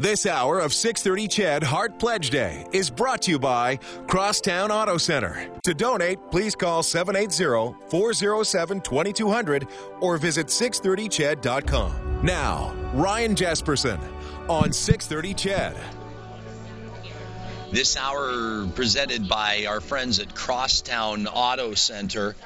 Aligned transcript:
This 0.00 0.24
hour 0.24 0.60
of 0.60 0.72
630 0.72 1.28
CHED 1.28 1.62
Heart 1.62 1.98
Pledge 1.98 2.30
Day 2.30 2.64
is 2.72 2.88
brought 2.88 3.20
to 3.22 3.32
you 3.32 3.38
by 3.38 3.76
Crosstown 4.06 4.70
Auto 4.70 4.96
Center. 4.96 5.46
To 5.64 5.74
donate, 5.74 6.18
please 6.30 6.56
call 6.56 6.82
780-407-2200 6.82 9.70
or 10.00 10.16
visit 10.16 10.46
630ched.com. 10.46 12.24
Now, 12.24 12.74
Ryan 12.94 13.34
Jespersen 13.34 14.00
on 14.48 14.72
630 14.72 15.34
CHED. 15.34 15.76
This 17.70 17.98
hour 17.98 18.66
presented 18.68 19.28
by 19.28 19.66
our 19.68 19.82
friends 19.82 20.18
at 20.18 20.34
Crosstown 20.34 21.26
Auto 21.26 21.74
Center. 21.74 22.36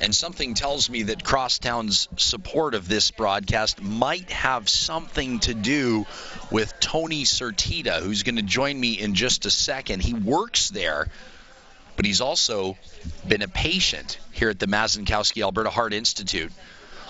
And 0.00 0.14
something 0.14 0.54
tells 0.54 0.88
me 0.88 1.04
that 1.04 1.24
Crosstown's 1.24 2.08
support 2.16 2.74
of 2.74 2.88
this 2.88 3.10
broadcast 3.10 3.82
might 3.82 4.30
have 4.30 4.68
something 4.68 5.40
to 5.40 5.54
do 5.54 6.06
with 6.50 6.72
Tony 6.78 7.24
Sertita, 7.24 8.00
who's 8.00 8.22
going 8.22 8.36
to 8.36 8.42
join 8.42 8.78
me 8.78 8.92
in 8.92 9.14
just 9.14 9.44
a 9.44 9.50
second. 9.50 10.02
He 10.02 10.14
works 10.14 10.68
there, 10.68 11.08
but 11.96 12.04
he's 12.04 12.20
also 12.20 12.76
been 13.26 13.42
a 13.42 13.48
patient 13.48 14.18
here 14.30 14.50
at 14.50 14.60
the 14.60 14.66
Mazankowski 14.66 15.42
Alberta 15.42 15.70
Heart 15.70 15.92
Institute. 15.92 16.52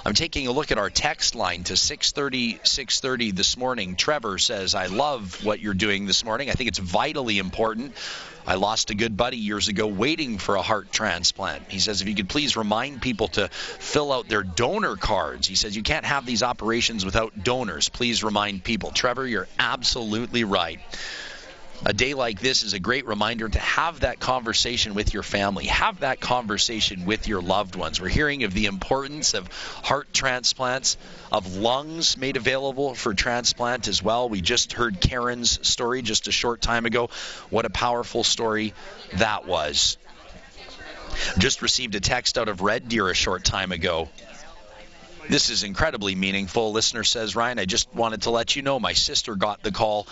I'm 0.06 0.14
taking 0.14 0.46
a 0.46 0.52
look 0.52 0.70
at 0.70 0.78
our 0.78 0.88
text 0.88 1.34
line 1.34 1.64
to 1.64 1.74
6:30 1.74 2.60
6:30 2.62 3.32
this 3.32 3.58
morning. 3.58 3.96
Trevor 3.96 4.38
says, 4.38 4.74
"I 4.74 4.86
love 4.86 5.44
what 5.44 5.60
you're 5.60 5.74
doing 5.74 6.06
this 6.06 6.24
morning. 6.24 6.48
I 6.48 6.54
think 6.54 6.68
it's 6.68 6.78
vitally 6.78 7.38
important. 7.38 7.94
I 8.48 8.54
lost 8.54 8.88
a 8.88 8.94
good 8.94 9.14
buddy 9.14 9.36
years 9.36 9.68
ago 9.68 9.86
waiting 9.86 10.38
for 10.38 10.56
a 10.56 10.62
heart 10.62 10.90
transplant. 10.90 11.70
He 11.70 11.80
says 11.80 12.00
if 12.00 12.08
you 12.08 12.14
could 12.14 12.30
please 12.30 12.56
remind 12.56 13.02
people 13.02 13.28
to 13.28 13.48
fill 13.48 14.10
out 14.10 14.26
their 14.26 14.42
donor 14.42 14.96
cards. 14.96 15.46
He 15.46 15.54
says 15.54 15.76
you 15.76 15.82
can't 15.82 16.06
have 16.06 16.24
these 16.24 16.42
operations 16.42 17.04
without 17.04 17.44
donors. 17.44 17.90
Please 17.90 18.24
remind 18.24 18.64
people. 18.64 18.90
Trevor, 18.90 19.26
you're 19.26 19.48
absolutely 19.58 20.44
right 20.44 20.80
a 21.84 21.92
day 21.92 22.14
like 22.14 22.40
this 22.40 22.62
is 22.62 22.72
a 22.72 22.80
great 22.80 23.06
reminder 23.06 23.48
to 23.48 23.58
have 23.58 24.00
that 24.00 24.18
conversation 24.18 24.94
with 24.94 25.14
your 25.14 25.22
family, 25.22 25.66
have 25.66 26.00
that 26.00 26.20
conversation 26.20 27.04
with 27.04 27.28
your 27.28 27.40
loved 27.40 27.76
ones. 27.76 28.00
We're 28.00 28.08
hearing 28.08 28.44
of 28.44 28.52
the 28.52 28.66
importance 28.66 29.34
of 29.34 29.48
heart 29.84 30.12
transplants, 30.12 30.96
of 31.30 31.56
lungs 31.56 32.16
made 32.16 32.36
available 32.36 32.94
for 32.94 33.14
transplant 33.14 33.86
as 33.88 34.02
well. 34.02 34.28
We 34.28 34.40
just 34.40 34.72
heard 34.72 35.00
Karen's 35.00 35.66
story 35.66 36.02
just 36.02 36.26
a 36.26 36.32
short 36.32 36.60
time 36.60 36.84
ago. 36.84 37.10
What 37.50 37.64
a 37.64 37.70
powerful 37.70 38.24
story 38.24 38.74
that 39.14 39.46
was. 39.46 39.98
Just 41.38 41.62
received 41.62 41.94
a 41.94 42.00
text 42.00 42.38
out 42.38 42.48
of 42.48 42.60
Red 42.60 42.88
Deer 42.88 43.08
a 43.08 43.14
short 43.14 43.44
time 43.44 43.72
ago. 43.72 44.08
This 45.28 45.50
is 45.50 45.62
incredibly 45.62 46.14
meaningful. 46.14 46.72
Listener 46.72 47.04
says, 47.04 47.36
Ryan, 47.36 47.58
I 47.58 47.66
just 47.66 47.94
wanted 47.94 48.22
to 48.22 48.30
let 48.30 48.56
you 48.56 48.62
know 48.62 48.80
my 48.80 48.94
sister 48.94 49.36
got 49.36 49.62
the 49.62 49.70
call 49.70 50.06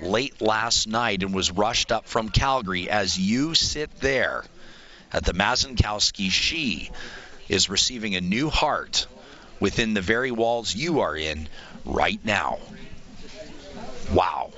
late 0.00 0.40
last 0.40 0.86
night 0.86 1.22
and 1.22 1.34
was 1.34 1.50
rushed 1.50 1.92
up 1.92 2.06
from 2.06 2.28
Calgary. 2.28 2.88
As 2.90 3.18
you 3.18 3.54
sit 3.54 4.00
there 4.00 4.44
at 5.12 5.24
the 5.24 5.32
Mazankowski, 5.32 6.30
she 6.30 6.90
is 7.48 7.68
receiving 7.68 8.14
a 8.14 8.20
new 8.20 8.48
heart 8.48 9.06
within 9.58 9.94
the 9.94 10.00
very 10.00 10.30
walls 10.30 10.74
you 10.74 11.00
are 11.00 11.16
in 11.16 11.48
right 11.84 12.20
now. 12.24 12.58
Wow. 14.12 14.52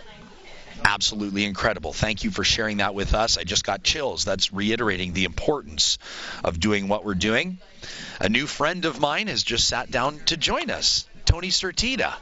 Absolutely 0.84 1.44
incredible. 1.44 1.92
Thank 1.92 2.24
you 2.24 2.30
for 2.30 2.44
sharing 2.44 2.78
that 2.78 2.94
with 2.94 3.14
us. 3.14 3.38
I 3.38 3.44
just 3.44 3.64
got 3.64 3.82
chills. 3.82 4.24
That's 4.24 4.52
reiterating 4.52 5.12
the 5.12 5.24
importance 5.24 5.98
of 6.42 6.58
doing 6.58 6.88
what 6.88 7.04
we're 7.04 7.14
doing. 7.14 7.58
A 8.20 8.28
new 8.28 8.46
friend 8.46 8.84
of 8.84 9.00
mine 9.00 9.28
has 9.28 9.42
just 9.42 9.68
sat 9.68 9.90
down 9.90 10.20
to 10.26 10.36
join 10.36 10.70
us, 10.70 11.06
Tony 11.24 11.48
Sertita. 11.48 12.14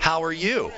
How 0.00 0.24
are 0.24 0.32
you? 0.32 0.72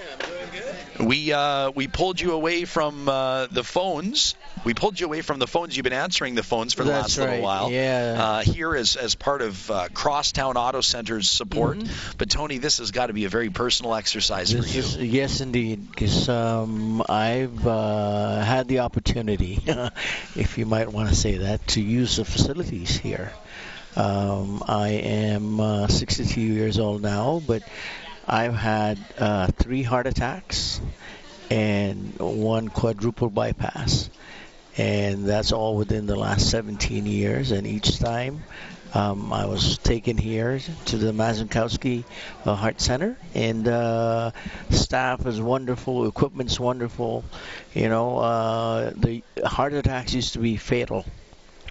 We 1.01 1.33
uh, 1.33 1.71
we 1.73 1.89
pulled 1.89 2.21
you 2.21 2.33
away 2.33 2.65
from 2.65 3.09
uh, 3.09 3.47
the 3.47 3.63
phones. 3.63 4.35
We 4.65 4.73
pulled 4.75 4.99
you 4.99 5.07
away 5.07 5.21
from 5.21 5.39
the 5.39 5.47
phones. 5.47 5.77
You've 5.77 5.85
been 5.85 5.93
answering 5.93 6.35
the 6.35 6.43
phones 6.43 6.73
for 6.73 6.85
the 6.85 6.91
That's 6.91 7.19
last 7.19 7.29
little 7.29 7.45
while. 7.45 7.71
Yeah. 7.71 8.17
Uh, 8.19 8.41
here 8.41 8.75
as 8.75 8.97
as 8.97 9.15
part 9.15 9.43
of 9.43 9.71
uh, 9.71 9.89
Crosstown 9.93 10.57
Auto 10.57 10.81
Center's 10.81 11.29
support. 11.29 11.79
But 12.17 12.31
Tony, 12.31 12.59
this 12.59 12.79
has 12.79 12.93
got 12.93 13.09
to 13.09 13.13
be 13.13 13.27
a 13.27 13.29
very 13.29 13.51
personal 13.51 13.95
exercise 13.95 14.53
for 14.53 14.59
you. 14.59 14.81
is, 14.81 14.97
yes, 14.97 15.41
indeed, 15.41 15.91
because 15.91 16.29
um, 16.29 17.03
I've 17.09 17.67
uh, 17.67 18.41
had 18.41 18.69
the 18.69 18.81
opportunity, 18.81 19.59
if 20.35 20.57
you 20.57 20.67
might 20.67 20.91
want 20.91 21.11
to 21.11 21.15
say 21.15 21.39
that, 21.39 21.67
to 21.69 21.83
use 21.83 22.17
the 22.17 22.25
facilities 22.25 22.97
here. 22.97 23.33
Um, 23.97 24.63
I 24.67 24.89
am 24.89 25.59
uh, 25.59 25.89
62 25.89 26.39
years 26.41 26.79
old 26.79 27.01
now, 27.01 27.41
but 27.47 27.63
I've 28.29 28.55
had 28.55 28.99
uh, 29.19 29.47
three 29.49 29.83
heart 29.83 30.07
attacks 30.07 30.81
and 31.51 32.15
one 32.19 32.69
quadruple 32.69 33.31
bypass. 33.31 34.11
And 34.79 35.25
that's 35.25 35.53
all 35.53 35.77
within 35.77 36.07
the 36.07 36.17
last 36.17 36.51
17 36.51 37.07
years. 37.07 37.51
And 37.53 37.67
each 37.67 37.99
time 37.99 38.43
um, 38.95 39.33
I 39.33 39.47
was 39.47 39.79
taken 39.79 40.17
here 40.17 40.59
to 40.87 40.97
the 40.97 41.13
Mazankowski 41.13 42.05
uh, 42.45 42.55
Heart 42.55 42.81
Center, 42.81 43.19
and 43.35 43.69
uh, 43.69 44.31
staff 44.71 45.27
is 45.27 45.41
wonderful, 45.41 46.07
equipment's 46.07 46.59
wonderful. 46.59 47.25
You 47.75 47.89
know, 47.89 48.19
uh, 48.19 48.91
the 48.97 49.23
heart 49.45 49.75
attacks 49.75 50.15
used 50.15 50.33
to 50.35 50.39
be 50.39 50.57
fatal, 50.57 51.05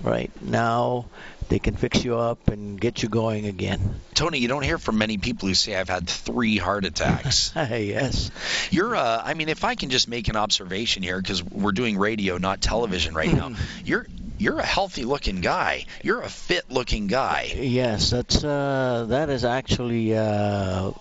right? 0.01 0.31
Now 0.41 1.05
they 1.49 1.59
can 1.59 1.75
fix 1.75 2.03
you 2.03 2.17
up 2.17 2.47
and 2.47 2.79
get 2.79 3.03
you 3.03 3.09
going 3.09 3.45
again. 3.45 4.01
Tony, 4.13 4.39
you 4.39 4.47
don't 4.47 4.63
hear 4.63 4.77
from 4.77 4.97
many 4.97 5.17
people 5.17 5.47
who 5.47 5.53
say 5.53 5.75
I've 5.75 5.89
had 5.89 6.07
three 6.09 6.57
heart 6.57 6.85
attacks. 6.85 7.51
yes. 7.55 8.31
You're, 8.71 8.95
uh, 8.95 9.21
I 9.23 9.33
mean, 9.35 9.49
if 9.49 9.63
I 9.63 9.75
can 9.75 9.89
just 9.89 10.07
make 10.07 10.27
an 10.27 10.35
observation 10.35 11.03
here, 11.03 11.21
because 11.21 11.43
we're 11.43 11.71
doing 11.71 11.97
radio, 11.97 12.37
not 12.37 12.61
television 12.61 13.13
right 13.13 13.31
now. 13.31 13.51
You're 13.83 14.07
you're 14.37 14.59
a 14.59 14.65
healthy 14.65 15.05
looking 15.05 15.41
guy. 15.41 15.85
You're 16.03 16.21
a 16.21 16.29
fit 16.29 16.69
looking 16.69 17.07
guy. 17.07 17.53
Yes, 17.55 18.09
that's 18.09 18.43
uh, 18.43 19.05
that 19.09 19.29
is 19.29 19.45
actually. 19.45 20.15
Uh, 20.15 20.91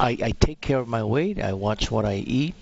I, 0.00 0.16
I 0.22 0.32
take 0.40 0.60
care 0.60 0.78
of 0.78 0.88
my 0.88 1.04
weight. 1.04 1.40
I 1.40 1.52
watch 1.52 1.90
what 1.90 2.06
I 2.06 2.14
eat, 2.14 2.54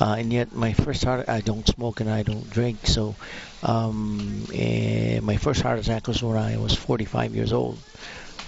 uh, 0.00 0.16
and 0.18 0.32
yet 0.32 0.52
my 0.52 0.72
first 0.72 1.04
heart. 1.04 1.28
I 1.28 1.40
don't 1.40 1.66
smoke 1.66 2.00
and 2.00 2.10
I 2.10 2.22
don't 2.22 2.48
drink. 2.50 2.86
So, 2.86 3.16
um, 3.62 4.44
eh, 4.52 5.20
my 5.20 5.36
first 5.36 5.60
heart 5.62 5.78
attack 5.78 6.06
was 6.08 6.22
when 6.22 6.36
I 6.36 6.56
was 6.58 6.74
45 6.74 7.34
years 7.34 7.52
old. 7.52 7.78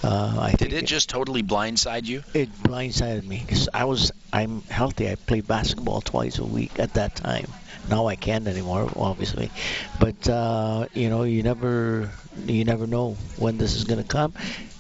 Uh, 0.02 0.38
I 0.40 0.52
Did 0.52 0.72
it 0.72 0.86
just 0.86 1.08
totally 1.10 1.42
blindside 1.42 2.04
you? 2.06 2.22
it 2.32 2.62
blindsided 2.62 3.24
me 3.24 3.42
because 3.46 3.68
I 3.74 3.84
was 3.84 4.12
I'm 4.32 4.62
healthy. 4.62 5.08
I 5.10 5.16
played 5.16 5.46
basketball 5.46 6.00
twice 6.00 6.38
a 6.38 6.44
week 6.44 6.78
at 6.78 6.94
that 6.94 7.14
time. 7.16 7.46
Now 7.88 8.06
I 8.06 8.16
can't 8.16 8.46
anymore, 8.46 8.90
obviously. 8.96 9.50
But 9.98 10.28
uh, 10.28 10.86
you 10.94 11.08
know, 11.10 11.24
you 11.24 11.42
never 11.42 12.10
you 12.46 12.64
never 12.64 12.86
know 12.86 13.16
when 13.36 13.58
this 13.58 13.74
is 13.74 13.84
going 13.84 14.00
to 14.02 14.06
come. 14.08 14.34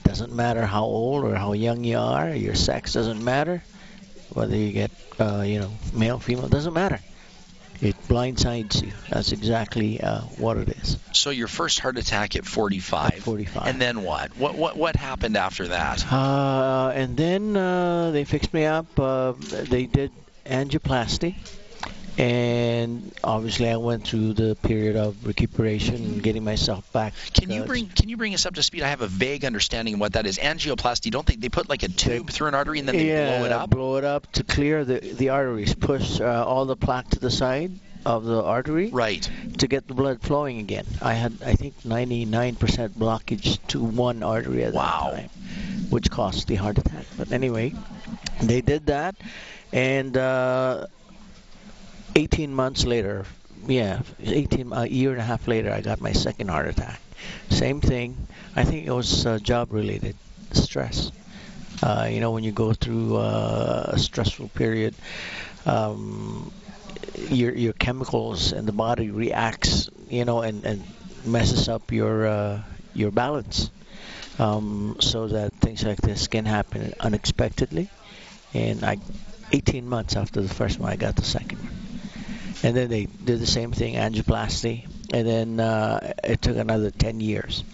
Doesn't 0.04 0.32
matter 0.32 0.64
how 0.66 0.84
old 0.84 1.24
or 1.24 1.34
how 1.34 1.52
young 1.52 1.84
you 1.84 1.98
are. 1.98 2.30
Your 2.30 2.54
sex 2.54 2.92
doesn't 2.94 3.22
matter. 3.22 3.62
Whether 4.32 4.56
you 4.56 4.72
get 4.72 4.90
uh, 5.18 5.42
you 5.46 5.60
know 5.60 5.70
male, 5.92 6.18
female, 6.18 6.48
doesn't 6.48 6.74
matter. 6.74 7.00
It 7.80 7.96
blindsides 8.08 8.82
you. 8.82 8.92
That's 9.08 9.32
exactly 9.32 10.00
uh, 10.02 10.20
what 10.36 10.58
it 10.58 10.68
is. 10.68 10.98
So 11.12 11.30
your 11.30 11.48
first 11.48 11.80
heart 11.80 11.96
attack 11.96 12.36
at 12.36 12.44
45. 12.44 13.10
At 13.10 13.18
45. 13.20 13.66
And 13.66 13.80
then 13.80 14.02
what? 14.02 14.36
What 14.36 14.54
what 14.54 14.76
what 14.76 14.96
happened 14.96 15.36
after 15.36 15.68
that? 15.68 16.12
Uh, 16.12 16.92
and 16.94 17.16
then 17.16 17.56
uh, 17.56 18.10
they 18.10 18.24
fixed 18.24 18.52
me 18.52 18.66
up. 18.66 18.86
Uh, 18.98 19.32
they 19.38 19.86
did 19.86 20.12
angioplasty, 20.44 21.36
and 22.18 23.12
obviously 23.24 23.68
I 23.68 23.76
went 23.76 24.06
through 24.06 24.34
the 24.34 24.54
period 24.56 24.96
of 24.96 25.26
recuperation 25.26 25.94
and 25.96 26.22
getting 26.22 26.44
myself 26.44 26.90
back. 26.92 27.14
Can 27.34 27.50
you 27.50 27.64
bring 27.64 27.88
can 27.88 28.08
you 28.08 28.16
bring 28.16 28.34
us 28.34 28.46
up 28.46 28.54
to 28.54 28.62
speed? 28.62 28.82
I 28.82 28.88
have 28.88 29.00
a 29.02 29.06
vague 29.06 29.44
understanding 29.44 29.94
of 29.94 30.00
what 30.00 30.12
that 30.14 30.26
is. 30.26 30.38
Angioplasty. 30.38 31.10
Don't 31.10 31.26
they 31.26 31.36
they 31.36 31.48
put 31.48 31.68
like 31.68 31.82
a 31.82 31.88
tube 31.88 32.30
through 32.30 32.48
an 32.48 32.54
artery 32.54 32.78
and 32.78 32.88
then 32.88 32.96
they 32.96 33.08
yeah, 33.08 33.38
blow 33.38 33.46
it 33.46 33.52
up? 33.52 33.70
blow 33.70 33.96
it 33.96 34.04
up 34.04 34.30
to 34.32 34.44
clear 34.44 34.84
the 34.84 35.00
the 35.00 35.28
arteries, 35.30 35.74
push 35.74 36.20
uh, 36.20 36.44
all 36.46 36.64
the 36.66 36.76
plaque 36.76 37.08
to 37.10 37.18
the 37.18 37.30
side 37.30 37.72
of 38.06 38.24
the 38.24 38.42
artery 38.42 38.88
Right. 38.88 39.28
to 39.58 39.68
get 39.68 39.86
the 39.86 39.92
blood 39.92 40.22
flowing 40.22 40.58
again. 40.58 40.86
I 41.02 41.12
had 41.12 41.34
I 41.44 41.52
think 41.54 41.74
99% 41.82 42.56
blockage 42.90 43.58
to 43.68 43.82
one 43.82 44.22
artery 44.22 44.64
at 44.64 44.72
Wow. 44.72 45.10
that 45.12 45.20
time, 45.20 45.30
which 45.90 46.10
caused 46.10 46.48
the 46.48 46.54
heart 46.54 46.78
attack. 46.78 47.04
But 47.18 47.30
anyway, 47.30 47.74
they 48.40 48.62
did 48.62 48.86
that, 48.86 49.16
and 49.70 50.16
uh, 50.16 50.86
18 52.14 52.54
months 52.54 52.84
later, 52.84 53.24
yeah, 53.66 54.00
18 54.22 54.72
a 54.72 54.86
year 54.86 55.12
and 55.12 55.20
a 55.20 55.24
half 55.24 55.46
later, 55.46 55.72
I 55.72 55.80
got 55.80 56.00
my 56.00 56.12
second 56.12 56.48
heart 56.48 56.68
attack. 56.68 57.00
Same 57.50 57.80
thing. 57.80 58.26
I 58.56 58.64
think 58.64 58.86
it 58.86 58.92
was 58.92 59.26
uh, 59.26 59.38
job 59.38 59.72
related 59.72 60.16
stress. 60.52 61.12
Uh, 61.82 62.08
you 62.10 62.20
know, 62.20 62.32
when 62.32 62.44
you 62.44 62.52
go 62.52 62.72
through 62.72 63.16
uh, 63.16 63.84
a 63.88 63.98
stressful 63.98 64.48
period, 64.48 64.94
um, 65.66 66.52
your 67.30 67.54
your 67.54 67.72
chemicals 67.72 68.52
and 68.52 68.66
the 68.66 68.72
body 68.72 69.10
reacts, 69.10 69.88
you 70.08 70.24
know, 70.24 70.42
and, 70.42 70.64
and 70.64 70.82
messes 71.24 71.68
up 71.68 71.92
your 71.92 72.26
uh, 72.26 72.62
your 72.94 73.10
balance, 73.10 73.70
um, 74.38 74.96
so 75.00 75.28
that 75.28 75.52
things 75.54 75.84
like 75.84 76.00
this 76.00 76.28
can 76.28 76.44
happen 76.44 76.92
unexpectedly. 77.00 77.88
And 78.52 78.82
I 78.84 78.98
18 79.52 79.88
months 79.88 80.16
after 80.16 80.42
the 80.42 80.52
first 80.52 80.78
one, 80.78 80.90
I 80.90 80.96
got 80.96 81.16
the 81.16 81.24
second 81.24 81.58
one. 81.58 81.79
And 82.62 82.76
then 82.76 82.88
they 82.88 83.06
did 83.06 83.40
the 83.40 83.46
same 83.46 83.72
thing, 83.72 83.94
angioplasty, 83.94 84.86
and 85.12 85.26
then 85.26 85.60
uh, 85.60 86.12
it 86.22 86.42
took 86.42 86.56
another 86.56 86.90
10 86.90 87.20
years 87.20 87.64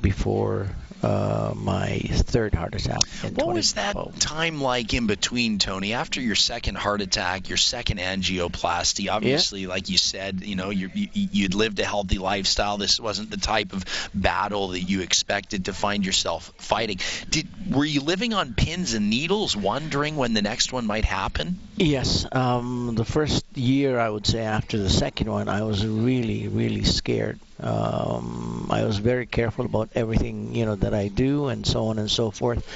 before 0.00 0.68
uh, 1.02 1.52
my 1.56 1.98
third 1.98 2.54
heart 2.54 2.74
attack. 2.74 3.00
what 3.34 3.54
was 3.54 3.74
that 3.74 3.96
time 4.20 4.60
like 4.60 4.94
in 4.94 5.06
between, 5.06 5.58
Tony? 5.58 5.94
After 5.94 6.20
your 6.20 6.34
second 6.34 6.76
heart 6.76 7.00
attack, 7.00 7.48
your 7.48 7.58
second 7.58 7.98
angioplasty, 7.98 9.10
obviously, 9.10 9.62
yeah. 9.62 9.68
like 9.68 9.88
you 9.88 9.98
said, 9.98 10.42
you 10.42 10.54
know, 10.54 10.70
you, 10.70 10.90
you'd 10.94 11.54
lived 11.54 11.78
a 11.80 11.84
healthy 11.84 12.18
lifestyle. 12.18 12.78
This 12.78 13.00
wasn't 13.00 13.30
the 13.30 13.36
type 13.36 13.72
of 13.72 13.84
battle 14.14 14.68
that 14.68 14.80
you 14.80 15.00
expected 15.00 15.64
to 15.64 15.72
find 15.72 16.06
yourself 16.06 16.52
fighting. 16.58 16.98
Did 17.30 17.48
were 17.74 17.84
you 17.84 18.00
living 18.00 18.32
on 18.32 18.54
pins 18.54 18.94
and 18.94 19.10
needles, 19.10 19.56
wondering 19.56 20.16
when 20.16 20.34
the 20.34 20.42
next 20.42 20.72
one 20.72 20.86
might 20.86 21.04
happen? 21.04 21.58
Yes. 21.76 22.26
Um, 22.30 22.94
the 22.94 23.04
first 23.04 23.44
year, 23.54 23.98
I 23.98 24.08
would 24.08 24.26
say, 24.26 24.40
after 24.40 24.78
the 24.78 24.90
second 24.90 25.28
one, 25.28 25.48
I 25.48 25.62
was 25.62 25.84
really, 25.84 26.48
really 26.48 26.84
scared. 26.84 27.40
Um, 27.62 28.68
I 28.70 28.84
was 28.84 28.98
very 28.98 29.26
careful 29.26 29.64
about 29.64 29.90
everything, 29.94 30.54
you 30.54 30.66
know, 30.66 30.74
that 30.76 30.94
I 30.94 31.08
do 31.08 31.48
and 31.48 31.66
so 31.66 31.86
on 31.86 31.98
and 31.98 32.10
so 32.10 32.30
forth. 32.30 32.66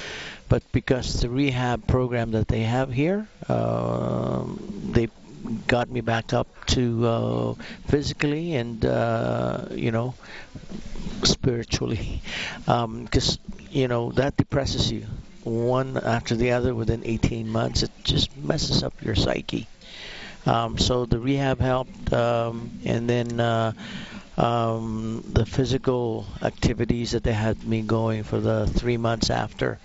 But 0.49 0.63
because 0.71 1.21
the 1.21 1.29
rehab 1.29 1.87
program 1.87 2.31
that 2.31 2.47
they 2.47 2.61
have 2.63 2.91
here, 2.91 3.27
uh, 3.49 4.45
they 4.91 5.09
got 5.67 5.89
me 5.89 6.01
back 6.01 6.33
up 6.33 6.47
to 6.67 7.07
uh, 7.07 7.53
physically 7.87 8.55
and 8.55 8.85
uh, 8.85 9.65
you 9.71 9.91
know 9.91 10.15
spiritually. 11.23 12.21
Because 12.65 13.37
um, 13.37 13.53
you 13.69 13.87
know 13.87 14.11
that 14.13 14.37
depresses 14.37 14.91
you 14.91 15.05
one 15.43 15.97
after 15.97 16.35
the 16.35 16.51
other 16.51 16.73
within 16.75 17.03
18 17.05 17.47
months. 17.47 17.83
It 17.83 17.91
just 18.03 18.35
messes 18.37 18.83
up 18.83 18.93
your 19.01 19.15
psyche. 19.15 19.67
Um, 20.45 20.77
so 20.77 21.05
the 21.05 21.19
rehab 21.19 21.59
helped 21.59 22.13
um, 22.13 22.71
and 22.85 23.09
then 23.09 23.39
uh, 23.39 23.73
um, 24.37 25.23
the 25.27 25.45
physical 25.45 26.25
activities 26.41 27.11
that 27.11 27.23
they 27.23 27.33
had 27.33 27.63
me 27.65 27.81
going 27.81 28.23
for 28.23 28.39
the 28.39 28.67
three 28.67 28.97
months 28.97 29.29
after 29.29 29.79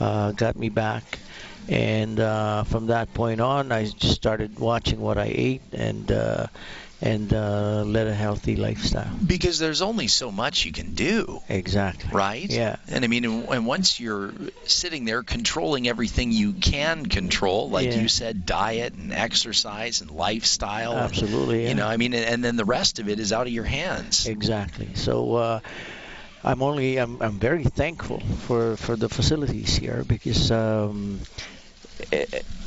uh, 0.00 0.32
got 0.32 0.56
me 0.56 0.68
back. 0.68 1.20
And 1.68 2.18
uh, 2.18 2.64
from 2.64 2.86
that 2.86 3.12
point 3.12 3.40
on, 3.40 3.72
I 3.72 3.84
just 3.84 4.14
started 4.14 4.58
watching 4.58 5.00
what 5.00 5.18
I 5.18 5.30
ate 5.34 5.62
and 5.72 6.10
uh, 6.10 6.46
and 7.00 7.32
uh, 7.32 7.84
led 7.84 8.08
a 8.08 8.14
healthy 8.14 8.56
lifestyle. 8.56 9.10
Because 9.24 9.58
there's 9.58 9.82
only 9.82 10.08
so 10.08 10.32
much 10.32 10.64
you 10.64 10.72
can 10.72 10.94
do. 10.94 11.40
Exactly. 11.48 12.10
Right? 12.12 12.50
Yeah. 12.50 12.76
And 12.88 13.04
I 13.04 13.08
mean, 13.08 13.24
and 13.24 13.66
once 13.66 14.00
you're 14.00 14.32
sitting 14.64 15.04
there 15.04 15.22
controlling 15.22 15.86
everything 15.86 16.32
you 16.32 16.54
can 16.54 17.06
control, 17.06 17.70
like 17.70 17.86
yeah. 17.86 18.00
you 18.00 18.08
said, 18.08 18.46
diet 18.46 18.94
and 18.94 19.12
exercise 19.12 20.00
and 20.00 20.10
lifestyle. 20.10 20.94
Absolutely. 20.94 21.62
Yeah. 21.62 21.68
You 21.68 21.74
know, 21.76 21.86
I 21.86 21.96
mean, 21.96 22.14
and 22.14 22.44
then 22.44 22.56
the 22.56 22.64
rest 22.64 22.98
of 22.98 23.08
it 23.08 23.20
is 23.20 23.32
out 23.32 23.46
of 23.46 23.52
your 23.52 23.64
hands. 23.64 24.26
Exactly. 24.26 24.88
So. 24.94 25.34
Uh, 25.34 25.60
I'm 26.44 26.62
only 26.62 26.98
I'm, 26.98 27.20
I'm 27.20 27.40
very 27.40 27.64
thankful 27.64 28.20
for, 28.20 28.76
for 28.76 28.94
the 28.94 29.08
facilities 29.08 29.74
here 29.74 30.04
because 30.06 30.52
um, 30.52 31.20
eh, 32.12 32.26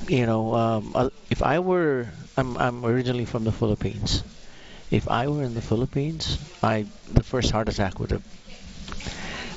you 0.09 0.25
know 0.25 0.53
um, 0.53 0.91
uh, 0.93 1.09
if 1.29 1.41
I 1.41 1.59
were 1.59 2.07
I'm 2.37 2.57
I'm 2.57 2.85
originally 2.85 3.25
from 3.25 3.43
the 3.43 3.51
Philippines. 3.51 4.23
If 4.89 5.07
I 5.07 5.27
were 5.27 5.43
in 5.43 5.53
the 5.53 5.61
Philippines, 5.61 6.37
I 6.61 6.85
the 7.07 7.23
first 7.23 7.51
heart 7.51 7.69
attack 7.69 7.99
would 7.99 8.11
have 8.11 8.23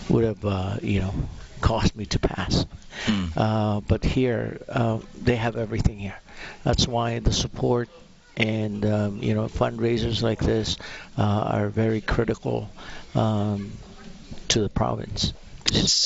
would 0.08 0.24
have 0.24 0.44
uh, 0.44 0.76
you 0.82 1.00
know 1.00 1.14
caused 1.60 1.96
me 1.96 2.06
to 2.06 2.18
pass. 2.18 2.66
Mm. 3.06 3.32
Uh, 3.36 3.80
but 3.80 4.04
here 4.04 4.60
uh, 4.68 4.98
they 5.22 5.36
have 5.36 5.56
everything 5.56 5.98
here. 5.98 6.18
That's 6.62 6.86
why 6.86 7.18
the 7.18 7.32
support 7.32 7.88
and 8.36 8.84
um, 8.84 9.22
you 9.22 9.34
know 9.34 9.46
fundraisers 9.46 10.22
like 10.22 10.40
this 10.40 10.76
uh, 11.18 11.22
are 11.22 11.68
very 11.68 12.00
critical 12.00 12.68
um, 13.14 13.72
to 14.48 14.60
the 14.60 14.68
province 14.68 15.32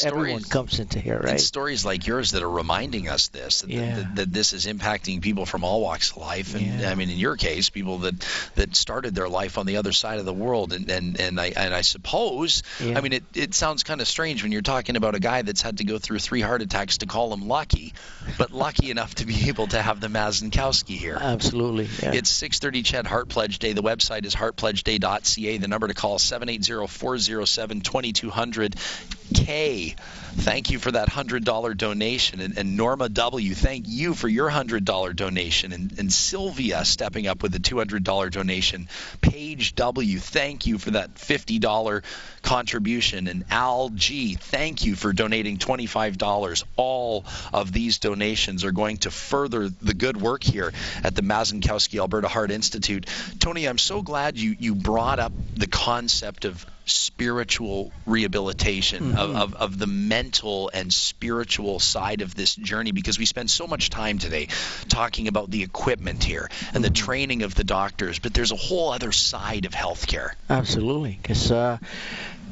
everyone 0.04 0.42
comes 0.42 0.78
into 0.78 1.00
here, 1.00 1.20
right? 1.22 1.40
stories 1.40 1.84
like 1.84 2.06
yours 2.06 2.32
that 2.32 2.42
are 2.42 2.50
reminding 2.50 3.08
us 3.08 3.28
this 3.28 3.62
that, 3.62 3.70
yeah. 3.70 3.96
that, 3.96 4.16
that, 4.16 4.32
this 4.32 4.52
is 4.52 4.66
impacting 4.66 5.20
people 5.20 5.46
from 5.46 5.64
all 5.64 5.80
walks 5.80 6.10
of 6.10 6.18
life, 6.18 6.54
and 6.54 6.80
yeah. 6.80 6.90
I 6.90 6.94
mean, 6.94 7.10
in 7.10 7.18
your 7.18 7.36
case, 7.36 7.70
people 7.70 7.98
that 7.98 8.14
that 8.54 8.76
started 8.76 9.14
their 9.14 9.28
life 9.28 9.58
on 9.58 9.66
the 9.66 9.76
other 9.76 9.92
side 9.92 10.18
of 10.18 10.24
the 10.24 10.32
world, 10.32 10.72
and 10.72 10.90
and, 10.90 11.20
and 11.20 11.40
I 11.40 11.52
and 11.56 11.74
I 11.74 11.82
suppose, 11.82 12.62
yeah. 12.80 12.98
I 12.98 13.00
mean, 13.00 13.14
it 13.14 13.24
it 13.34 13.54
sounds 13.54 13.82
kind 13.82 14.00
of 14.00 14.08
strange 14.08 14.42
when 14.42 14.52
you're 14.52 14.62
talking 14.62 14.96
about 14.96 15.14
a 15.14 15.20
guy 15.20 15.42
that's 15.42 15.62
had 15.62 15.78
to 15.78 15.84
go 15.84 15.98
through 15.98 16.20
three 16.20 16.40
heart 16.40 16.62
attacks 16.62 16.98
to 16.98 17.06
call 17.06 17.32
him 17.32 17.48
lucky, 17.48 17.94
but 18.36 18.52
lucky 18.52 18.90
enough 18.90 19.14
to 19.16 19.26
be 19.26 19.48
able 19.48 19.66
to 19.68 19.80
have 19.80 20.00
the 20.00 20.08
Mazankowski 20.08 20.96
here. 20.96 21.18
Absolutely. 21.20 21.88
Yeah. 22.02 22.12
It's 22.14 22.30
6:30 22.30 22.84
CHED 22.84 23.06
Heart 23.06 23.28
Pledge 23.28 23.58
Day. 23.58 23.72
The 23.72 23.82
website 23.82 24.24
is 24.24 24.34
heartpledgeday.ca. 24.34 25.58
The 25.58 25.68
number 25.68 25.88
to 25.88 25.94
call 25.94 26.18
780-407-2200. 26.18 29.17
K. 29.34 29.96
Thank 30.38 30.70
you 30.70 30.78
for 30.78 30.92
that 30.92 31.08
$100 31.08 31.76
donation. 31.76 32.40
And, 32.40 32.56
and, 32.56 32.76
Norma 32.76 33.08
W., 33.08 33.54
thank 33.54 33.86
you 33.88 34.14
for 34.14 34.28
your 34.28 34.48
$100 34.48 35.16
donation. 35.16 35.72
And, 35.72 35.98
and 35.98 36.12
Sylvia 36.12 36.84
stepping 36.84 37.26
up 37.26 37.42
with 37.42 37.54
a 37.54 37.58
$200 37.58 38.30
donation. 38.30 38.88
Paige 39.28 39.74
W., 39.74 40.18
thank 40.18 40.66
you 40.66 40.78
for 40.78 40.92
that 40.92 41.14
$50 41.14 42.02
contribution. 42.42 43.28
And 43.28 43.44
Al 43.50 43.90
G., 43.90 44.34
thank 44.34 44.84
you 44.84 44.94
for 44.94 45.12
donating 45.12 45.58
$25. 45.58 46.64
All 46.76 47.24
of 47.52 47.72
these 47.72 47.98
donations 47.98 48.64
are 48.64 48.72
going 48.72 48.98
to 48.98 49.10
further 49.10 49.68
the 49.68 49.94
good 49.94 50.16
work 50.16 50.42
here 50.42 50.72
at 51.04 51.14
the 51.14 51.22
Mazankowski 51.22 51.98
Alberta 51.98 52.28
Heart 52.28 52.50
Institute. 52.50 53.06
Tony, 53.38 53.66
I'm 53.66 53.78
so 53.78 54.02
glad 54.02 54.38
you, 54.38 54.56
you 54.58 54.74
brought 54.74 55.18
up 55.18 55.32
the 55.54 55.66
concept 55.66 56.44
of 56.44 56.64
spiritual 56.90 57.92
rehabilitation, 58.06 59.10
mm-hmm. 59.10 59.18
of, 59.18 59.36
of, 59.36 59.54
of, 59.54 59.78
the 59.78 59.86
mental 59.86 60.70
and 60.72 60.92
spiritual 60.92 61.78
side 61.78 62.22
of 62.22 62.34
this 62.34 62.56
journey, 62.56 62.92
because 62.92 63.18
we 63.18 63.26
spend 63.26 63.50
so 63.50 63.66
much 63.66 63.90
time 63.90 64.18
today 64.18 64.48
talking 64.88 65.28
about 65.28 65.50
the 65.50 65.62
equipment 65.62 66.24
here 66.24 66.48
and 66.50 66.68
mm-hmm. 66.68 66.82
the 66.82 66.90
training 66.90 67.42
of 67.42 67.54
the 67.54 67.64
doctors, 67.64 68.18
but 68.18 68.32
there's 68.32 68.52
a 68.52 68.56
whole 68.56 68.90
other 68.90 69.12
side 69.18 69.64
of 69.66 69.72
healthcare. 69.72 70.30
Absolutely, 70.48 71.18
because 71.20 71.50
uh, 71.52 71.78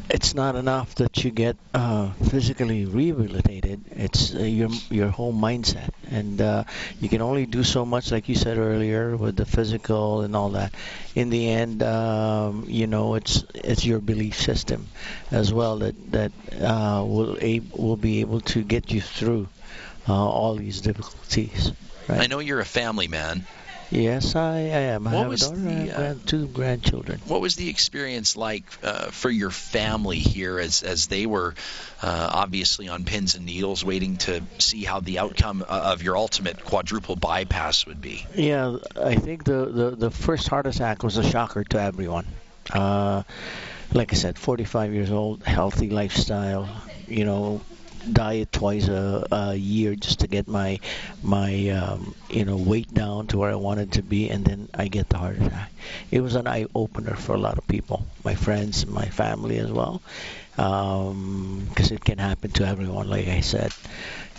it's 0.09 0.35
not 0.35 0.55
enough 0.55 0.95
that 0.97 1.25
you 1.25 1.31
get 1.31 1.57
uh, 1.75 2.11
physically 2.31 2.85
rehabilitated. 2.85 3.81
It's 3.91 4.35
uh, 4.35 4.39
your 4.39 4.69
your 4.91 5.09
whole 5.09 5.33
mindset, 5.33 5.91
and 6.11 6.41
uh, 6.41 6.65
you 7.01 7.09
can 7.09 7.23
only 7.23 7.47
do 7.47 7.65
so 7.65 7.85
much, 7.85 8.13
like 8.13 8.29
you 8.29 8.35
said 8.35 8.59
earlier, 8.59 9.17
with 9.17 9.37
the 9.37 9.45
physical 9.45 10.23
and 10.23 10.37
all 10.37 10.51
that. 10.51 10.73
In 11.15 11.31
the 11.31 11.49
end, 11.51 11.83
um, 11.83 12.65
you 12.69 12.87
know, 12.87 13.15
it's 13.15 13.45
it's 13.55 13.85
your 13.85 13.99
belief 13.99 14.41
system 14.41 14.87
as 15.31 15.53
well 15.53 15.79
that 15.79 15.95
that 16.13 16.33
uh, 16.61 17.05
will 17.05 17.37
ab- 17.41 17.73
will 17.73 17.97
be 17.97 18.21
able 18.21 18.41
to 18.41 18.63
get 18.63 18.93
you 18.93 19.01
through 19.01 19.49
uh, 20.09 20.15
all 20.15 20.55
these 20.55 20.81
difficulties. 20.81 21.73
Right? 22.09 22.21
I 22.21 22.27
know 22.27 22.39
you're 22.39 22.61
a 22.61 22.65
family 22.65 23.09
man. 23.09 23.45
Yes, 23.91 24.35
I, 24.35 24.57
I 24.57 24.81
am. 24.95 25.07
I 25.07 25.15
what 25.15 25.23
have 25.23 25.33
a 25.33 25.37
daughter 25.37 25.57
the, 25.57 25.91
uh, 25.91 26.15
two 26.27 26.49
grandchildren. 26.49 27.21
What 27.27 27.41
was 27.41 27.55
the 27.55 27.69
experience 27.69 28.37
like 28.37 28.65
uh, 28.83 29.11
for 29.11 29.31
your 29.31 29.51
family 29.51 30.19
here 30.19 30.59
as, 30.59 30.83
as 30.83 31.07
they 31.07 31.27
were 31.27 31.55
uh, 32.03 32.31
obviously 32.33 32.89
on 32.89 33.05
pins 33.05 33.37
and 33.37 33.47
needles 33.47 33.85
waiting 33.85 34.17
to 34.19 34.43
see 34.59 34.85
how 34.85 35.01
the 35.01 35.21
outcome 35.21 35.65
uh, 35.67 35.93
of 35.93 36.03
your 36.03 36.17
ultimate 36.17 36.65
quadruple 36.65 37.17
bypass 37.17 37.87
would 37.87 38.01
be? 38.01 38.27
Yeah, 38.35 38.79
I 39.01 39.15
think 39.17 39.45
the, 39.45 39.67
the, 39.67 39.91
the 39.91 40.11
first 40.11 40.49
heart 40.49 40.67
attack 40.67 41.03
was 41.03 41.17
a 41.17 41.29
shocker 41.29 41.63
to 41.65 41.81
everyone. 41.81 42.27
Uh, 42.73 43.23
like 43.93 44.13
I 44.13 44.17
said, 44.17 44.39
45 44.39 44.93
years 44.93 45.11
old, 45.13 45.45
healthy 45.45 45.91
lifestyle, 45.91 46.69
you 47.07 47.25
know, 47.25 47.61
diet 48.13 48.53
twice 48.53 48.89
a, 48.89 49.27
a 49.31 49.55
year 49.55 49.95
just 49.95 50.21
to 50.21 50.27
get 50.29 50.49
my 50.49 50.79
my 51.23 51.69
um, 51.71 52.15
you 52.31 52.45
know 52.45 52.57
weight 52.57 52.93
down 52.95 53.27
to 53.29 53.39
where 53.39 53.51
I 53.51 53.57
wanted 53.57 53.93
to 53.93 54.03
be, 54.03 54.29
and 54.31 54.45
then 54.45 54.69
I 54.75 54.89
get 54.89 55.09
the 55.09 55.19
heart 55.19 55.37
attack. 55.41 55.73
It 56.11 56.21
was 56.21 56.35
an 56.35 56.47
eye 56.47 56.67
opener 56.75 57.15
for 57.17 57.35
a 57.35 57.39
lot 57.39 57.59
of 57.59 57.67
people, 57.67 58.07
my 58.25 58.35
friends, 58.35 58.87
my 58.87 59.07
family 59.07 59.59
as 59.59 59.71
well, 59.71 60.03
because 60.57 61.11
um, 61.11 61.69
it 61.97 62.05
can 62.05 62.19
happen 62.19 62.51
to 62.53 62.67
everyone, 62.67 63.09
like 63.09 63.29
I 63.29 63.41
said. 63.41 63.73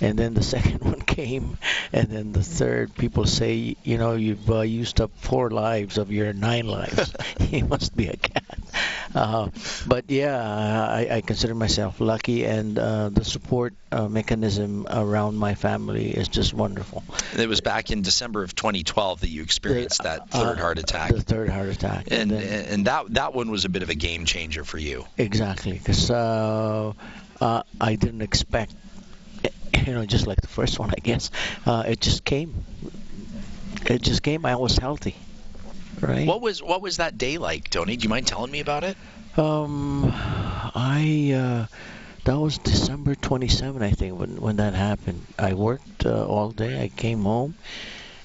And 0.01 0.17
then 0.17 0.33
the 0.33 0.43
second 0.55 0.81
one 0.81 1.01
came, 1.01 1.57
and 1.93 2.07
then 2.09 2.31
the 2.33 2.43
third. 2.43 2.95
People 2.95 3.25
say, 3.25 3.75
you 3.83 3.97
know, 3.97 4.15
you've 4.15 4.49
uh, 4.49 4.61
used 4.61 5.01
up 5.01 5.11
four 5.17 5.49
lives 5.49 5.97
of 5.97 6.11
your 6.11 6.33
nine 6.33 6.67
lives. 6.67 7.13
he 7.39 7.61
must 7.63 7.95
be 7.95 8.07
a 8.07 8.17
cat. 8.17 8.43
Uh, 9.15 9.49
but 9.87 10.09
yeah, 10.09 10.37
I, 10.37 11.07
I, 11.17 11.21
consider 11.21 11.55
myself 11.55 11.99
lucky, 11.99 12.45
and 12.45 12.77
uh, 12.77 13.09
the 13.09 13.23
support 13.23 13.73
uh, 13.91 14.07
mechanism 14.07 14.85
around 14.89 15.37
my 15.37 15.55
family 15.55 16.09
is 16.09 16.27
just 16.27 16.53
wonderful. 16.53 17.03
It 17.37 17.47
was 17.47 17.61
back 17.61 17.91
in 17.91 18.01
December 18.01 18.43
of 18.43 18.55
2012 18.55 19.21
that 19.21 19.29
you 19.29 19.43
experienced 19.43 20.03
that 20.03 20.21
uh, 20.31 20.43
third 20.43 20.59
heart 20.59 20.77
attack. 20.77 21.13
The 21.13 21.21
third 21.21 21.49
heart 21.49 21.69
attack, 21.69 22.07
and 22.11 22.31
and, 22.31 22.41
then, 22.41 22.65
and 22.65 22.87
that 22.87 23.13
that 23.13 23.33
one 23.33 23.49
was 23.49 23.65
a 23.65 23.69
bit 23.69 23.83
of 23.83 23.89
a 23.89 23.95
game 23.95 24.25
changer 24.25 24.63
for 24.63 24.77
you. 24.77 25.05
Exactly, 25.17 25.73
because 25.73 26.11
uh, 26.11 26.93
I 27.41 27.95
didn't 27.95 28.21
expect 28.21 28.73
you 29.87 29.93
know, 29.93 30.05
just 30.05 30.27
like 30.27 30.41
the 30.41 30.47
first 30.47 30.79
one, 30.79 30.91
I 30.91 30.99
guess. 31.01 31.31
Uh, 31.65 31.83
it 31.87 32.01
just 32.01 32.23
came. 32.23 32.65
It 33.85 34.01
just 34.01 34.21
came. 34.21 34.45
I 34.45 34.55
was 34.55 34.77
healthy, 34.77 35.15
right? 36.01 36.27
What 36.27 36.41
was 36.41 36.61
what 36.61 36.81
was 36.81 36.97
that 36.97 37.17
day 37.17 37.37
like, 37.37 37.69
Tony? 37.69 37.97
Do 37.97 38.03
you 38.03 38.09
mind 38.09 38.27
telling 38.27 38.51
me 38.51 38.59
about 38.59 38.83
it? 38.83 38.97
Um, 39.37 40.11
I 40.13 41.31
uh, 41.35 41.65
that 42.25 42.39
was 42.39 42.57
December 42.57 43.15
27, 43.15 43.81
I 43.81 43.91
think, 43.91 44.19
when 44.19 44.41
when 44.41 44.57
that 44.57 44.73
happened. 44.73 45.25
I 45.37 45.53
worked 45.53 46.05
uh, 46.05 46.25
all 46.25 46.51
day. 46.51 46.81
I 46.81 46.89
came 46.89 47.23
home, 47.23 47.55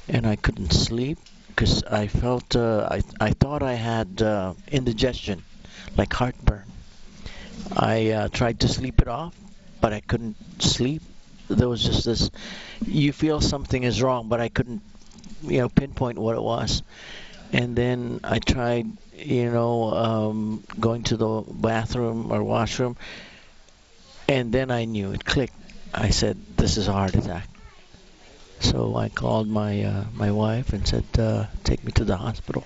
and 0.09 0.27
I 0.27 0.37
couldn't 0.37 0.73
sleep 0.73 1.19
because 1.49 1.83
I 1.85 2.07
felt 2.07 2.57
uh, 2.57 2.89
I 2.91 3.03
I 3.21 3.31
thought 3.31 3.63
I 3.63 3.75
had 3.75 4.23
uh, 4.23 4.55
indigestion, 4.69 5.43
like 5.97 6.13
heartburn. 6.13 6.65
I 7.77 8.11
uh, 8.11 8.29
tried 8.29 8.61
to 8.61 8.69
sleep 8.69 9.01
it 9.01 9.09
off, 9.09 9.35
but 9.81 9.93
I 9.93 10.01
couldn't 10.01 10.37
sleep. 10.63 11.03
There 11.49 11.69
was 11.69 11.85
just 11.85 12.05
this. 12.05 12.31
You 12.87 13.13
feel 13.13 13.41
something 13.41 13.83
is 13.83 14.03
wrong, 14.03 14.29
but 14.29 14.41
I 14.41 14.49
couldn't, 14.49 14.83
you 15.43 15.59
know, 15.59 15.69
pinpoint 15.69 16.19
what 16.19 16.37
it 16.37 16.43
was. 16.43 16.83
And 17.53 17.77
then 17.77 18.21
I 18.25 18.39
tried, 18.39 18.87
you 19.15 19.51
know, 19.51 19.93
um, 19.93 20.65
going 20.81 21.03
to 21.05 21.17
the 21.17 21.45
bathroom 21.47 22.33
or 22.33 22.43
washroom, 22.43 22.97
and 24.29 24.53
then 24.53 24.71
I 24.71 24.87
knew 24.87 25.13
it 25.13 25.25
clicked. 25.25 25.55
I 25.93 26.11
said, 26.11 26.39
"This 26.57 26.79
is 26.79 26.89
a 26.89 26.93
heart 26.93 27.15
attack." 27.15 27.49
So 28.61 28.97
I 28.97 29.11
called 29.11 29.49
my 29.49 29.83
uh, 29.83 30.05
my 30.15 30.31
wife 30.31 30.73
and 30.73 30.87
said, 30.87 31.05
uh, 31.19 31.47
"Take 31.65 31.85
me 31.85 31.93
to 31.93 32.05
the 32.05 32.17
hospital." 32.17 32.65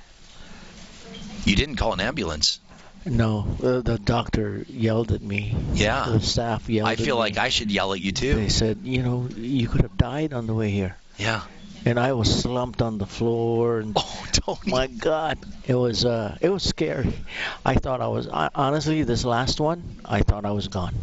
You 1.45 1.57
didn't 1.57 1.77
call 1.77 1.93
an 1.93 2.01
ambulance. 2.01 2.61
No, 3.07 3.47
uh, 3.63 3.81
the 3.83 3.99
doctor 3.99 4.65
yelled 4.69 5.13
at 5.13 5.23
me. 5.23 5.57
Yeah. 5.75 6.07
The 6.11 6.21
staff 6.21 6.69
yelled. 6.69 6.89
I 6.89 6.97
feel 6.97 7.15
me. 7.15 7.21
like 7.21 7.39
I 7.39 7.51
should 7.51 7.71
yell 7.71 7.93
at 7.93 8.01
you 8.01 8.11
too. 8.11 8.35
They 8.35 8.49
said, 8.49 8.81
you 8.83 9.03
know, 9.03 9.29
you 9.37 9.69
could 9.69 9.83
have 9.83 9.97
died 9.97 10.33
on 10.33 10.49
the 10.49 10.55
way 10.55 10.71
here. 10.71 10.97
Yeah. 11.17 11.43
And 11.87 12.01
I 12.01 12.13
was 12.15 12.43
slumped 12.43 12.83
on 12.83 12.99
the 12.99 13.07
floor, 13.07 13.79
and 13.79 13.93
Oh, 13.97 14.27
Tony. 14.33 14.73
my 14.73 14.87
God, 14.89 15.39
it 15.67 15.75
was 15.75 16.05
uh, 16.05 16.37
it 16.41 16.49
was 16.51 16.65
scary. 16.65 17.13
I 17.65 17.77
thought 17.77 18.01
I 18.01 18.09
was 18.09 18.27
I, 18.29 18.51
honestly 18.55 19.05
this 19.05 19.25
last 19.25 19.61
one. 19.61 19.83
I 20.05 20.21
thought 20.23 20.45
I 20.45 20.51
was 20.51 20.67
gone. 20.69 20.95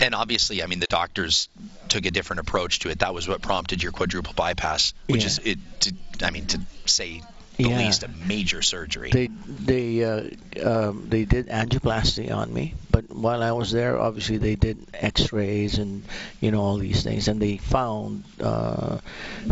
And 0.00 0.14
obviously, 0.14 0.62
I 0.62 0.66
mean, 0.66 0.78
the 0.80 0.86
doctors 0.86 1.48
took 1.88 2.06
a 2.06 2.10
different 2.12 2.40
approach 2.40 2.78
to 2.80 2.90
it. 2.90 3.00
That 3.00 3.12
was 3.12 3.26
what 3.28 3.42
prompted 3.42 3.82
your 3.82 3.92
quadruple 3.92 4.32
bypass, 4.34 4.94
which 5.08 5.22
Yeah. 5.22 5.26
is 5.26 5.38
it. 5.44 5.58
To, 5.80 5.94
I 6.22 6.30
mean, 6.30 6.46
to 6.46 6.60
say 6.86 7.20
the 7.62 7.70
Yeah. 7.70 7.78
least, 7.78 8.02
a 8.02 8.08
major 8.08 8.62
surgery. 8.62 9.10
They 9.10 9.28
they 9.46 10.04
uh, 10.04 10.22
um, 10.62 11.06
they 11.08 11.24
did 11.24 11.48
angioplasty 11.48 12.34
on 12.34 12.52
me, 12.52 12.74
but 12.90 13.10
while 13.14 13.42
I 13.42 13.52
was 13.52 13.70
there, 13.70 13.98
obviously 13.98 14.38
they 14.38 14.56
did 14.56 14.78
X-rays 14.94 15.78
and 15.78 16.04
you 16.40 16.50
know 16.50 16.60
all 16.62 16.78
these 16.78 17.02
things, 17.02 17.28
and 17.28 17.40
they 17.40 17.56
found 17.58 18.24
uh, 18.40 18.98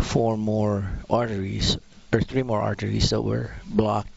four 0.01 0.37
more 0.37 0.91
arteries 1.11 1.77
or 2.13 2.21
three 2.21 2.43
more 2.43 2.61
arteries 2.61 3.11
that 3.11 3.23
were 3.23 3.51
blocked 3.67 4.11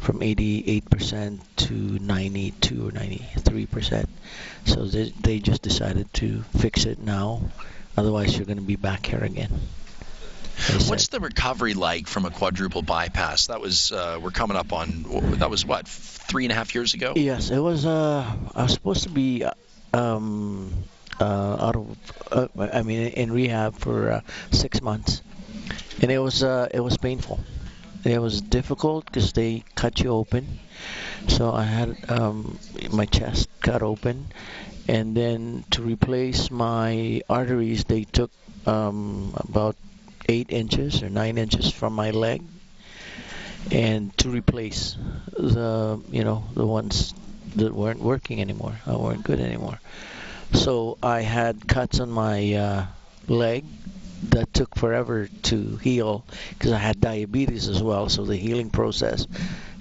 from 0.00 0.22
88% 0.22 1.40
to 1.56 1.74
92 1.74 2.88
or 2.88 2.92
93%. 2.92 4.08
So 4.64 4.84
they 4.86 5.12
they 5.20 5.38
just 5.40 5.62
decided 5.62 6.12
to 6.14 6.42
fix 6.58 6.84
it 6.86 6.98
now, 7.00 7.42
otherwise 7.96 8.36
you're 8.36 8.46
going 8.46 8.58
to 8.58 8.64
be 8.64 8.76
back 8.76 9.06
here 9.06 9.22
again. 9.24 9.50
What's 10.86 11.08
the 11.08 11.20
recovery 11.20 11.74
like 11.74 12.06
from 12.06 12.24
a 12.24 12.30
quadruple 12.30 12.82
bypass? 12.82 13.48
That 13.48 13.60
was 13.60 13.92
uh, 13.92 14.18
we're 14.22 14.30
coming 14.30 14.56
up 14.56 14.72
on 14.72 15.04
that 15.38 15.50
was 15.50 15.64
what 15.66 15.86
three 15.86 16.44
and 16.44 16.52
a 16.52 16.54
half 16.54 16.74
years 16.74 16.94
ago. 16.94 17.12
Yes, 17.14 17.50
it 17.50 17.58
was. 17.58 17.84
Uh, 17.86 18.24
I 18.54 18.62
was 18.62 18.72
supposed 18.72 19.04
to 19.04 19.10
be 19.10 19.44
uh, 19.44 19.52
um, 19.92 20.72
uh, 21.20 21.56
out 21.60 21.76
of. 21.76 21.96
Uh, 22.32 22.68
I 22.72 22.82
mean, 22.82 23.08
in 23.08 23.32
rehab 23.32 23.76
for 23.76 24.10
uh, 24.10 24.20
six 24.50 24.80
months, 24.80 25.22
and 26.00 26.10
it 26.10 26.18
was 26.18 26.42
uh, 26.42 26.68
it 26.72 26.80
was 26.80 26.96
painful. 26.96 27.38
It 28.04 28.20
was 28.20 28.40
difficult 28.40 29.06
because 29.06 29.32
they 29.32 29.64
cut 29.74 30.00
you 30.00 30.10
open. 30.10 30.58
So 31.28 31.52
I 31.52 31.64
had 31.64 31.96
um, 32.08 32.58
my 32.90 33.04
chest 33.04 33.48
cut 33.60 33.82
open, 33.82 34.28
and 34.88 35.16
then 35.16 35.64
to 35.72 35.82
replace 35.82 36.50
my 36.50 37.20
arteries, 37.28 37.84
they 37.84 38.04
took 38.04 38.30
um, 38.66 39.34
about 39.36 39.76
eight 40.28 40.50
inches 40.52 41.02
or 41.02 41.10
nine 41.10 41.38
inches 41.38 41.70
from 41.72 41.94
my 41.94 42.10
leg 42.10 42.42
and 43.70 44.16
to 44.18 44.28
replace 44.28 44.96
the 45.32 46.00
you 46.10 46.24
know 46.24 46.44
the 46.54 46.66
ones 46.66 47.14
that 47.56 47.72
weren't 47.72 48.00
working 48.00 48.40
anymore 48.40 48.74
or 48.86 48.98
weren't 48.98 49.24
good 49.24 49.40
anymore. 49.40 49.80
So 50.54 50.98
i 51.02 51.20
had 51.22 51.66
cuts 51.68 52.00
on 52.00 52.10
my 52.10 52.54
uh, 52.54 52.86
leg 53.28 53.64
that 54.30 54.52
took 54.54 54.74
forever 54.76 55.28
to 55.44 55.76
heal 55.78 56.24
because 56.50 56.72
i 56.72 56.78
had 56.78 57.00
diabetes 57.00 57.68
as 57.68 57.82
well 57.82 58.08
so 58.08 58.24
the 58.24 58.36
healing 58.36 58.70
process 58.70 59.26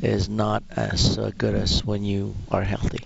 is 0.02 0.30
not 0.30 0.64
as 0.76 1.18
uh, 1.18 1.32
good 1.38 1.56
as 1.56 1.86
when 1.86 2.04
you 2.04 2.36
are 2.52 2.64
healthy 2.64 3.06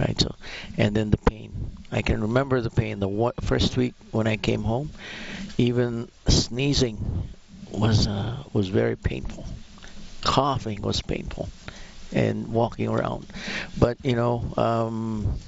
right? 0.00 0.20
So 0.20 0.34
and 0.76 0.94
then 0.94 1.10
the 1.10 1.18
pain. 1.18 1.52
I 1.92 2.02
can 2.02 2.20
remember 2.22 2.60
the 2.60 2.70
pain 2.70 3.00
the 3.00 3.32
first 3.42 3.76
week 3.76 3.94
when 4.12 4.26
i 4.26 4.36
came 4.36 4.62
home 4.62 4.90
even 5.58 6.08
sneezing 6.28 6.98
was 7.70 8.06
uh, 8.06 8.36
was 8.52 8.68
very 8.68 8.96
painful. 8.96 9.46
Coughing 10.22 10.82
was 10.82 11.02
painful 11.02 11.48
and 12.12 12.48
walking 12.52 12.88
around. 12.88 13.26
But 13.78 13.98
you 14.02 14.16
know 14.16 14.52
um, 14.56 15.38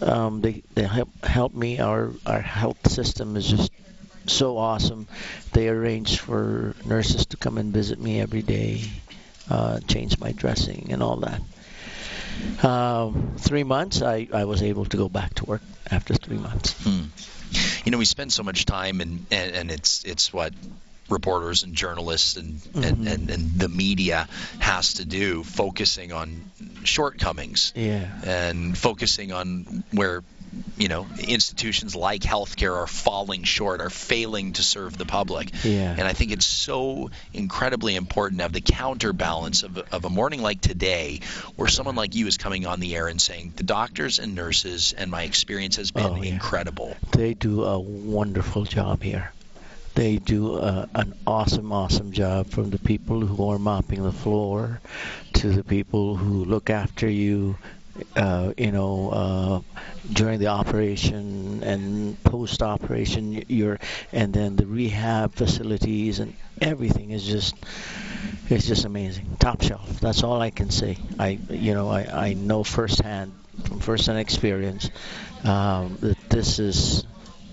um, 0.00 0.40
they 0.40 0.62
they 0.74 0.84
help 0.84 1.24
help 1.24 1.54
me. 1.54 1.80
Our 1.80 2.12
our 2.26 2.40
health 2.40 2.90
system 2.90 3.36
is 3.36 3.46
just 3.46 3.72
so 4.26 4.58
awesome. 4.58 5.08
They 5.52 5.68
arrange 5.68 6.20
for 6.20 6.74
nurses 6.84 7.26
to 7.26 7.36
come 7.36 7.58
and 7.58 7.72
visit 7.72 7.98
me 7.98 8.20
every 8.20 8.42
day 8.42 8.82
uh, 9.50 9.80
change 9.88 10.18
my 10.18 10.32
dressing 10.32 10.88
and 10.90 11.02
all 11.02 11.16
that. 11.16 11.40
Um, 12.64 13.34
three 13.38 13.64
months 13.64 14.02
I, 14.02 14.28
I 14.32 14.44
was 14.44 14.62
able 14.62 14.84
to 14.86 14.96
go 14.96 15.08
back 15.08 15.34
to 15.34 15.44
work 15.44 15.62
after 15.90 16.14
three 16.14 16.36
months. 16.38 16.74
Hmm. 16.84 17.04
You 17.84 17.92
know, 17.92 17.98
we 17.98 18.04
spend 18.04 18.32
so 18.32 18.42
much 18.42 18.64
time, 18.66 19.00
and 19.00 19.26
and, 19.30 19.54
and 19.54 19.70
it's 19.70 20.04
it's 20.04 20.32
what 20.32 20.52
reporters 21.08 21.62
and 21.62 21.74
journalists 21.74 22.36
and, 22.36 22.60
and, 22.74 22.98
Mhm. 22.98 23.12
and 23.12 23.30
and 23.30 23.58
the 23.58 23.68
media 23.68 24.28
has 24.58 24.94
to 24.94 25.04
do, 25.06 25.42
focusing 25.42 26.12
on 26.12 26.50
shortcomings 26.84 27.72
yeah 27.74 28.08
and 28.24 28.76
focusing 28.76 29.32
on 29.32 29.84
where 29.92 30.22
you 30.76 30.88
know 30.88 31.06
institutions 31.18 31.94
like 31.96 32.22
healthcare 32.22 32.74
are 32.76 32.86
falling 32.86 33.42
short, 33.44 33.80
are 33.80 33.90
failing 33.90 34.52
to 34.54 34.62
serve 34.62 34.96
the 34.96 35.04
public. 35.06 35.50
Yeah. 35.64 35.90
And 35.96 36.02
I 36.02 36.12
think 36.12 36.32
it's 36.32 36.46
so 36.46 37.10
incredibly 37.32 37.96
important 37.96 38.38
to 38.38 38.42
have 38.44 38.52
the 38.52 38.60
counterbalance 38.60 39.62
of, 39.62 39.78
of 39.92 40.04
a 40.04 40.10
morning 40.10 40.42
like 40.42 40.60
today, 40.60 41.20
where 41.56 41.68
someone 41.68 41.94
like 41.96 42.14
you 42.14 42.26
is 42.26 42.36
coming 42.36 42.66
on 42.66 42.80
the 42.80 42.94
air 42.96 43.08
and 43.08 43.20
saying 43.20 43.52
the 43.56 43.62
doctors 43.64 44.18
and 44.18 44.34
nurses 44.34 44.94
and 44.96 45.10
my 45.10 45.22
experience 45.24 45.76
has 45.76 45.90
been 45.90 46.04
Oh, 46.04 46.22
yeah. 46.22 46.32
incredible. 46.34 46.96
they 47.12 47.34
do 47.34 47.64
a 47.64 47.78
wonderful 47.78 48.64
job 48.64 49.02
here. 49.02 49.32
They 49.94 50.18
do 50.18 50.54
uh, 50.54 50.86
an 50.94 51.14
awesome, 51.26 51.72
awesome 51.72 52.12
job 52.12 52.50
from 52.50 52.70
the 52.70 52.78
people 52.78 53.20
who 53.26 53.50
are 53.50 53.58
mopping 53.58 54.02
the 54.04 54.12
floor 54.12 54.80
to 55.34 55.48
the 55.50 55.64
people 55.64 56.14
who 56.14 56.44
look 56.44 56.70
after 56.70 57.08
you, 57.10 57.58
uh, 58.16 58.52
you 58.56 58.72
know, 58.72 59.10
uh, 59.10 59.80
during 60.12 60.38
the 60.38 60.48
operation 60.48 61.62
and 61.62 62.22
post-operation. 62.24 63.44
You're, 63.48 63.78
and 64.12 64.32
then 64.32 64.56
the 64.56 64.66
rehab 64.66 65.34
facilities 65.34 66.18
and 66.20 66.34
everything 66.60 67.10
is 67.10 67.24
just, 67.24 67.54
it's 68.48 68.66
just 68.66 68.84
amazing. 68.84 69.36
Top 69.38 69.62
shelf. 69.62 70.00
That's 70.00 70.22
all 70.22 70.40
I 70.40 70.50
can 70.50 70.70
say. 70.70 70.98
I, 71.18 71.38
you 71.50 71.74
know, 71.74 71.88
I, 71.88 72.28
I 72.28 72.32
know 72.34 72.64
firsthand, 72.64 73.32
from 73.64 73.80
firsthand 73.80 74.18
experience, 74.18 74.90
um, 75.44 75.96
that 76.00 76.18
this 76.30 76.58
is 76.58 77.04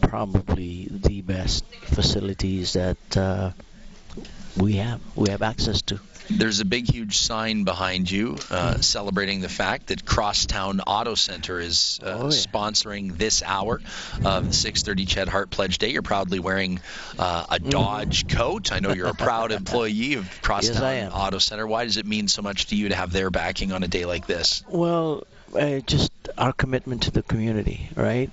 probably 0.01 0.87
the 0.91 1.21
best 1.21 1.65
facilities 1.65 2.73
that 2.73 3.17
uh, 3.17 3.51
we 4.57 4.73
have 4.73 5.01
we 5.15 5.29
have 5.29 5.41
access 5.41 5.81
to. 5.83 5.99
There's 6.29 6.59
a 6.59 6.65
big, 6.65 6.89
huge 6.91 7.17
sign 7.17 7.63
behind 7.65 8.09
you 8.09 8.37
uh, 8.49 8.81
celebrating 8.81 9.41
the 9.41 9.49
fact 9.49 9.87
that 9.87 10.05
Crosstown 10.05 10.79
Auto 10.81 11.15
Center 11.15 11.59
is 11.59 11.99
uh, 12.03 12.17
Oh, 12.19 12.23
yeah. 12.25 12.29
sponsoring 12.29 13.17
this 13.17 13.43
hour 13.43 13.81
of 14.23 14.45
the 14.45 14.53
6:30 14.53 15.05
Ched 15.07 15.27
Heart 15.27 15.49
Pledge 15.51 15.77
Day. 15.77 15.89
You're 15.91 16.01
proudly 16.01 16.39
wearing 16.39 16.79
uh, 17.19 17.45
a 17.49 17.59
Dodge 17.59 18.27
coat. 18.27 18.71
I 18.71 18.79
know 18.79 18.91
you're 18.93 19.07
a 19.07 19.13
proud 19.27 19.51
employee 19.51 20.15
of 20.15 20.29
Crosstown 20.41 20.75
Mm-hmm. 20.77 20.83
Am. 21.07 21.11
Auto 21.11 21.37
Center. 21.37 21.67
Why 21.67 21.85
does 21.85 21.97
it 21.97 22.05
mean 22.05 22.27
so 22.27 22.41
much 22.41 22.67
to 22.67 22.75
you 22.75 22.89
to 22.89 22.95
have 22.95 23.11
their 23.11 23.29
backing 23.29 23.71
on 23.71 23.83
a 23.83 23.87
day 23.87 24.05
like 24.05 24.25
this? 24.27 24.63
Well, 24.67 25.23
uh, 25.55 25.79
just 25.81 26.11
our 26.37 26.51
commitment 26.53 27.03
to 27.03 27.11
the 27.11 27.21
community, 27.23 27.87
right? 27.95 28.29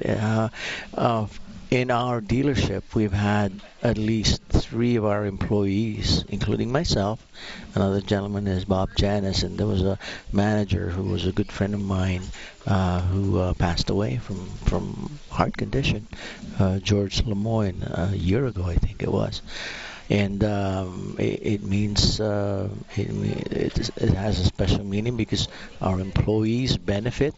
In 1.73 1.91
our 1.91 2.21
dealership, 2.21 2.83
we've 2.95 3.15
had 3.15 3.63
at 3.83 3.97
least 3.97 4.43
three 4.51 4.97
of 4.97 5.07
our 5.07 5.25
employees, 5.25 6.23
including 6.29 6.71
myself. 6.71 7.27
Another 7.75 8.03
gentleman 8.03 8.47
is 8.47 8.67
Bob 8.67 8.91
Janis, 8.95 9.43
and 9.43 9.57
there 9.57 9.67
was 9.67 9.81
a 9.81 9.99
manager 10.31 10.91
who 10.91 11.05
was 11.05 11.25
a 11.25 11.33
good 11.33 11.51
friend 11.51 11.73
of 11.73 11.81
mine 11.81 12.25
uh, 12.67 13.01
who 13.01 13.39
uh, 13.39 13.55
passed 13.55 13.89
away 13.89 14.19
from 14.19 14.45
from 14.67 15.19
heart 15.31 15.57
condition, 15.57 16.07
uh, 16.59 16.79
George 16.79 17.25
Lemoyne, 17.25 17.83
a 17.91 18.15
year 18.15 18.45
ago, 18.45 18.65
I 18.65 18.75
think 18.75 19.03
it 19.03 19.11
was 19.11 19.41
and 20.11 20.45
um, 20.45 21.17
it, 21.19 21.41
it, 21.43 21.63
means 21.63 22.21
uh, 22.21 22.69
it, 22.97 23.09
it, 23.51 23.91
it, 23.97 24.11
has 24.11 24.41
a 24.41 24.45
special 24.45 24.85
meaning 24.85 25.17
because 25.17 25.49
our 25.81 26.01
employees 26.01 26.77
benefit 26.77 27.35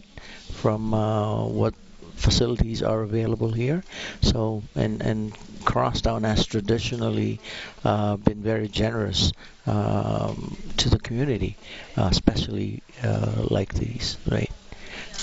from 0.51 0.93
uh, 0.93 1.47
what 1.47 1.75
facilities 2.17 2.83
are 2.83 3.03
available 3.03 3.51
here. 3.51 3.83
So 4.23 4.63
and 4.75 5.03
and 5.03 5.37
Crosstown 5.65 6.25
has 6.25 6.47
traditionally 6.47 7.41
uh, 7.85 8.17
been 8.17 8.43
very 8.43 8.69
generous 8.69 9.33
um, 9.67 10.57
to 10.77 10.91
the 10.91 10.99
community, 10.99 11.57
uh, 11.97 12.09
especially 12.11 12.83
uh, 13.03 13.47
like 13.51 13.73
these, 13.75 14.19
right? 14.31 14.51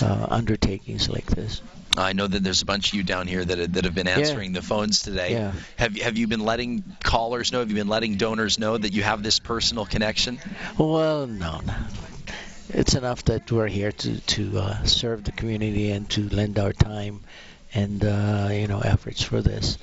Uh, 0.02 0.28
undertakings 0.30 1.10
like 1.10 1.28
this. 1.28 1.62
I 1.98 2.14
know 2.14 2.26
that 2.26 2.44
there's 2.44 2.62
a 2.62 2.66
bunch 2.66 2.90
of 2.90 2.94
you 2.96 3.04
down 3.04 3.28
here 3.28 3.44
that 3.44 3.74
that 3.74 3.84
have 3.84 3.94
been 3.94 4.08
answering 4.08 4.54
yeah. 4.54 4.62
the 4.62 4.66
phones 4.66 5.02
today. 5.02 5.34
Yeah. 5.34 5.52
Have 5.78 5.96
have 5.98 6.18
you 6.18 6.28
been 6.28 6.40
letting 6.40 6.84
callers 7.04 7.52
know? 7.52 7.60
Have 7.60 7.70
you 7.70 7.76
been 7.76 7.90
letting 7.90 8.16
donors 8.16 8.58
know 8.58 8.78
that 8.78 8.94
you 8.94 9.04
have 9.04 9.22
this 9.22 9.40
personal 9.40 9.86
connection? 9.86 10.40
Well, 10.78 11.28
no, 11.28 11.60
no 11.60 11.76
it's 12.74 12.96
enough 12.96 13.24
that 13.26 13.52
we're 13.52 13.68
here 13.68 13.92
to 13.92 14.20
to 14.20 14.60
uh, 14.60 14.84
serve 14.84 15.24
the 15.24 15.32
community 15.32 15.92
and 15.92 16.10
to 16.12 16.28
lend 16.30 16.60
our 16.60 16.74
time 16.74 17.22
and 17.74 18.04
uh, 18.04 18.50
you 18.52 18.68
know 18.68 18.80
efforts 18.80 19.22
for 19.22 19.42
this. 19.42 19.78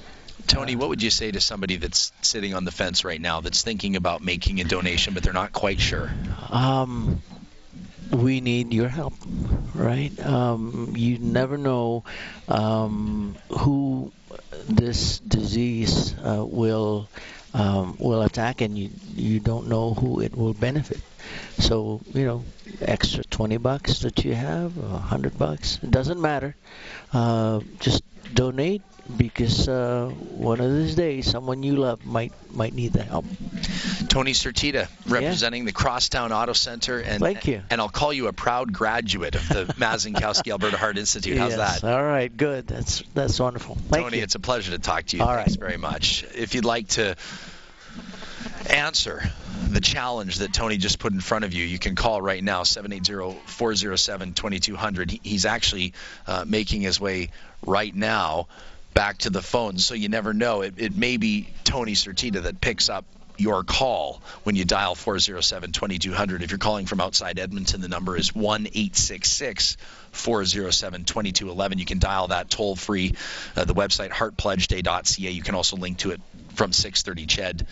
Tony, 0.47 0.76
what 0.76 0.88
would 0.88 1.02
you 1.02 1.11
say 1.11 1.30
to 1.30 1.40
somebody 1.40 1.76
that's 1.76 2.12
sitting 2.23 2.54
on 2.54 2.64
the 2.64 2.71
fence 2.71 3.04
right 3.04 3.21
now 3.21 3.40
that's 3.40 3.62
thinking 3.62 3.97
about 3.97 4.23
making 4.23 4.61
a 4.61 4.64
donation 4.64 5.12
but 5.12 5.23
they're 5.23 5.33
not 5.33 5.52
quite 5.52 5.80
sure? 5.80 6.11
Um, 6.50 7.21
we 8.11 8.40
need 8.40 8.73
your 8.73 8.88
help, 8.88 9.12
right? 9.75 10.12
Um, 10.25 10.95
you 10.97 11.18
never 11.18 11.59
know 11.59 12.04
um, 12.49 13.37
who 13.50 14.12
this 14.68 15.18
disease 15.18 16.14
uh, 16.25 16.45
will 16.45 17.09
um, 17.54 17.97
will 17.99 18.23
attack, 18.23 18.61
and 18.61 18.78
you 18.78 18.90
you 19.14 19.40
don't 19.40 19.68
know 19.68 19.95
who 19.95 20.21
it 20.21 20.37
will 20.37 20.54
benefit. 20.54 21.00
So 21.58 22.00
you 22.14 22.25
know, 22.25 22.44
extra 22.80 23.25
20 23.25 23.56
bucks 23.58 24.00
that 24.00 24.25
you 24.25 24.35
have, 24.35 24.76
a 24.76 24.80
100 24.80 25.38
bucks, 25.38 25.78
it 25.82 25.90
doesn't 25.90 26.20
matter. 26.20 26.54
Uh, 27.12 27.61
just 27.80 28.02
donate 28.35 28.82
because 29.16 29.68
uh, 29.68 30.11
one 30.37 30.61
of 30.61 30.70
these 30.75 30.94
days 30.94 31.30
someone 31.30 31.62
you 31.62 31.76
love 31.76 32.04
might 32.04 32.32
might 32.52 32.75
need 32.75 32.92
the 32.92 33.02
help. 33.02 33.25
Tony 34.08 34.32
Sertita, 34.32 34.88
representing 35.06 35.62
yeah. 35.62 35.66
the 35.66 35.73
Crosstown 35.73 36.32
Auto 36.32 36.52
Center, 36.52 36.99
and 37.00 37.23
thank 37.23 37.47
you. 37.47 37.62
And 37.70 37.80
I'll 37.80 37.88
call 37.88 38.12
you 38.12 38.28
a 38.28 38.32
proud 38.32 38.73
graduate 38.73 39.35
of 39.35 39.49
the 39.49 39.64
Mazankowski 39.78 40.50
Alberta 40.50 40.76
Heart 40.76 40.99
Institute. 40.99 41.38
How's 41.38 41.56
yes. 41.56 41.80
that? 41.80 41.92
All 41.92 42.02
right, 42.02 42.35
good. 42.35 42.66
That's 42.66 43.02
that's 43.14 43.38
wonderful. 43.40 43.76
Thank 43.76 44.04
Tony, 44.04 44.18
you. 44.18 44.23
it's 44.23 44.35
a 44.35 44.40
pleasure 44.40 44.73
to 44.73 44.78
talk 44.78 45.06
to 45.06 45.16
you. 45.16 45.23
All 45.23 45.35
Thanks 45.35 45.52
right. 45.52 45.61
very 45.61 45.78
much. 45.78 46.25
If 46.35 46.54
you'd 46.54 46.64
like 46.64 46.88
to 46.88 47.16
answer 48.68 49.23
the 49.70 49.80
challenge 49.80 50.38
that 50.38 50.52
Tony 50.52 50.76
just 50.76 50.98
put 50.98 51.12
in 51.12 51.20
front 51.20 51.44
of 51.44 51.52
you, 51.52 51.64
you 51.64 51.78
can 51.78 51.94
call 51.94 52.20
right 52.22 52.42
now 52.42 52.62
780-407-2200. 52.62 55.20
He's 55.22 55.44
actually 55.44 55.92
uh, 56.26 56.44
making 56.46 56.80
his 56.82 57.00
way 57.00 57.30
right 57.64 57.94
now 57.94 58.48
back 58.94 59.18
to 59.18 59.30
the 59.30 59.42
phone, 59.42 59.78
so 59.78 59.94
you 59.94 60.08
never 60.08 60.34
know. 60.34 60.62
It, 60.62 60.74
it 60.78 60.96
may 60.96 61.18
be 61.18 61.48
Tony 61.64 61.92
Sertita 61.92 62.42
that 62.42 62.60
picks 62.60 62.88
up 62.88 63.04
your 63.36 63.62
call 63.62 64.20
when 64.42 64.56
you 64.56 64.64
dial 64.64 64.96
407 64.96 65.70
2200. 65.72 66.42
If 66.42 66.50
you're 66.50 66.58
calling 66.58 66.86
from 66.86 67.00
outside 67.00 67.38
Edmonton, 67.38 67.80
the 67.80 67.86
number 67.88 68.16
is 68.16 68.34
1 68.34 68.66
866 68.66 69.76
407 70.10 71.04
2211. 71.04 71.78
You 71.78 71.84
can 71.84 72.00
dial 72.00 72.26
that 72.28 72.50
toll 72.50 72.74
free. 72.74 73.14
Uh, 73.56 73.64
the 73.64 73.74
website 73.74 74.10
heartpledgeday.ca. 74.10 75.30
You 75.30 75.42
can 75.42 75.54
also 75.54 75.76
link 75.76 75.98
to 75.98 76.10
it 76.10 76.20
from 76.54 76.72
630 76.72 77.26
CHED 77.26 77.66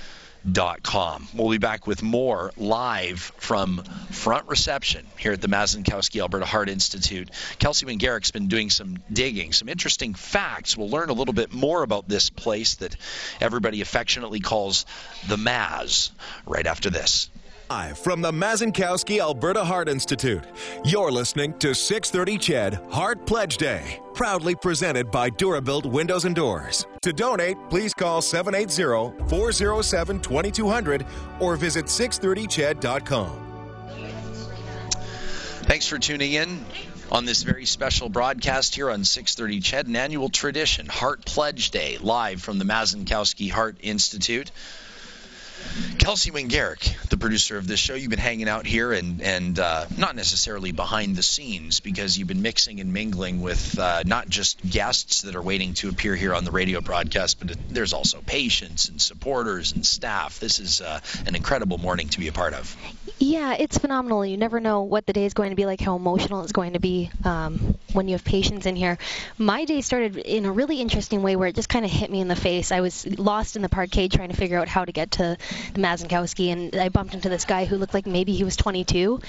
com. 0.82 1.28
We'll 1.34 1.50
be 1.50 1.58
back 1.58 1.86
with 1.86 2.02
more 2.02 2.52
live 2.56 3.32
from 3.38 3.82
front 4.10 4.48
reception 4.48 5.06
here 5.18 5.32
at 5.32 5.40
the 5.40 5.48
Mazankowski 5.48 6.20
Alberta 6.20 6.46
Heart 6.46 6.68
Institute. 6.68 7.30
Kelsey 7.58 7.86
Wingarick's 7.86 8.30
been 8.30 8.48
doing 8.48 8.70
some 8.70 8.98
digging, 9.12 9.52
some 9.52 9.68
interesting 9.68 10.14
facts. 10.14 10.76
We'll 10.76 10.90
learn 10.90 11.08
a 11.08 11.14
little 11.14 11.34
bit 11.34 11.52
more 11.52 11.82
about 11.82 12.08
this 12.08 12.30
place 12.30 12.76
that 12.76 12.96
everybody 13.40 13.80
affectionately 13.80 14.40
calls 14.40 14.86
the 15.28 15.36
Maz 15.36 16.10
right 16.46 16.66
after 16.66 16.90
this. 16.90 17.28
Live 17.68 17.98
from 17.98 18.22
the 18.22 18.30
Mazankowski 18.30 19.18
Alberta 19.18 19.64
Heart 19.64 19.88
Institute, 19.88 20.44
you're 20.84 21.10
listening 21.10 21.52
to 21.58 21.74
630 21.74 22.38
CHED 22.38 22.78
Heart 22.92 23.26
Pledge 23.26 23.56
Day, 23.56 24.00
proudly 24.14 24.54
presented 24.54 25.10
by 25.10 25.30
Durabuilt 25.30 25.84
Windows 25.84 26.26
and 26.26 26.36
Doors. 26.36 26.86
To 27.02 27.12
donate, 27.12 27.56
please 27.68 27.92
call 27.92 28.22
780-407-2200 28.22 31.06
or 31.40 31.56
visit 31.56 31.86
630ched.com. 31.86 33.42
Thanks 35.64 35.88
for 35.88 35.98
tuning 35.98 36.34
in 36.34 36.64
on 37.10 37.24
this 37.24 37.42
very 37.42 37.66
special 37.66 38.08
broadcast 38.08 38.76
here 38.76 38.92
on 38.92 39.02
630 39.02 39.60
CHED, 39.60 39.88
an 39.88 39.96
annual 39.96 40.28
tradition, 40.28 40.86
Heart 40.86 41.24
Pledge 41.24 41.72
Day, 41.72 41.98
live 42.00 42.40
from 42.40 42.60
the 42.60 42.64
Mazankowski 42.64 43.50
Heart 43.50 43.78
Institute. 43.80 44.52
Kelsey 45.98 46.30
Wingarick, 46.30 47.08
the 47.08 47.16
producer 47.16 47.56
of 47.58 47.66
this 47.66 47.80
show, 47.80 47.94
you've 47.94 48.10
been 48.10 48.18
hanging 48.18 48.48
out 48.48 48.66
here 48.66 48.92
and 48.92 49.20
and 49.22 49.58
uh, 49.58 49.86
not 49.96 50.14
necessarily 50.14 50.72
behind 50.72 51.16
the 51.16 51.22
scenes 51.22 51.80
because 51.80 52.16
you've 52.16 52.28
been 52.28 52.42
mixing 52.42 52.80
and 52.80 52.92
mingling 52.92 53.40
with 53.42 53.78
uh, 53.78 54.02
not 54.06 54.28
just 54.28 54.64
guests 54.68 55.22
that 55.22 55.34
are 55.34 55.42
waiting 55.42 55.74
to 55.74 55.88
appear 55.88 56.14
here 56.14 56.34
on 56.34 56.44
the 56.44 56.50
radio 56.50 56.80
broadcast, 56.80 57.38
but 57.38 57.56
there's 57.68 57.92
also 57.92 58.20
patients 58.20 58.88
and 58.88 59.00
supporters 59.00 59.72
and 59.72 59.84
staff. 59.84 60.38
This 60.40 60.58
is 60.58 60.80
uh, 60.80 61.00
an 61.26 61.34
incredible 61.34 61.78
morning 61.78 62.08
to 62.10 62.18
be 62.18 62.28
a 62.28 62.32
part 62.32 62.54
of. 62.54 62.76
Yeah, 63.18 63.56
it's 63.58 63.78
phenomenal. 63.78 64.24
You 64.24 64.36
never 64.36 64.60
know 64.60 64.82
what 64.82 65.06
the 65.06 65.12
day 65.12 65.24
is 65.24 65.34
going 65.34 65.50
to 65.50 65.56
be 65.56 65.66
like, 65.66 65.80
how 65.80 65.96
emotional 65.96 66.42
it's 66.42 66.52
going 66.52 66.74
to 66.74 66.80
be 66.80 67.10
um, 67.24 67.76
when 67.96 68.08
you 68.08 68.14
have 68.14 68.24
patients 68.24 68.66
in 68.66 68.76
here. 68.76 68.98
My 69.38 69.64
day 69.64 69.80
started 69.80 70.16
in 70.16 70.44
a 70.44 70.52
really 70.52 70.80
interesting 70.80 71.22
way 71.22 71.34
where 71.34 71.48
it 71.48 71.54
just 71.54 71.68
kind 71.68 71.84
of 71.84 71.90
hit 71.90 72.10
me 72.10 72.20
in 72.20 72.28
the 72.28 72.36
face. 72.36 72.70
I 72.70 72.80
was 72.80 73.06
lost 73.18 73.56
in 73.56 73.62
the 73.62 73.68
parkade 73.68 74.12
trying 74.12 74.28
to 74.28 74.36
figure 74.36 74.58
out 74.58 74.68
how 74.68 74.84
to 74.84 74.92
get 74.92 75.12
to 75.12 75.36
the 75.72 75.80
Mazankowski, 75.80 76.52
and 76.52 76.76
I 76.76 76.90
bumped 76.90 77.14
into 77.14 77.28
this 77.28 77.44
guy 77.44 77.64
who 77.64 77.76
looked 77.76 77.94
like 77.94 78.06
maybe 78.06 78.34
he 78.34 78.44
was 78.44 78.56
22. 78.56 79.20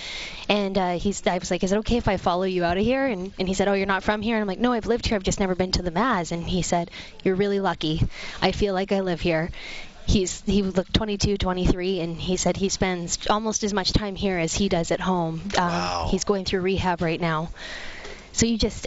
And 0.49 0.77
uh, 0.77 0.91
he's, 0.99 1.25
I 1.25 1.37
was 1.37 1.49
like, 1.49 1.63
"Is 1.63 1.71
it 1.71 1.77
okay 1.79 1.97
if 1.97 2.07
I 2.07 2.17
follow 2.17 2.43
you 2.43 2.63
out 2.63 2.77
of 2.77 2.83
here?" 2.83 3.05
And, 3.05 3.33
and 3.39 3.47
he 3.47 3.53
said, 3.53 3.67
"Oh, 3.67 3.73
you're 3.73 3.87
not 3.87 4.03
from 4.03 4.21
here." 4.21 4.35
And 4.35 4.41
I'm 4.41 4.47
like, 4.47 4.59
"No, 4.59 4.73
I've 4.73 4.85
lived 4.85 5.07
here. 5.07 5.15
I've 5.15 5.23
just 5.23 5.39
never 5.39 5.55
been 5.55 5.71
to 5.73 5.81
the 5.81 5.91
Maz." 5.91 6.31
And 6.31 6.43
he 6.43 6.61
said, 6.61 6.91
"You're 7.23 7.35
really 7.35 7.59
lucky. 7.59 8.01
I 8.41 8.51
feel 8.51 8.73
like 8.73 8.91
I 8.91 8.99
live 8.99 9.21
here." 9.21 9.49
He's 10.07 10.41
he 10.45 10.63
looked 10.63 10.93
22, 10.93 11.35
23, 11.35 11.99
and 11.99 12.15
he 12.15 12.37
said 12.37 12.55
he 12.55 12.69
spends 12.69 13.27
almost 13.29 13.65
as 13.65 13.73
much 13.73 13.91
time 13.91 14.15
here 14.15 14.37
as 14.37 14.55
he 14.55 14.69
does 14.69 14.91
at 14.91 15.01
home. 15.01 15.41
Um, 15.57 15.67
wow. 15.67 16.07
He's 16.09 16.23
going 16.23 16.45
through 16.45 16.61
rehab 16.61 17.01
right 17.01 17.19
now. 17.19 17.49
So 18.37 18.45
you 18.45 18.59
just 18.59 18.85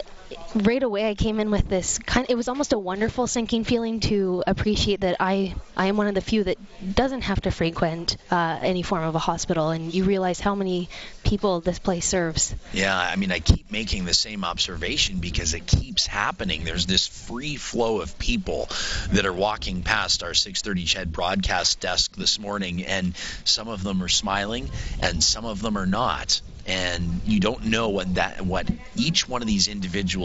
right 0.55 0.81
away 0.81 1.09
I 1.09 1.15
came 1.15 1.39
in 1.39 1.51
with 1.51 1.67
this 1.67 1.99
kind. 1.99 2.25
It 2.29 2.35
was 2.35 2.47
almost 2.47 2.73
a 2.73 2.79
wonderful 2.79 3.27
sinking 3.27 3.63
feeling 3.63 3.99
to 4.01 4.43
appreciate 4.45 5.01
that 5.01 5.17
I 5.19 5.55
I 5.75 5.87
am 5.87 5.97
one 5.97 6.07
of 6.07 6.15
the 6.15 6.21
few 6.21 6.43
that 6.43 6.57
doesn't 6.95 7.21
have 7.21 7.41
to 7.41 7.51
frequent 7.51 8.17
uh, 8.29 8.59
any 8.61 8.81
form 8.83 9.03
of 9.03 9.15
a 9.15 9.19
hospital, 9.19 9.69
and 9.69 9.93
you 9.93 10.03
realize 10.03 10.39
how 10.39 10.55
many 10.55 10.89
people 11.23 11.61
this 11.61 11.79
place 11.79 12.05
serves. 12.05 12.55
Yeah, 12.73 12.97
I 12.97 13.15
mean 13.15 13.31
I 13.31 13.39
keep 13.39 13.71
making 13.71 14.05
the 14.05 14.13
same 14.13 14.43
observation 14.43 15.19
because 15.19 15.53
it 15.53 15.65
keeps 15.65 16.05
happening. 16.05 16.63
There's 16.63 16.85
this 16.85 17.07
free 17.07 17.55
flow 17.55 18.01
of 18.01 18.17
people 18.19 18.69
that 19.11 19.25
are 19.25 19.33
walking 19.33 19.83
past 19.83 20.23
our 20.23 20.31
6:30 20.31 20.85
CHED 20.85 21.11
broadcast 21.11 21.79
desk 21.79 22.15
this 22.15 22.39
morning, 22.39 22.85
and 22.85 23.15
some 23.43 23.67
of 23.67 23.83
them 23.83 24.03
are 24.03 24.09
smiling, 24.09 24.69
and 25.01 25.23
some 25.23 25.45
of 25.45 25.61
them 25.61 25.77
are 25.77 25.85
not 25.85 26.41
and 26.65 27.21
you 27.25 27.39
don't 27.39 27.65
know 27.65 27.89
what 27.89 28.15
that 28.15 28.41
what 28.41 28.69
each 28.95 29.27
one 29.27 29.41
of 29.41 29.47
these 29.47 29.67
individuals 29.67 30.20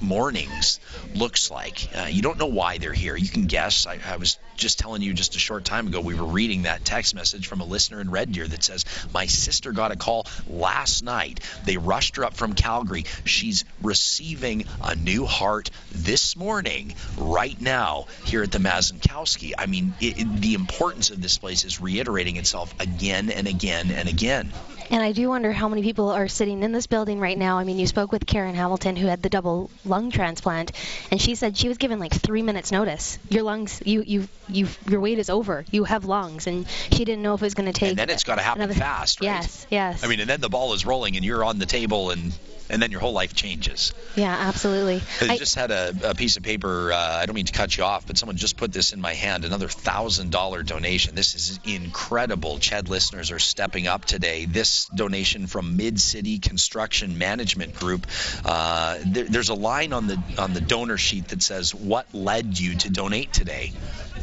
mornings 0.00 0.80
looks 1.14 1.50
like. 1.50 1.88
Uh, 1.96 2.06
you 2.08 2.22
don't 2.22 2.38
know 2.38 2.46
why 2.46 2.78
they're 2.78 2.92
here. 2.92 3.16
You 3.16 3.28
can 3.28 3.46
guess. 3.46 3.86
I, 3.86 3.98
I, 4.06 4.16
was 4.16 4.38
just 4.56 4.78
telling 4.78 5.02
you 5.02 5.12
just 5.12 5.36
a 5.36 5.38
short 5.38 5.64
time 5.64 5.86
ago, 5.86 6.00
we 6.00 6.14
were 6.14 6.26
reading 6.26 6.62
that 6.62 6.84
text 6.84 7.14
message 7.14 7.46
from 7.46 7.60
a 7.60 7.64
listener 7.64 8.00
in 8.00 8.10
Red 8.10 8.32
Deer 8.32 8.46
that 8.46 8.62
says, 8.62 8.84
My 9.12 9.26
sister 9.26 9.72
got 9.72 9.92
a 9.92 9.96
call 9.96 10.26
last 10.48 11.02
night. 11.02 11.40
They 11.64 11.76
rushed 11.76 12.16
her 12.16 12.24
up 12.24 12.34
from 12.34 12.54
Calgary. 12.54 13.04
She's 13.24 13.64
receiving 13.82 14.64
a 14.82 14.94
new 14.94 15.26
heart 15.26 15.70
this 15.92 16.36
morning, 16.36 16.94
right 17.16 17.60
now, 17.60 18.06
here 18.24 18.42
at 18.42 18.52
the 18.52 18.58
Mazankowski. 18.58 19.52
I 19.56 19.66
mean, 19.66 19.94
it, 20.00 20.20
it, 20.20 20.40
the 20.40 20.54
importance 20.54 21.10
of 21.10 21.20
this 21.20 21.38
place 21.38 21.64
is 21.64 21.80
reiterating 21.80 22.36
itself 22.36 22.74
again 22.80 23.30
and 23.30 23.46
again 23.46 23.90
and 23.90 24.08
again. 24.08 24.52
And 24.90 25.02
I 25.02 25.12
do 25.12 25.28
wonder 25.28 25.50
how 25.50 25.68
many 25.68 25.82
people 25.82 26.10
are 26.10 26.28
sitting 26.28 26.62
in 26.62 26.72
this 26.72 26.86
building 26.86 27.18
right 27.18 27.38
now. 27.38 27.58
I 27.58 27.64
mean, 27.64 27.78
you 27.78 27.86
spoke 27.86 28.12
with 28.12 28.26
Karen 28.26 28.54
Hamilton, 28.54 28.96
who 28.96 29.06
had 29.06 29.22
the 29.22 29.30
double 29.30 29.70
lung 29.84 30.10
transplant, 30.10 30.72
and 31.10 31.20
she 31.20 31.34
said 31.34 31.56
she 31.56 31.68
was 31.68 31.78
given 31.78 31.98
like 31.98 32.12
three 32.12 32.42
minutes 32.42 32.70
notice. 32.70 33.18
Your 33.30 33.44
lungs, 33.44 33.80
you, 33.84 34.02
you, 34.02 34.28
you, 34.48 34.68
your 34.88 35.00
wait 35.00 35.18
is 35.18 35.30
over. 35.30 35.64
You 35.70 35.84
have 35.84 36.04
lungs, 36.04 36.46
and 36.46 36.66
she 36.68 37.04
didn't 37.04 37.22
know 37.22 37.34
if 37.34 37.42
it 37.42 37.46
was 37.46 37.54
going 37.54 37.72
to 37.72 37.78
take. 37.78 37.90
And 37.90 37.98
then 37.98 38.10
it's 38.10 38.24
got 38.24 38.36
to 38.36 38.42
happen 38.42 38.62
another, 38.62 38.78
fast, 38.78 39.20
right? 39.20 39.26
Yes, 39.26 39.66
yes. 39.70 40.04
I 40.04 40.08
mean, 40.08 40.20
and 40.20 40.28
then 40.28 40.40
the 40.40 40.48
ball 40.48 40.72
is 40.74 40.84
rolling, 40.84 41.16
and 41.16 41.24
you're 41.24 41.44
on 41.44 41.58
the 41.58 41.66
table, 41.66 42.10
and 42.10 42.32
and 42.70 42.80
then 42.80 42.90
your 42.90 43.00
whole 43.00 43.12
life 43.12 43.34
changes. 43.34 43.92
Yeah, 44.16 44.34
absolutely. 44.34 45.02
I 45.20 45.36
just 45.36 45.54
had 45.54 45.70
a, 45.70 45.94
a 46.04 46.14
piece 46.14 46.36
of 46.36 46.42
paper. 46.42 46.92
Uh, 46.92 46.96
I 46.96 47.26
don't 47.26 47.34
mean 47.34 47.44
to 47.46 47.52
cut 47.52 47.76
you 47.76 47.84
off, 47.84 48.06
but 48.06 48.16
someone 48.16 48.36
just 48.36 48.56
put 48.56 48.72
this 48.72 48.92
in 48.92 49.00
my 49.00 49.12
hand. 49.12 49.44
Another 49.44 49.68
thousand 49.68 50.30
dollar 50.30 50.62
donation. 50.62 51.14
This 51.14 51.34
is 51.34 51.60
incredible. 51.64 52.58
Ched 52.58 52.88
listeners 52.88 53.30
are 53.30 53.38
stepping 53.38 53.86
up 53.86 54.04
today. 54.04 54.46
This 54.46 54.86
donation 54.94 55.46
from 55.46 55.76
Mid 55.76 56.00
City 56.00 56.38
Construction 56.38 57.18
Management 57.18 57.74
Group. 57.74 58.06
Uh, 58.44 58.98
there, 59.06 59.24
there's 59.24 59.50
a 59.50 59.54
line 59.54 59.92
on 59.92 60.06
the 60.06 60.22
on 60.38 60.54
the 60.54 60.60
donor 60.60 60.96
sheet 60.96 61.28
that 61.28 61.42
says, 61.42 61.74
"What 61.74 62.14
led 62.14 62.58
you 62.58 62.76
to 62.76 62.90
donate 62.90 63.32
today?" 63.32 63.72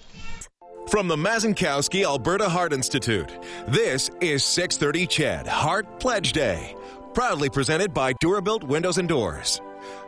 From 0.88 1.08
the 1.08 1.16
Mazankowski 1.16 2.04
Alberta 2.04 2.48
Heart 2.48 2.72
Institute, 2.72 3.30
this 3.66 4.10
is 4.20 4.44
630 4.44 5.06
CHED 5.06 5.46
Heart 5.46 6.00
Pledge 6.00 6.32
Day. 6.32 6.74
Proudly 7.14 7.48
presented 7.48 7.94
by 7.94 8.12
Durabuilt 8.14 8.64
Windows 8.64 8.98
and 8.98 9.08
Doors. 9.08 9.60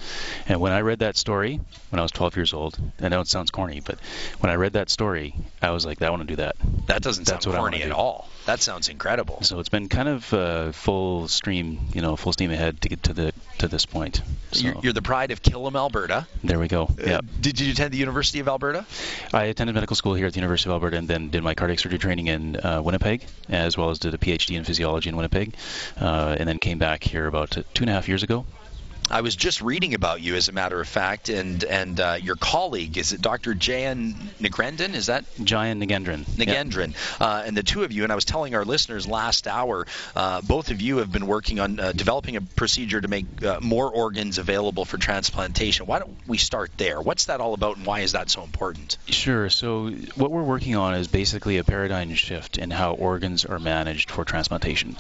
And 0.47 0.59
when 0.59 0.71
I 0.71 0.81
read 0.81 0.99
that 0.99 1.17
story, 1.17 1.59
when 1.89 1.99
I 1.99 2.03
was 2.03 2.11
12 2.11 2.35
years 2.35 2.53
old, 2.53 2.79
I 3.01 3.09
know 3.09 3.21
it 3.21 3.27
sounds 3.27 3.51
corny, 3.51 3.81
but 3.81 3.99
when 4.39 4.51
I 4.51 4.55
read 4.55 4.73
that 4.73 4.89
story, 4.89 5.35
I 5.61 5.71
was 5.71 5.85
like, 5.85 6.01
I 6.01 6.09
want 6.09 6.21
to 6.21 6.27
do 6.27 6.37
that. 6.37 6.55
That 6.87 7.03
doesn't 7.03 7.27
That's 7.27 7.45
sound 7.45 7.57
corny 7.57 7.83
at 7.83 7.91
all. 7.91 8.29
That 8.45 8.61
sounds 8.61 8.89
incredible. 8.89 9.41
So 9.41 9.59
it's 9.59 9.69
been 9.69 9.87
kind 9.87 10.09
of 10.09 10.33
uh, 10.33 10.71
full 10.73 11.27
stream, 11.29 11.79
you 11.93 12.01
know, 12.01 12.15
full 12.15 12.33
steam 12.33 12.51
ahead 12.51 12.81
to 12.81 12.89
get 12.89 13.03
to 13.03 13.13
the 13.13 13.33
to 13.59 13.67
this 13.67 13.85
point. 13.85 14.21
So. 14.51 14.65
You're, 14.65 14.75
you're 14.83 14.93
the 14.93 15.01
pride 15.01 15.31
of 15.31 15.41
Killam, 15.41 15.75
Alberta. 15.75 16.27
There 16.43 16.59
we 16.59 16.67
go. 16.67 16.89
Yeah. 16.99 17.17
Uh, 17.17 17.21
did 17.39 17.59
you 17.59 17.71
attend 17.71 17.93
the 17.93 17.97
University 17.97 18.39
of 18.39 18.47
Alberta? 18.47 18.85
I 19.33 19.45
attended 19.45 19.75
medical 19.75 19.95
school 19.95 20.13
here 20.13 20.27
at 20.27 20.33
the 20.33 20.39
University 20.39 20.69
of 20.69 20.73
Alberta, 20.73 20.97
and 20.97 21.07
then 21.07 21.29
did 21.29 21.41
my 21.41 21.53
cardiac 21.53 21.79
surgery 21.79 21.99
training 21.99 22.27
in 22.27 22.57
uh, 22.57 22.81
Winnipeg, 22.83 23.25
as 23.47 23.77
well 23.77 23.89
as 23.89 23.99
did 23.99 24.13
a 24.13 24.17
PhD 24.17 24.57
in 24.57 24.65
physiology 24.65 25.09
in 25.09 25.15
Winnipeg, 25.15 25.55
uh, 25.99 26.35
and 26.37 26.47
then 26.49 26.59
came 26.59 26.79
back 26.79 27.03
here 27.03 27.27
about 27.27 27.51
two 27.51 27.83
and 27.83 27.89
a 27.89 27.93
half 27.93 28.07
years 28.07 28.23
ago 28.23 28.45
I 29.11 29.21
was 29.21 29.35
just 29.35 29.61
reading 29.61 29.93
about 29.93 30.21
you, 30.21 30.35
as 30.35 30.47
a 30.47 30.51
matter 30.51 30.79
of 30.79 30.87
fact, 30.87 31.29
and 31.29 31.63
and 31.63 31.99
uh, 31.99 32.17
your 32.21 32.35
colleague 32.35 32.97
is 32.97 33.11
it 33.11 33.21
Dr. 33.21 33.53
Jayan 33.53 34.13
Nagendran? 34.39 34.95
Is 34.95 35.07
that 35.07 35.25
Jayan 35.35 35.83
Nagendran? 35.83 36.23
Nagendran, 36.25 36.89
yep. 36.89 37.21
uh, 37.21 37.43
and 37.45 37.55
the 37.55 37.63
two 37.63 37.83
of 37.83 37.91
you. 37.91 38.03
And 38.03 38.11
I 38.11 38.15
was 38.15 38.25
telling 38.25 38.55
our 38.55 38.65
listeners 38.65 39.07
last 39.07 39.47
hour, 39.47 39.85
uh, 40.15 40.41
both 40.41 40.71
of 40.71 40.81
you 40.81 40.97
have 40.97 41.11
been 41.11 41.27
working 41.27 41.59
on 41.59 41.79
uh, 41.79 41.91
developing 41.91 42.37
a 42.37 42.41
procedure 42.41 43.01
to 43.01 43.07
make 43.07 43.25
uh, 43.43 43.59
more 43.61 43.89
organs 43.89 44.37
available 44.37 44.85
for 44.85 44.97
transplantation. 44.97 45.85
Why 45.85 45.99
don't 45.99 46.17
we 46.25 46.37
start 46.37 46.71
there? 46.77 47.01
What's 47.01 47.25
that 47.25 47.41
all 47.41 47.53
about, 47.53 47.77
and 47.77 47.85
why 47.85 47.99
is 48.01 48.13
that 48.13 48.29
so 48.29 48.43
important? 48.43 48.97
Sure. 49.07 49.49
So 49.49 49.89
what 50.15 50.31
we're 50.31 50.43
working 50.43 50.75
on 50.75 50.95
is 50.95 51.07
basically 51.07 51.57
a 51.57 51.63
paradigm 51.63 52.13
shift 52.15 52.57
in 52.57 52.71
how 52.71 52.93
organs 52.93 53.45
are 53.45 53.59
managed 53.59 54.11
for 54.11 54.23
transplantation. 54.25 54.95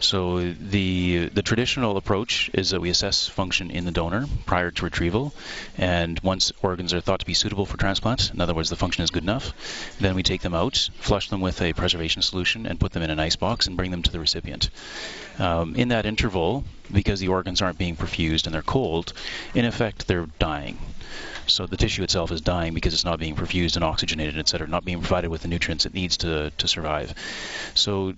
So 0.00 0.52
the 0.52 1.28
the 1.32 1.42
traditional 1.42 1.96
approach 1.96 2.50
is 2.54 2.70
that 2.70 2.80
we 2.80 2.90
assess 2.90 3.26
function 3.26 3.47
function 3.48 3.70
in 3.70 3.86
the 3.86 3.90
donor 3.90 4.26
prior 4.44 4.70
to 4.70 4.84
retrieval. 4.84 5.32
And 5.78 6.20
once 6.20 6.52
organs 6.60 6.92
are 6.92 7.00
thought 7.00 7.20
to 7.20 7.24
be 7.24 7.32
suitable 7.32 7.64
for 7.64 7.78
transplant, 7.78 8.30
in 8.30 8.42
other 8.42 8.52
words, 8.52 8.68
the 8.68 8.76
function 8.76 9.02
is 9.04 9.10
good 9.10 9.22
enough, 9.22 9.54
then 9.98 10.14
we 10.14 10.22
take 10.22 10.42
them 10.42 10.52
out, 10.52 10.90
flush 11.00 11.30
them 11.30 11.40
with 11.40 11.62
a 11.62 11.72
preservation 11.72 12.20
solution, 12.20 12.66
and 12.66 12.78
put 12.78 12.92
them 12.92 13.02
in 13.02 13.08
an 13.08 13.18
ice 13.18 13.36
box 13.36 13.66
and 13.66 13.74
bring 13.74 13.90
them 13.90 14.02
to 14.02 14.12
the 14.12 14.20
recipient. 14.20 14.68
Um, 15.38 15.76
in 15.76 15.88
that 15.88 16.04
interval, 16.04 16.62
because 16.92 17.20
the 17.20 17.28
organs 17.28 17.62
aren't 17.62 17.78
being 17.78 17.96
perfused 17.96 18.44
and 18.44 18.54
they're 18.54 18.60
cold, 18.60 19.14
in 19.54 19.64
effect, 19.64 20.06
they're 20.06 20.28
dying. 20.38 20.76
So 21.46 21.64
the 21.64 21.78
tissue 21.78 22.02
itself 22.02 22.30
is 22.30 22.42
dying 22.42 22.74
because 22.74 22.92
it's 22.92 23.06
not 23.06 23.18
being 23.18 23.34
perfused 23.34 23.76
and 23.76 23.84
oxygenated, 23.84 24.36
et 24.36 24.46
cetera, 24.46 24.68
not 24.68 24.84
being 24.84 25.00
provided 25.00 25.30
with 25.30 25.40
the 25.40 25.48
nutrients 25.48 25.86
it 25.86 25.94
needs 25.94 26.18
to, 26.18 26.50
to 26.50 26.68
survive. 26.68 27.14
So 27.72 28.12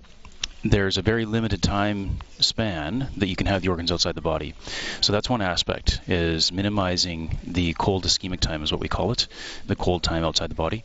there's 0.63 0.99
a 0.99 1.03
very 1.03 1.25
limited 1.25 1.63
time 1.63 2.19
span 2.39 3.09
that 3.17 3.29
you 3.29 3.37
can 3.37 3.47
have 3.47 3.63
the 3.63 3.69
organs 3.69 3.91
outside 3.91 4.15
the 4.15 4.21
body. 4.21 4.55
So 5.01 5.13
that's 5.13 5.29
one 5.29 5.41
aspect 5.41 6.01
is 6.07 6.53
minimizing 6.53 7.39
the 7.45 7.73
cold 7.75 8.05
ischemic 8.05 8.41
time 8.41 8.63
is 8.63 8.71
what 8.71 8.81
we 8.81 8.89
call 8.89 9.13
it, 9.13 9.27
the 9.67 9.77
cold 9.77 10.03
time 10.03 10.25
outside 10.25 10.51
the 10.51 10.55
body, 10.55 10.85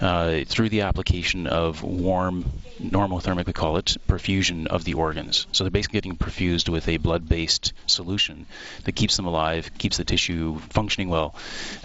uh, 0.00 0.40
through 0.46 0.70
the 0.70 0.82
application 0.82 1.46
of 1.46 1.82
warm 1.82 2.44
normothermic 2.80 3.46
we 3.46 3.52
call 3.52 3.76
it 3.76 3.96
perfusion 4.08 4.66
of 4.66 4.84
the 4.84 4.94
organs. 4.94 5.46
So 5.52 5.62
they're 5.62 5.70
basically 5.70 5.98
getting 5.98 6.16
perfused 6.16 6.68
with 6.68 6.88
a 6.88 6.96
blood-based 6.96 7.72
solution 7.86 8.46
that 8.84 8.92
keeps 8.92 9.16
them 9.16 9.26
alive, 9.26 9.70
keeps 9.78 9.98
the 9.98 10.04
tissue 10.04 10.58
functioning 10.70 11.08
well, 11.08 11.34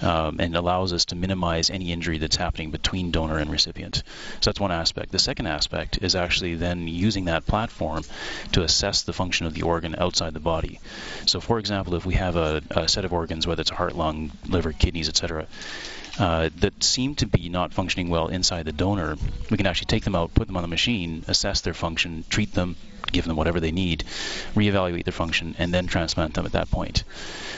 um, 0.01 0.39
and 0.39 0.55
allows 0.55 0.93
us 0.93 1.05
to 1.05 1.15
minimize 1.15 1.69
any 1.69 1.91
injury 1.91 2.17
that's 2.17 2.35
happening 2.35 2.71
between 2.71 3.11
donor 3.11 3.37
and 3.37 3.51
recipient. 3.51 3.97
So 4.41 4.49
that's 4.49 4.59
one 4.59 4.71
aspect. 4.71 5.11
The 5.11 5.19
second 5.19 5.47
aspect 5.47 5.99
is 6.01 6.15
actually 6.15 6.55
then 6.55 6.87
using 6.87 7.26
that 7.27 7.45
platform 7.45 8.03
to 8.51 8.63
assess 8.63 9.03
the 9.03 9.13
function 9.13 9.45
of 9.45 9.53
the 9.53 9.61
organ 9.61 9.95
outside 9.97 10.33
the 10.33 10.39
body. 10.39 10.79
So, 11.25 11.39
for 11.39 11.59
example, 11.59 11.95
if 11.95 12.05
we 12.05 12.15
have 12.15 12.35
a, 12.35 12.61
a 12.71 12.87
set 12.87 13.05
of 13.05 13.13
organs, 13.13 13.47
whether 13.47 13.61
it's 13.61 13.69
heart, 13.69 13.95
lung, 13.95 14.31
liver, 14.47 14.73
kidneys, 14.73 15.07
etc., 15.07 15.47
uh, 16.19 16.49
that 16.57 16.83
seem 16.83 17.13
to 17.15 17.27
be 17.27 17.47
not 17.47 17.73
functioning 17.73 18.09
well 18.09 18.27
inside 18.27 18.65
the 18.65 18.71
donor, 18.71 19.17
we 19.51 19.57
can 19.57 19.67
actually 19.67 19.85
take 19.85 20.03
them 20.03 20.15
out, 20.15 20.33
put 20.33 20.47
them 20.47 20.57
on 20.57 20.63
the 20.63 20.67
machine, 20.67 21.23
assess 21.27 21.61
their 21.61 21.75
function, 21.75 22.23
treat 22.29 22.53
them, 22.53 22.75
give 23.11 23.25
them 23.25 23.35
whatever 23.35 23.59
they 23.59 23.71
need, 23.71 24.03
reevaluate 24.55 25.03
their 25.03 25.13
function, 25.13 25.55
and 25.59 25.73
then 25.73 25.85
transplant 25.85 26.33
them 26.33 26.45
at 26.45 26.53
that 26.53 26.71
point. 26.71 27.03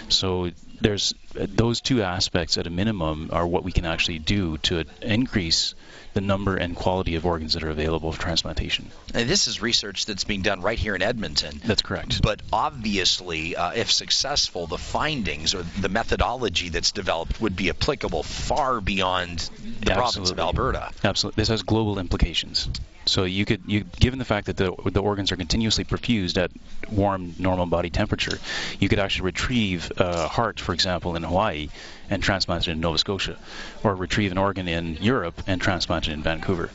So 0.09 0.51
there's 0.81 1.13
uh, 1.39 1.45
those 1.47 1.81
two 1.81 2.01
aspects 2.01 2.57
at 2.57 2.67
a 2.67 2.69
minimum 2.69 3.29
are 3.31 3.47
what 3.47 3.63
we 3.63 3.71
can 3.71 3.85
actually 3.85 4.19
do 4.19 4.57
to 4.59 4.85
increase 5.01 5.75
the 6.13 6.21
number 6.21 6.55
and 6.55 6.75
quality 6.75 7.15
of 7.15 7.25
organs 7.25 7.53
that 7.53 7.63
are 7.63 7.69
available 7.69 8.11
for 8.11 8.21
transplantation. 8.21 8.89
And 9.13 9.29
this 9.29 9.47
is 9.47 9.61
research 9.61 10.05
that's 10.05 10.23
being 10.23 10.41
done 10.41 10.61
right 10.61 10.77
here 10.77 10.95
in 10.95 11.01
Edmonton. 11.01 11.61
That's 11.63 11.81
correct. 11.81 12.21
But 12.21 12.41
obviously, 12.51 13.55
uh, 13.55 13.71
if 13.71 13.91
successful, 13.91 14.67
the 14.67 14.77
findings 14.77 15.53
or 15.53 15.63
the 15.63 15.89
methodology 15.89 16.69
that's 16.69 16.91
developed 16.91 17.39
would 17.39 17.55
be 17.55 17.69
applicable 17.69 18.23
far 18.23 18.81
beyond 18.81 19.39
the 19.39 19.91
Absolutely. 19.91 19.95
province 19.95 20.31
of 20.31 20.39
Alberta. 20.39 20.91
Absolutely. 21.03 21.41
This 21.41 21.49
has 21.49 21.63
global 21.63 21.99
implications. 21.99 22.69
So 23.05 23.23
you 23.23 23.45
could, 23.45 23.61
you, 23.65 23.85
given 23.99 24.19
the 24.19 24.25
fact 24.25 24.47
that 24.47 24.57
the, 24.57 24.75
the 24.85 25.01
organs 25.01 25.31
are 25.31 25.35
continuously 25.35 25.83
perfused 25.83 26.37
at 26.37 26.51
warm, 26.91 27.33
normal 27.39 27.65
body 27.65 27.89
temperature, 27.89 28.37
you 28.79 28.87
could 28.87 28.99
actually 28.99 29.25
retrieve 29.25 29.91
a 29.97 30.27
heart, 30.27 30.59
for 30.59 30.73
example, 30.73 31.15
in 31.15 31.23
Hawaii 31.23 31.69
and 32.09 32.21
transplant 32.23 32.67
it 32.67 32.71
in 32.71 32.79
Nova 32.79 32.97
Scotia, 32.97 33.37
or 33.83 33.95
retrieve 33.95 34.31
an 34.31 34.37
organ 34.37 34.67
in 34.67 34.95
Europe 34.95 35.41
and 35.47 35.61
transplant 35.61 36.07
it 36.07 36.13
in 36.13 36.23
Vancouver 36.23 36.69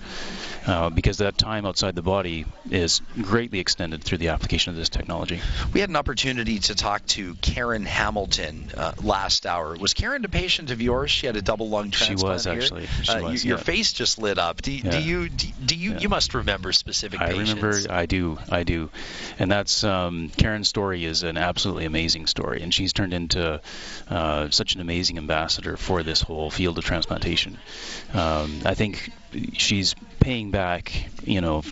uh, 0.67 0.91
because 0.91 1.19
that 1.19 1.37
time 1.37 1.67
outside 1.67 1.95
the 1.95 2.03
body 2.03 2.47
is 2.71 3.03
greatly 3.21 3.59
extended 3.59 4.03
through 4.03 4.19
the 4.19 4.29
application 4.29 4.71
of 4.71 4.77
this 4.77 4.89
technology. 4.89 5.41
We 5.73 5.81
had 5.81 5.91
an 5.91 5.97
opportunity 5.97 6.59
to 6.61 6.75
talk 6.75 7.05
to 7.09 7.35
Karen 7.37 7.85
Hamilton 7.85 8.71
uh, 8.77 8.93
last 9.03 9.47
hour. 9.47 9.77
Was 9.77 9.95
Karen 9.95 10.25
a 10.25 10.29
patient 10.29 10.71
of 10.71 10.81
yours? 10.81 11.11
She 11.11 11.27
had 11.27 11.37
a 11.37 11.43
double 11.43 11.69
lung 11.69 11.91
transplant. 11.91 12.21
She 12.21 12.27
was 12.27 12.47
actually. 12.47 12.87
She 13.03 13.13
uh, 13.13 13.23
was, 13.23 13.45
your 13.45 13.59
yeah. 13.59 13.65
face 13.65 13.93
just 13.93 14.19
lit 14.19 14.39
up. 14.39 14.63
Do, 14.63 14.73
yeah. 14.73 14.91
do 14.91 15.03
you? 15.03 15.29
Do, 15.29 15.49
do 15.65 15.75
you? 15.75 15.93
Yeah. 15.93 15.99
You 16.01 16.09
must 16.09 16.35
remember 16.35 16.73
specific 16.73 17.21
I 17.21 17.33
patients. 17.33 17.63
remember. 17.63 17.93
I 17.93 18.07
do. 18.07 18.39
I 18.51 18.65
do. 18.65 18.91
And 19.39 19.51
that's 19.51 19.85
um, 19.85 20.31
Karen's 20.37 20.69
story 20.69 21.05
is 21.05 21.23
an 21.23 21.37
absolutely 21.37 21.85
amazing 21.85 22.27
story, 22.27 22.63
and 22.63 22.73
she's 22.73 22.93
turned 22.93 23.13
into 23.13 23.61
uh, 24.09 24.51
such 24.51 24.75
an 24.75 24.81
amazing 24.81 25.19
ambassador 25.25 25.77
for 25.77 26.03
this 26.03 26.21
whole 26.21 26.51
field 26.51 26.77
of 26.79 26.85
transplantation. 26.85 27.59
Um, 28.13 28.61
I 28.65 28.75
think 28.75 29.11
she's 29.55 29.95
paying 30.25 30.51
back, 30.51 31.11
you 31.23 31.43
know, 31.43 31.63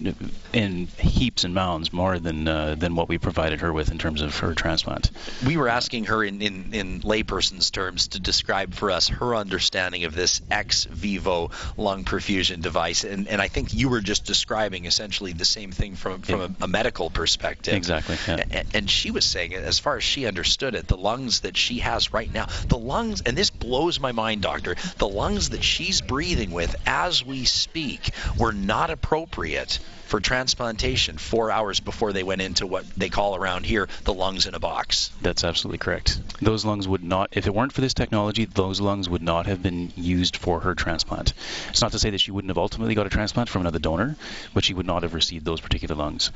in 0.53 0.87
heaps 0.99 1.45
and 1.45 1.55
mounds 1.55 1.91
more 1.91 2.19
than 2.19 2.47
uh, 2.47 2.75
than 2.75 2.95
what 2.95 3.09
we 3.09 3.17
provided 3.17 3.61
her 3.61 3.73
with 3.73 3.91
in 3.91 3.99
terms 3.99 4.21
of 4.21 4.37
her 4.39 4.55
transplant. 4.55 5.11
We 5.47 5.57
were 5.57 5.69
asking 5.69 6.05
her 6.05 6.23
in, 6.23 6.43
in, 6.43 6.75
in 6.75 7.01
layperson's 7.01 7.71
terms 7.71 8.09
to 8.09 8.21
describe 8.21 8.75
for 8.75 8.91
us 8.91 9.09
her 9.09 9.35
understanding 9.35 10.05
of 10.05 10.15
this 10.15 10.43
ex 10.51 10.85
vivo 10.85 11.51
lung 11.79 12.05
perfusion 12.05 12.61
device, 12.61 13.05
and, 13.05 13.27
and 13.27 13.41
I 13.41 13.49
think 13.49 13.73
you 13.73 13.89
were 13.89 14.03
just 14.03 14.27
describing 14.27 14.85
essentially 14.85 15.33
the 15.33 15.47
same 15.47 15.73
thing 15.73 15.97
from 15.97 16.21
from 16.21 16.41
yeah. 16.41 16.49
a, 16.61 16.65
a, 16.65 16.69
medical 16.69 17.09
perspective. 17.09 17.73
Exactly. 17.73 18.17
Yeah. 18.29 18.45
And, 18.51 18.69
and 18.75 18.91
she 18.91 19.11
was 19.11 19.25
saying, 19.25 19.55
as 19.55 19.79
far 19.79 19.97
as 19.97 20.05
she 20.05 20.27
understood 20.27 20.75
it, 20.75 20.89
the 20.89 20.99
lungs 20.99 21.41
that 21.41 21.57
she 21.57 21.79
has 21.79 22.13
right 22.13 22.33
now, 22.33 22.49
the 22.69 22.79
lungs, 22.79 23.23
and 23.23 23.35
this 23.35 23.49
blows 23.49 23.99
my 23.99 24.13
mind, 24.13 24.43
doctor, 24.43 24.77
the 24.99 25.09
lungs 25.09 25.51
that 25.51 25.65
she's 25.65 26.03
breathing 26.03 26.51
with 26.51 26.77
as 26.87 27.25
we 27.25 27.47
speak 27.47 28.11
were 28.43 28.53
not 28.53 28.91
appropriate 28.91 29.79
for 30.13 30.21
transplantation 30.21 31.17
four 31.17 31.51
hours 31.51 31.81
before 31.81 32.13
they 32.13 32.23
went 32.23 32.43
into 32.43 32.67
what 32.67 32.85
they 32.99 33.09
call 33.09 33.35
around 33.35 33.65
here 33.65 33.89
the 34.05 34.13
lungs 34.13 34.45
in 34.45 34.55
a 34.55 34.61
box. 34.61 35.11
That's 35.23 35.43
absolutely 35.43 35.79
correct. 35.79 36.21
Those 36.43 36.67
lungs 36.67 36.87
would 36.87 37.03
not, 37.03 37.31
if 37.33 37.47
it 37.47 37.55
weren't 37.55 37.73
for 37.73 37.81
this 37.81 37.95
technology, 37.95 38.45
those 38.45 38.79
lungs 38.79 39.09
would 39.09 39.23
not 39.23 39.47
have 39.47 39.63
been 39.63 39.91
used 39.97 40.37
for 40.37 40.61
her 40.61 40.75
transplant. 40.75 41.33
It's 41.71 41.81
not 41.81 41.93
to 41.93 41.99
say 41.99 42.11
that 42.11 42.21
she 42.21 42.31
wouldn't 42.31 42.51
have 42.51 42.59
ultimately 42.59 42.95
got 42.95 43.07
a 43.07 43.09
transplant 43.09 43.49
from 43.49 43.63
another 43.63 43.79
donor, 43.79 44.17
but 44.53 44.65
she 44.65 44.75
would 44.75 44.85
not 44.85 45.03
have 45.03 45.15
received 45.15 45.47
those 45.47 45.63
particular 45.63 45.95
lungs. 45.95 46.31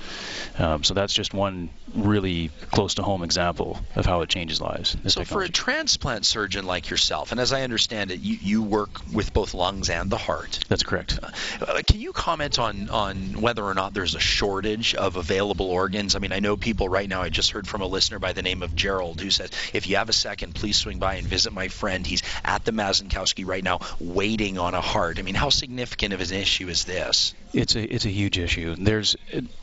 Um, 0.59 0.83
so 0.83 0.95
that's 0.95 1.13
just 1.13 1.35
one 1.35 1.69
really 1.95 2.51
close 2.71 2.95
to 2.95 3.03
home 3.03 3.23
example 3.23 3.79
of 3.95 4.07
how 4.07 4.23
it 4.23 4.31
changes 4.31 4.59
lives. 4.59 4.93
So 4.93 5.21
technology. 5.21 5.25
for 5.27 5.43
a 5.43 5.51
transplant 5.51 6.25
surgeon 6.25 6.65
like 6.65 6.89
yourself, 6.89 7.31
and 7.31 7.39
as 7.39 7.53
I 7.53 7.61
understand 7.61 8.11
it, 8.11 8.21
you, 8.21 8.39
you 8.41 8.63
work 8.63 9.03
with 9.13 9.35
both 9.35 9.53
lungs 9.53 9.91
and 9.91 10.09
the 10.09 10.17
heart. 10.17 10.61
That's 10.71 10.83
correct. 10.83 11.19
Uh, 11.23 11.83
can 11.87 12.01
you 12.01 12.15
comment 12.15 12.59
on 12.59 12.89
on 12.89 13.43
whether 13.43 13.66
or 13.67 13.75
not 13.75 13.95
there's 13.95 14.15
a 14.15 14.21
shortage 14.21 14.95
of 14.95 15.17
available 15.17 15.67
organs. 15.67 16.17
I 16.17 16.19
mean, 16.19 16.33
I 16.33 16.41
know 16.41 16.57
people 16.57 16.89
right 16.89 17.09
now. 17.09 17.23
I 17.23 17.29
just 17.29 17.51
heard 17.51 17.67
from 17.67 17.83
a 17.83 17.87
listener 17.87 18.19
by 18.19 18.33
the 18.33 18.43
name 18.43 18.63
of 18.63 18.75
Gerald 18.75 19.21
who 19.21 19.31
says, 19.31 19.51
if 19.73 19.89
you 19.89 19.97
have 19.97 20.09
a 20.09 20.13
second, 20.13 20.55
please 20.55 20.77
swing 20.77 20.99
by 20.99 21.15
and 21.15 21.27
visit 21.27 21.53
my 21.53 21.69
friend. 21.69 22.07
He's 22.07 22.23
at 22.45 22.65
the 22.65 22.73
Mazankowski 22.73 23.47
right 23.47 23.65
now, 23.65 23.81
waiting 24.01 24.59
on 24.59 24.75
a 24.75 24.81
heart. 24.81 25.19
I 25.19 25.23
mean, 25.23 25.35
how 25.35 25.51
significant 25.51 26.15
of 26.15 26.21
an 26.21 26.33
issue 26.33 26.69
is 26.69 26.85
this? 26.85 27.35
It's 27.53 27.75
a 27.75 27.83
it's 27.83 28.05
a 28.05 28.11
huge 28.11 28.39
issue. 28.39 28.75
There's 28.79 29.17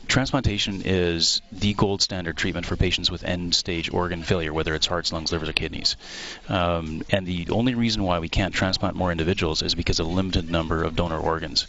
transplantation 0.08 0.82
is 0.84 1.42
the 1.52 1.74
gold 1.74 2.02
standard 2.02 2.36
treatment 2.36 2.66
for 2.66 2.76
patients 2.76 3.10
with 3.10 3.24
end 3.24 3.54
stage 3.54 3.92
organ 3.92 4.22
failure, 4.22 4.52
whether 4.52 4.74
it's 4.74 4.86
hearts, 4.86 5.12
lungs, 5.12 5.32
livers, 5.32 5.48
or 5.48 5.52
kidneys. 5.52 5.96
Um, 6.48 7.02
and 7.10 7.26
the 7.26 7.48
only 7.50 7.74
reason 7.74 8.02
why 8.02 8.18
we 8.18 8.28
can't 8.28 8.54
transplant 8.54 8.96
more 8.96 9.12
individuals 9.12 9.62
is 9.62 9.74
because 9.74 10.00
of 10.00 10.06
a 10.06 10.10
limited 10.10 10.50
number 10.50 10.82
of 10.82 10.96
donor 10.96 11.18
organs. 11.18 11.66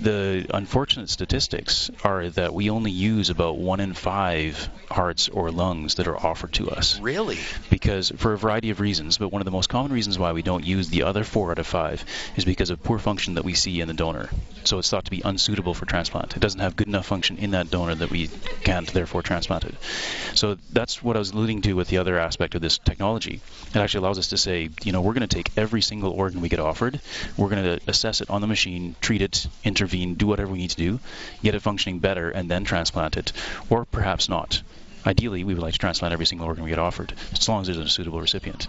The 0.00 0.46
unfortunate 0.54 1.10
statistics 1.10 1.90
are 2.04 2.28
that 2.30 2.54
we 2.54 2.70
only 2.70 2.92
use 2.92 3.30
about 3.30 3.58
one 3.58 3.80
in 3.80 3.94
five 3.94 4.70
hearts 4.90 5.28
or 5.28 5.50
lungs 5.50 5.96
that 5.96 6.06
are 6.06 6.16
offered 6.16 6.52
to 6.54 6.70
us. 6.70 7.00
Really? 7.00 7.38
Because 7.68 8.12
for 8.16 8.32
a 8.32 8.38
variety 8.38 8.70
of 8.70 8.78
reasons, 8.78 9.18
but 9.18 9.32
one 9.32 9.40
of 9.40 9.44
the 9.44 9.50
most 9.50 9.68
common 9.68 9.92
reasons 9.92 10.18
why 10.18 10.32
we 10.32 10.42
don't 10.42 10.64
use 10.64 10.88
the 10.88 11.02
other 11.02 11.24
four 11.24 11.50
out 11.50 11.58
of 11.58 11.66
five 11.66 12.04
is 12.36 12.44
because 12.44 12.70
of 12.70 12.82
poor 12.82 12.98
function 12.98 13.34
that 13.34 13.44
we 13.44 13.54
see 13.54 13.80
in 13.80 13.88
the 13.88 13.94
donor. 13.94 14.30
So 14.62 14.78
it's 14.78 14.88
thought 14.88 15.06
to 15.06 15.10
be 15.10 15.22
unsuitable 15.24 15.74
for 15.74 15.84
transplant. 15.84 16.36
It 16.36 16.40
doesn't 16.40 16.60
have 16.60 16.76
good 16.76 16.86
enough 16.86 17.06
function 17.06 17.38
in 17.38 17.50
that 17.50 17.70
donor 17.70 17.96
that 17.96 18.10
we 18.10 18.28
can't 18.62 18.86
therefore 18.92 19.22
transplant 19.22 19.64
it. 19.64 19.74
So 20.34 20.58
that's 20.72 21.02
what 21.02 21.16
I 21.16 21.18
was 21.18 21.32
alluding 21.32 21.62
to 21.62 21.72
with 21.72 21.88
the 21.88 21.98
other 21.98 22.18
aspect 22.18 22.54
of 22.54 22.60
this 22.60 22.78
technology. 22.78 23.40
It 23.70 23.76
actually 23.76 24.04
allows 24.04 24.18
us 24.18 24.28
to 24.28 24.36
say, 24.36 24.70
you 24.84 24.92
know, 24.92 25.00
we're 25.00 25.14
going 25.14 25.28
to 25.28 25.36
take 25.36 25.50
every 25.56 25.82
single 25.82 26.12
organ 26.12 26.40
we 26.40 26.48
get 26.48 26.60
offered, 26.60 27.00
we're 27.36 27.48
going 27.48 27.64
to 27.64 27.80
assess 27.88 28.20
it 28.20 28.30
on 28.30 28.40
the 28.40 28.46
machine, 28.46 28.94
treat 29.00 29.22
it, 29.22 29.46
intervene, 29.64 29.87
do 29.88 30.26
whatever 30.26 30.52
we 30.52 30.58
need 30.58 30.70
to 30.70 30.76
do, 30.76 31.00
get 31.42 31.54
it 31.54 31.62
functioning 31.62 31.98
better, 31.98 32.30
and 32.30 32.50
then 32.50 32.64
transplant 32.64 33.16
it, 33.16 33.32
or 33.70 33.84
perhaps 33.84 34.28
not. 34.28 34.62
Ideally, 35.06 35.44
we 35.44 35.54
would 35.54 35.62
like 35.62 35.72
to 35.72 35.78
transplant 35.78 36.12
every 36.12 36.26
single 36.26 36.46
organ 36.46 36.64
we 36.64 36.70
get 36.70 36.78
offered, 36.78 37.12
as 37.32 37.48
long 37.48 37.60
as 37.62 37.68
there's 37.68 37.78
a 37.78 37.88
suitable 37.88 38.20
recipient. 38.20 38.68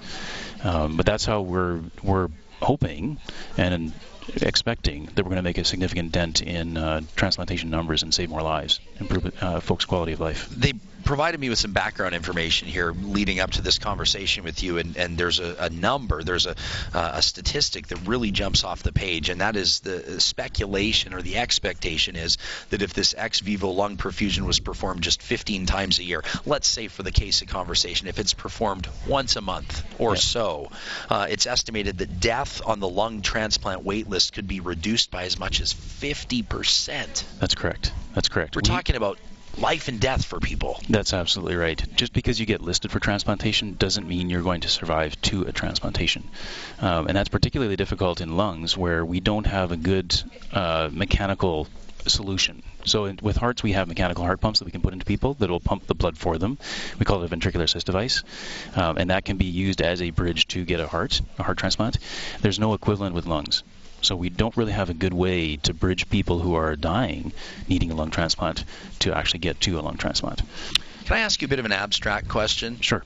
Um, 0.63 0.95
but 0.95 1.05
that's 1.05 1.25
how 1.25 1.41
we're 1.41 1.81
we're 2.03 2.29
hoping 2.61 3.17
and 3.57 3.93
expecting 4.41 5.05
that 5.15 5.23
we're 5.23 5.29
going 5.29 5.37
to 5.37 5.41
make 5.41 5.57
a 5.57 5.63
significant 5.63 6.11
dent 6.11 6.41
in 6.41 6.77
uh, 6.77 7.01
transplantation 7.15 7.69
numbers 7.69 8.03
and 8.03 8.13
save 8.13 8.29
more 8.29 8.41
lives, 8.41 8.79
improve 8.99 9.31
uh, 9.41 9.59
folks' 9.59 9.85
quality 9.85 10.13
of 10.13 10.19
life. 10.19 10.49
They 10.49 10.73
provided 11.03 11.39
me 11.39 11.49
with 11.49 11.59
some 11.59 11.73
background 11.73 12.15
information 12.15 12.67
here 12.67 12.91
leading 12.91 13.39
up 13.39 13.51
to 13.51 13.61
this 13.61 13.79
conversation 13.79 14.43
with 14.43 14.63
you, 14.63 14.77
and, 14.77 14.97
and 14.97 15.17
there's 15.17 15.39
a, 15.39 15.55
a 15.59 15.69
number, 15.69 16.23
there's 16.23 16.45
a, 16.45 16.55
uh, 16.93 17.11
a 17.15 17.21
statistic 17.21 17.87
that 17.87 18.07
really 18.07 18.31
jumps 18.31 18.63
off 18.63 18.83
the 18.83 18.91
page, 18.91 19.29
and 19.29 19.41
that 19.41 19.55
is 19.55 19.79
the 19.81 20.19
speculation 20.19 21.13
or 21.13 21.21
the 21.21 21.37
expectation 21.37 22.15
is 22.15 22.37
that 22.69 22.81
if 22.81 22.93
this 22.93 23.15
ex 23.17 23.39
vivo 23.39 23.69
lung 23.69 23.97
perfusion 23.97 24.45
was 24.45 24.59
performed 24.59 25.01
just 25.01 25.21
15 25.21 25.65
times 25.65 25.99
a 25.99 26.03
year, 26.03 26.23
let's 26.45 26.67
say 26.67 26.87
for 26.87 27.03
the 27.03 27.11
case 27.11 27.41
of 27.41 27.47
conversation, 27.47 28.07
if 28.07 28.19
it's 28.19 28.33
performed 28.33 28.87
once 29.07 29.35
a 29.35 29.41
month 29.41 29.83
or 29.99 30.11
yeah. 30.11 30.19
so, 30.19 30.71
uh, 31.09 31.27
it's 31.29 31.47
estimated 31.47 31.97
that 31.99 32.19
death 32.19 32.61
on 32.65 32.79
the 32.79 32.89
lung 32.89 33.21
transplant 33.21 33.83
wait 33.83 34.09
list 34.09 34.33
could 34.33 34.47
be 34.47 34.59
reduced 34.59 35.11
by 35.11 35.23
as 35.23 35.39
much 35.39 35.61
as 35.61 35.73
50%. 35.73 37.23
That's 37.39 37.55
correct. 37.55 37.91
That's 38.13 38.29
correct. 38.29 38.55
We're 38.55 38.61
we, 38.63 38.69
talking 38.69 38.95
about 38.95 39.17
life 39.59 39.87
and 39.87 39.99
death 39.99 40.25
for 40.25 40.39
people. 40.39 40.79
That's 40.89 41.13
absolutely 41.13 41.55
right. 41.55 41.83
Just 41.95 42.13
because 42.13 42.39
you 42.39 42.45
get 42.45 42.61
listed 42.61 42.91
for 42.91 42.99
transplantation 42.99 43.75
doesn't 43.75 44.07
mean 44.07 44.29
you're 44.29 44.41
going 44.41 44.61
to 44.61 44.69
survive 44.69 45.19
to 45.23 45.43
a 45.43 45.51
transplantation. 45.51 46.23
Um, 46.79 47.07
and 47.07 47.15
that's 47.15 47.29
particularly 47.29 47.75
difficult 47.75 48.21
in 48.21 48.37
lungs 48.37 48.77
where 48.77 49.05
we 49.05 49.19
don't 49.19 49.45
have 49.45 49.71
a 49.71 49.77
good 49.77 50.21
uh, 50.53 50.89
mechanical 50.91 51.67
solution. 52.07 52.63
So 52.85 53.13
with 53.21 53.35
hearts, 53.35 53.61
we 53.61 53.73
have 53.73 53.87
mechanical 53.87 54.23
heart 54.23 54.39
pumps 54.39 54.59
that 54.59 54.65
we 54.65 54.71
can 54.71 54.81
put 54.81 54.93
into 54.93 55.05
people 55.05 55.33
that 55.35 55.49
will 55.49 55.59
pump 55.59 55.85
the 55.87 55.95
blood 55.95 56.17
for 56.17 56.37
them. 56.37 56.57
We 56.97 57.05
call 57.05 57.21
it 57.21 57.31
a 57.31 57.35
ventricular 57.35 57.63
assist 57.63 57.85
device, 57.85 58.23
um, 58.75 58.97
and 58.97 59.09
that 59.09 59.25
can 59.25 59.37
be 59.37 59.45
used 59.45 59.81
as 59.81 60.01
a 60.01 60.09
bridge 60.11 60.47
to 60.49 60.63
get 60.63 60.79
a 60.79 60.87
heart, 60.87 61.21
a 61.37 61.43
heart 61.43 61.57
transplant. 61.57 61.97
There's 62.41 62.59
no 62.59 62.73
equivalent 62.73 63.15
with 63.15 63.25
lungs. 63.25 63.63
So 64.01 64.15
we 64.15 64.29
don't 64.29 64.55
really 64.55 64.71
have 64.71 64.89
a 64.89 64.93
good 64.93 65.13
way 65.13 65.57
to 65.57 65.73
bridge 65.73 66.09
people 66.09 66.39
who 66.39 66.55
are 66.55 66.75
dying, 66.75 67.31
needing 67.67 67.91
a 67.91 67.95
lung 67.95 68.11
transplant, 68.11 68.63
to 68.99 69.15
actually 69.15 69.39
get 69.39 69.59
to 69.61 69.79
a 69.79 69.81
lung 69.81 69.97
transplant. 69.97 70.41
Can 71.05 71.17
I 71.17 71.21
ask 71.21 71.41
you 71.41 71.45
a 71.45 71.49
bit 71.49 71.59
of 71.59 71.65
an 71.65 71.71
abstract 71.71 72.27
question? 72.27 72.79
Sure. 72.81 73.03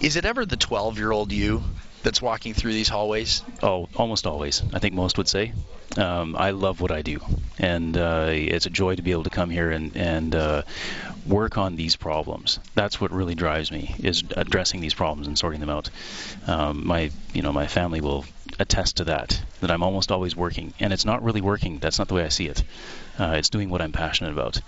Is 0.00 0.16
it 0.16 0.24
ever 0.24 0.46
the 0.46 0.56
12 0.56 0.98
year 0.98 1.10
old 1.10 1.32
you 1.32 1.62
that's 2.02 2.22
walking 2.22 2.54
through 2.54 2.72
these 2.72 2.88
hallways? 2.88 3.42
Oh, 3.62 3.88
almost 3.96 4.26
always. 4.26 4.62
I 4.72 4.78
think 4.78 4.94
most 4.94 5.18
would 5.18 5.28
say. 5.28 5.52
Um, 5.96 6.36
I 6.36 6.50
love 6.50 6.80
what 6.80 6.92
I 6.92 7.02
do, 7.02 7.20
and 7.58 7.96
uh, 7.96 8.28
it's 8.30 8.66
a 8.66 8.70
joy 8.70 8.94
to 8.94 9.02
be 9.02 9.10
able 9.10 9.24
to 9.24 9.30
come 9.30 9.50
here 9.50 9.70
and 9.70 9.96
and 9.96 10.34
uh, 10.34 10.62
work 11.28 11.58
on 11.58 11.76
these 11.76 11.96
problems. 11.96 12.58
That's 12.74 13.00
what 13.00 13.12
really 13.12 13.34
drives 13.34 13.70
me 13.70 13.94
is 13.98 14.24
addressing 14.36 14.80
these 14.80 14.94
problems 14.94 15.26
and 15.26 15.38
sorting 15.38 15.60
them 15.60 15.70
out. 15.70 15.90
Um, 16.46 16.86
my 16.86 17.10
you 17.32 17.42
know 17.42 17.52
my 17.52 17.66
family 17.66 18.00
will 18.00 18.24
attest 18.58 18.96
to 18.96 19.04
that 19.04 19.40
that 19.60 19.70
I'm 19.70 19.82
almost 19.82 20.10
always 20.10 20.34
working, 20.34 20.72
and 20.80 20.92
it's 20.92 21.04
not 21.04 21.22
really 21.22 21.40
working. 21.40 21.78
That's 21.78 21.98
not 21.98 22.08
the 22.08 22.14
way 22.14 22.24
I 22.24 22.28
see 22.28 22.48
it. 22.48 22.62
Uh, 23.18 23.34
it's 23.36 23.50
doing 23.50 23.70
what 23.70 23.82
I'm 23.82 23.92
passionate 23.92 24.32
about. 24.32 24.60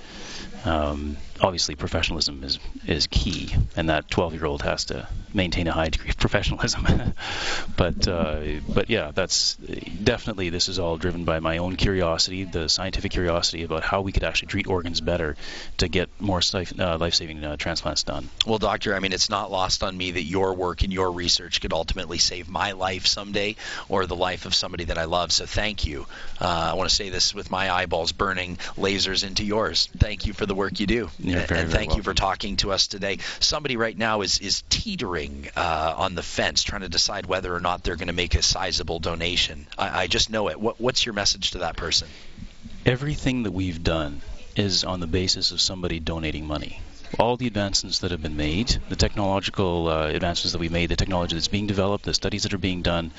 Um, 0.64 1.16
obviously, 1.40 1.74
professionalism 1.74 2.42
is 2.44 2.58
is 2.86 3.06
key, 3.06 3.54
and 3.76 3.88
that 3.88 4.08
12-year-old 4.08 4.62
has 4.62 4.86
to 4.86 5.08
maintain 5.32 5.68
a 5.68 5.72
high 5.72 5.88
degree 5.88 6.10
of 6.10 6.18
professionalism. 6.18 6.86
but 7.76 8.06
uh, 8.08 8.40
but 8.68 8.90
yeah, 8.90 9.10
that's 9.14 9.56
definitely 9.56 10.50
this 10.50 10.68
is 10.68 10.78
all 10.78 10.96
driven 10.96 11.24
by 11.24 11.40
my 11.40 11.58
own 11.58 11.76
curiosity, 11.76 12.44
the 12.44 12.68
scientific 12.68 13.12
curiosity 13.12 13.62
about 13.62 13.82
how 13.82 14.00
we 14.00 14.12
could 14.12 14.24
actually 14.24 14.48
treat 14.48 14.66
organs 14.66 15.00
better 15.00 15.36
to 15.78 15.88
get 15.88 16.08
more 16.20 16.40
life, 16.52 16.72
uh, 16.78 16.98
life-saving 16.98 17.44
uh, 17.44 17.56
transplants 17.56 18.02
done. 18.02 18.28
Well, 18.46 18.58
doctor, 18.58 18.94
I 18.94 19.00
mean, 19.00 19.12
it's 19.12 19.30
not 19.30 19.50
lost 19.50 19.82
on 19.82 19.96
me 19.96 20.12
that 20.12 20.22
your 20.22 20.54
work 20.54 20.82
and 20.82 20.92
your 20.92 21.12
research 21.12 21.60
could 21.60 21.72
ultimately 21.72 22.18
save 22.18 22.48
my 22.48 22.72
life 22.72 23.06
someday, 23.06 23.56
or 23.88 24.06
the 24.06 24.16
life 24.16 24.46
of 24.46 24.54
somebody 24.54 24.84
that 24.84 24.98
I 24.98 25.04
love. 25.04 25.32
So 25.32 25.46
thank 25.46 25.86
you. 25.86 26.06
Uh, 26.40 26.70
I 26.72 26.74
want 26.74 26.88
to 26.88 26.94
say 26.94 27.10
this 27.10 27.34
with 27.34 27.50
my 27.50 27.70
eyeballs 27.70 28.12
burning 28.12 28.56
lasers 28.76 29.26
into 29.26 29.44
yours. 29.44 29.88
Thank 29.98 30.26
you 30.26 30.32
for 30.32 30.46
the 30.46 30.54
work 30.54 30.80
you 30.80 30.86
do. 30.86 31.10
You're 31.30 31.40
and, 31.40 31.48
very, 31.48 31.60
and 31.60 31.70
very 31.70 31.86
thank 31.86 31.96
you 31.96 32.02
for 32.02 32.14
talking 32.14 32.56
to 32.58 32.72
us 32.72 32.86
today. 32.86 33.18
Somebody 33.40 33.76
right 33.76 33.96
now 33.96 34.22
is 34.22 34.38
is 34.38 34.62
teetering 34.68 35.48
uh, 35.56 35.94
on 35.96 36.14
the 36.14 36.22
fence, 36.22 36.62
trying 36.62 36.82
to 36.82 36.88
decide 36.88 37.26
whether 37.26 37.54
or 37.54 37.60
not 37.60 37.82
they're 37.84 37.96
going 37.96 38.08
to 38.08 38.14
make 38.14 38.34
a 38.34 38.42
sizable 38.42 38.98
donation. 38.98 39.66
I, 39.78 40.02
I 40.02 40.06
just 40.06 40.30
know 40.30 40.48
it. 40.48 40.60
What, 40.60 40.80
what's 40.80 41.04
your 41.06 41.12
message 41.14 41.52
to 41.52 41.58
that 41.58 41.76
person? 41.76 42.08
Everything 42.86 43.44
that 43.44 43.52
we've 43.52 43.82
done 43.82 44.22
is 44.56 44.84
on 44.84 45.00
the 45.00 45.06
basis 45.06 45.52
of 45.52 45.60
somebody 45.60 46.00
donating 46.00 46.46
money. 46.46 46.80
All 47.18 47.36
the 47.36 47.48
advancements 47.48 47.98
that 47.98 48.12
have 48.12 48.22
been 48.22 48.36
made, 48.36 48.80
the 48.88 48.94
technological 48.94 49.88
uh, 49.88 50.06
advancements 50.06 50.52
that 50.52 50.60
we 50.60 50.68
made, 50.68 50.90
the 50.90 50.96
technology 50.96 51.34
that's 51.34 51.48
being 51.48 51.66
developed, 51.66 52.04
the 52.04 52.14
studies 52.14 52.44
that 52.44 52.54
are 52.54 52.58
being 52.58 52.82
done, 52.82 53.10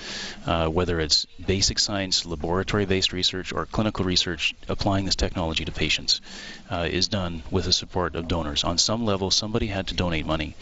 uh, 0.45 0.67
whether 0.67 0.99
it's 0.99 1.25
basic 1.45 1.77
science, 1.77 2.25
laboratory-based 2.25 3.11
research, 3.11 3.51
or 3.51 3.65
clinical 3.65 4.05
research 4.05 4.55
applying 4.69 5.05
this 5.05 5.15
technology 5.15 5.65
to 5.65 5.71
patients, 5.73 6.21
uh, 6.69 6.87
is 6.89 7.09
done 7.09 7.43
with 7.51 7.65
the 7.65 7.73
support 7.73 8.15
of 8.15 8.29
donors. 8.29 8.63
On 8.63 8.77
some 8.77 9.05
level, 9.05 9.29
somebody 9.29 9.67
had 9.67 9.87
to 9.87 9.93
donate 9.93 10.25
money, 10.25 10.55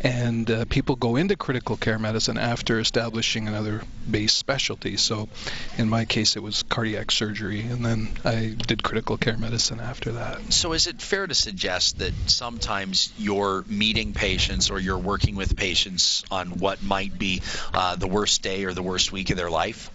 And 0.00 0.50
uh, 0.50 0.64
people 0.66 0.96
go 0.96 1.16
into 1.16 1.36
critical 1.36 1.76
care 1.76 1.98
medicine 1.98 2.38
after 2.38 2.78
establishing 2.78 3.48
another 3.48 3.82
base 4.08 4.32
specialty. 4.32 4.96
So, 4.96 5.28
in 5.76 5.88
my 5.88 6.04
case, 6.04 6.36
it 6.36 6.42
was 6.42 6.62
cardiac 6.62 7.10
surgery, 7.10 7.60
and 7.62 7.84
then 7.84 8.08
I 8.24 8.54
did 8.66 8.82
critical 8.82 9.16
care 9.16 9.36
medicine 9.36 9.80
after 9.80 10.12
that. 10.12 10.52
So, 10.52 10.72
is 10.72 10.86
it 10.86 11.00
fair 11.02 11.26
to 11.26 11.34
suggest 11.34 11.98
that 11.98 12.12
sometimes 12.26 13.12
you're 13.18 13.64
meeting 13.66 14.14
patients 14.14 14.70
or 14.70 14.78
you're 14.78 14.98
working 14.98 15.34
with 15.34 15.56
patients 15.56 16.24
on 16.30 16.58
what 16.58 16.82
might 16.82 17.18
be 17.18 17.42
uh, 17.74 17.96
the 17.96 18.06
worst 18.06 18.42
day 18.42 18.64
or 18.64 18.74
the 18.74 18.82
worst 18.82 19.12
week 19.12 19.30
of 19.30 19.36
their 19.36 19.50
life? 19.50 19.90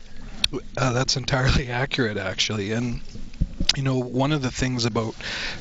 Uh, 0.77 0.93
that's 0.93 1.17
entirely 1.17 1.67
accurate, 1.69 2.17
actually. 2.17 2.71
And 2.73 3.01
you 3.75 3.83
know, 3.83 3.97
one 3.97 4.31
of 4.31 4.41
the 4.41 4.51
things 4.51 4.85
about 4.85 5.15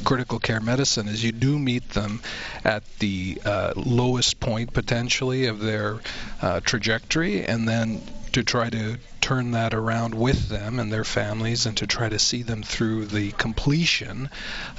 critical 0.05 0.39
care 0.39 0.61
medicine 0.61 1.09
is 1.09 1.25
you 1.25 1.33
do 1.33 1.59
meet 1.59 1.89
them 1.91 2.21
at 2.65 2.83
the 2.99 3.41
uh, 3.45 3.73
lowest 3.77 4.41
point 4.41 4.73
potentially 4.73 5.47
of 5.47 5.61
their 5.61 6.01
uh, 6.41 6.61
trajectory, 6.61 7.45
and 7.45 7.69
then 7.69 8.03
to 8.33 8.43
try 8.43 8.69
to 8.71 8.99
turn 9.23 9.53
that 9.53 9.73
around 9.73 10.15
with 10.15 10.49
them 10.49 10.81
and 10.81 10.93
their 10.93 11.05
families 11.05 11.65
and 11.65 11.77
to 11.79 11.87
try 11.87 12.09
to 12.09 12.19
see 12.19 12.43
them 12.43 12.63
through 12.63 13.07
the 13.07 13.31
completion 13.33 14.29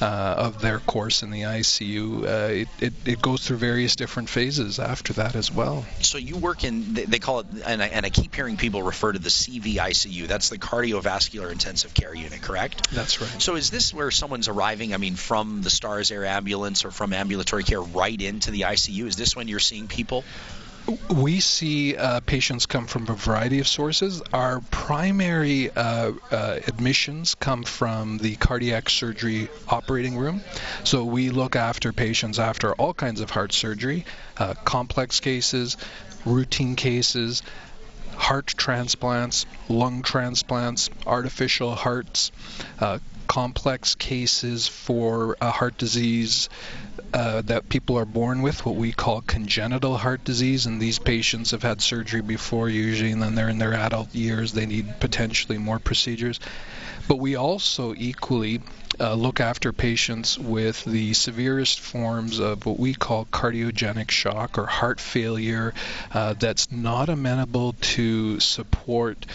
uh, 0.01 0.36
of 0.38 0.62
their 0.62 0.79
course 0.79 1.23
in 1.23 1.32
the 1.32 1.41
ICU. 1.41 2.23
Uh, 2.23 2.51
it, 2.51 2.67
it, 2.79 2.93
it 3.06 3.21
goes 3.21 3.47
through 3.47 3.58
various 3.58 3.95
different 3.95 4.29
phases 4.29 4.79
after 4.79 5.13
that 5.13 5.36
as 5.36 5.51
well. 5.51 5.86
So 6.01 6.17
you 6.17 6.38
work 6.38 6.65
in, 6.65 6.93
they 6.93 7.19
call 7.19 7.39
it, 7.39 7.47
and 7.65 7.82
I, 7.82 7.88
and 7.88 8.06
I 8.06 8.10
keep 8.10 8.36
hearing 8.36 8.58
people 8.58 8.84
refer 8.84 9.13
to 9.13 9.19
the 9.19 9.29
CVICU. 9.29 10.27
That's 10.27 10.49
the 10.49 10.58
cardiovascular 10.58 11.49
intensive 11.49 11.93
care 11.93 12.13
unit, 12.13 12.41
correct? 12.41 12.91
That's 12.91 13.21
right. 13.21 13.41
So 13.41 13.56
is 13.56 13.71
this 13.71 13.93
where 13.93 14.12
someone's 14.12 14.49
arriving, 14.49 14.93
I 14.93 14.97
mean, 14.97 15.15
from 15.15 15.62
the 15.62 15.69
Stars 15.69 16.12
Air 16.12 16.25
Ambulance 16.25 16.84
or 16.84 16.91
from 16.91 17.13
ambulatory 17.13 17.63
care 17.63 17.82
right 17.82 18.21
into 18.21 18.51
the 18.51 18.62
ICU? 18.62 19.08
Is 19.08 19.15
this 19.15 19.38
when 19.38 19.47
you're 19.47 19.60
seeing 19.60 19.88
people? 19.88 20.25
We 21.10 21.39
see 21.39 21.96
uh, 21.96 22.19
patients 22.22 22.65
come 22.65 22.88
from 22.88 23.08
a 23.08 23.13
variety 23.13 23.60
of 23.60 23.67
sources. 23.67 24.22
Our 24.34 24.60
primary 24.69 25.72
uh, 25.72 26.12
uh, 26.30 26.60
admissions 26.67 27.36
come 27.36 27.63
from 27.63 28.17
the 28.17 28.36
cardiac 28.36 28.89
surgery 28.89 29.48
operating 29.69 30.17
room. 30.17 30.41
So 30.84 31.06
we 31.06 31.30
look 31.30 31.56
after 31.56 31.93
patients 31.93 32.38
after 32.38 32.74
all 32.74 32.93
kinds 32.93 33.22
of 33.22 33.30
heart 33.30 33.54
surgery, 33.54 34.06
uh, 34.38 34.56
complex 34.65 35.22
cases, 35.22 35.78
routine 36.26 36.76
cases, 36.76 37.43
heart 38.15 38.48
transplants, 38.48 39.45
lung 39.70 40.01
transplants, 40.01 40.89
artificial 41.07 41.76
hearts, 41.76 42.32
uh, 42.80 42.99
complex 43.28 43.95
cases 43.95 44.68
for 44.68 45.38
uh, 45.39 45.49
heart 45.49 45.78
disease 45.78 46.49
uh, 47.14 47.41
that 47.43 47.70
people 47.70 47.97
are 47.97 48.05
born 48.05 48.41
with, 48.41 48.66
what 48.66 48.76
we 48.76 48.91
call 48.91 49.22
congenital 49.22 49.97
heart 49.97 50.24
disease, 50.24 50.66
and 50.66 50.82
these 50.82 50.99
patients 50.99 51.51
have 51.51 51.64
had 51.64 51.82
surgery 51.82 52.22
before 52.22 52.70
usually, 52.70 53.11
and 53.11 53.22
then 53.22 53.36
they're 53.36 53.49
in 53.49 53.59
their 53.59 53.74
adult 53.74 54.14
years, 54.16 54.53
they 54.53 54.66
need 54.66 54.99
potentially 54.99 55.57
more 55.57 55.80
procedures. 55.80 56.39
But 57.07 57.18
we 57.18 57.36
also 57.36 57.93
equally 57.95 58.61
uh, 58.99 59.14
look 59.16 59.39
after 59.39 59.74
patients 59.74 60.38
with 60.38 60.84
the 60.86 61.14
severest 61.14 61.80
forms 61.80 62.39
of 62.39 62.66
what 62.66 62.80
we 62.80 62.93
call 62.93 63.26
cardiogenic 63.26 64.11
shock 64.11 64.57
or 64.57 64.66
heart 64.66 64.99
failure 64.99 65.74
uh, 66.11 66.34
that's 66.34 66.72
not 66.72 67.09
amenable 67.09 67.74
to 67.82 68.39
support 68.39 69.26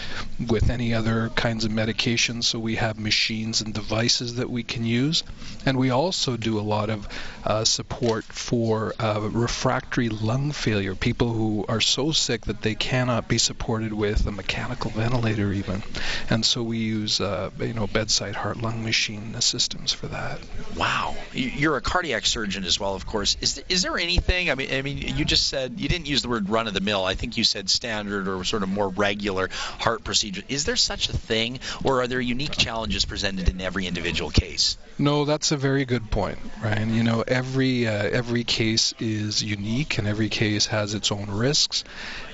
with 0.47 0.69
any 0.69 0.93
other 0.93 1.29
kinds 1.35 1.65
of 1.65 1.71
medications. 1.71 2.45
So 2.45 2.59
we 2.59 2.75
have 2.75 2.97
machines 2.97 3.61
and 3.61 3.73
devices 3.73 4.35
that 4.35 4.49
we 4.49 4.63
can 4.63 4.85
use. 4.85 5.23
And 5.65 5.77
we 5.77 5.89
also 5.89 6.37
do 6.37 6.59
a 6.59 6.61
lot 6.61 6.89
of 6.89 7.07
uh, 7.43 7.65
support 7.69 8.25
for 8.25 8.93
uh, 8.99 9.29
refractory 9.31 10.09
lung 10.09 10.51
failure, 10.51 10.95
people 10.95 11.31
who 11.31 11.65
are 11.69 11.81
so 11.81 12.11
sick 12.11 12.41
that 12.45 12.61
they 12.61 12.75
cannot 12.75 13.27
be 13.27 13.37
supported 13.37 13.93
with 13.93 14.25
a 14.25 14.31
mechanical 14.31 14.91
ventilator 14.91 15.51
even. 15.51 15.83
And 16.29 16.45
so 16.45 16.63
we 16.63 16.77
use, 16.77 17.21
uh, 17.21 17.51
you 17.59 17.73
know, 17.73 17.87
bedside 17.87 18.35
heart 18.35 18.57
lung 18.57 18.83
machine 18.83 19.39
systems 19.41 19.93
for 19.93 20.07
that. 20.07 20.39
Wow, 20.75 21.15
you're 21.33 21.77
a 21.77 21.81
cardiac 21.81 22.25
surgeon 22.25 22.63
as 22.63 22.79
well, 22.79 22.95
of 22.95 23.05
course. 23.05 23.37
Is 23.41 23.55
there, 23.55 23.65
is 23.69 23.81
there 23.83 23.97
anything? 23.97 24.49
I 24.49 24.55
mean, 24.55 24.73
I 24.73 24.81
mean, 24.81 24.97
you 24.97 25.25
just 25.25 25.47
said 25.47 25.75
you 25.77 25.87
didn't 25.87 26.07
use 26.07 26.21
the 26.21 26.29
word 26.29 26.49
run 26.49 26.67
of 26.67 26.73
the 26.73 26.81
mill. 26.81 27.05
I 27.05 27.13
think 27.13 27.37
you 27.37 27.43
said 27.43 27.69
standard 27.69 28.27
or 28.27 28.43
sort 28.43 28.63
of 28.63 28.69
more 28.69 28.89
regular 28.89 29.49
heart 29.79 30.03
procedure. 30.03 30.41
Is 30.49 30.65
there 30.65 30.75
such 30.75 31.09
a 31.09 31.13
thing, 31.13 31.59
or 31.83 32.01
are 32.01 32.07
there 32.07 32.19
unique 32.21 32.57
challenges 32.57 33.05
presented 33.05 33.49
in 33.49 33.61
every 33.61 33.85
individual 33.87 34.31
case? 34.31 34.77
No, 34.97 35.25
that's 35.25 35.51
a 35.51 35.57
very 35.57 35.85
good 35.85 36.09
point, 36.11 36.39
Ryan. 36.63 36.93
You 36.93 37.03
know, 37.03 37.23
every 37.27 37.58
uh, 37.61 37.91
every 37.91 38.43
case 38.43 38.93
is 38.99 39.43
unique, 39.43 39.97
and 39.97 40.07
every 40.07 40.29
case 40.29 40.67
has 40.67 40.93
its 40.93 41.11
own 41.11 41.29
risks. 41.29 41.83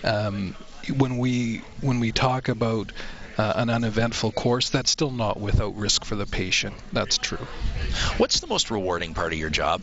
Um, 0.04 0.56
when 0.98 1.18
we 1.18 1.62
when 1.82 2.00
we 2.00 2.12
talk 2.12 2.48
about 2.50 2.92
uh, 3.38 3.54
an 3.56 3.70
uneventful 3.70 4.32
course, 4.32 4.70
that's 4.70 4.92
still 4.92 5.12
not 5.12 5.40
without 5.40 5.76
risk 5.76 6.06
for 6.06 6.16
the 6.16 6.26
patient. 6.26 6.76
That's 6.94 7.18
true. 7.18 7.46
What's 8.18 8.40
the 8.40 8.48
most 8.48 8.72
rewarding 8.72 9.14
part 9.14 9.34
of 9.34 9.40
your 9.40 9.50
job? 9.50 9.82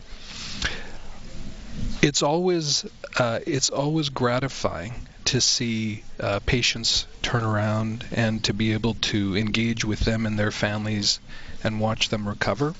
It's 2.01 2.23
always 2.23 2.85
uh, 3.17 3.39
it's 3.45 3.69
always 3.69 4.09
gratifying 4.09 4.93
to 5.25 5.39
see 5.39 6.03
uh, 6.19 6.39
patients 6.45 7.07
turn 7.21 7.43
around 7.43 8.05
and 8.11 8.43
to 8.43 8.53
be 8.53 8.73
able 8.73 8.95
to 8.95 9.37
engage 9.37 9.85
with 9.85 9.99
them 10.01 10.25
and 10.25 10.37
their 10.37 10.51
families 10.51 11.19
and 11.63 11.79
watch 11.79 12.09
them 12.09 12.27
recover. 12.27 12.73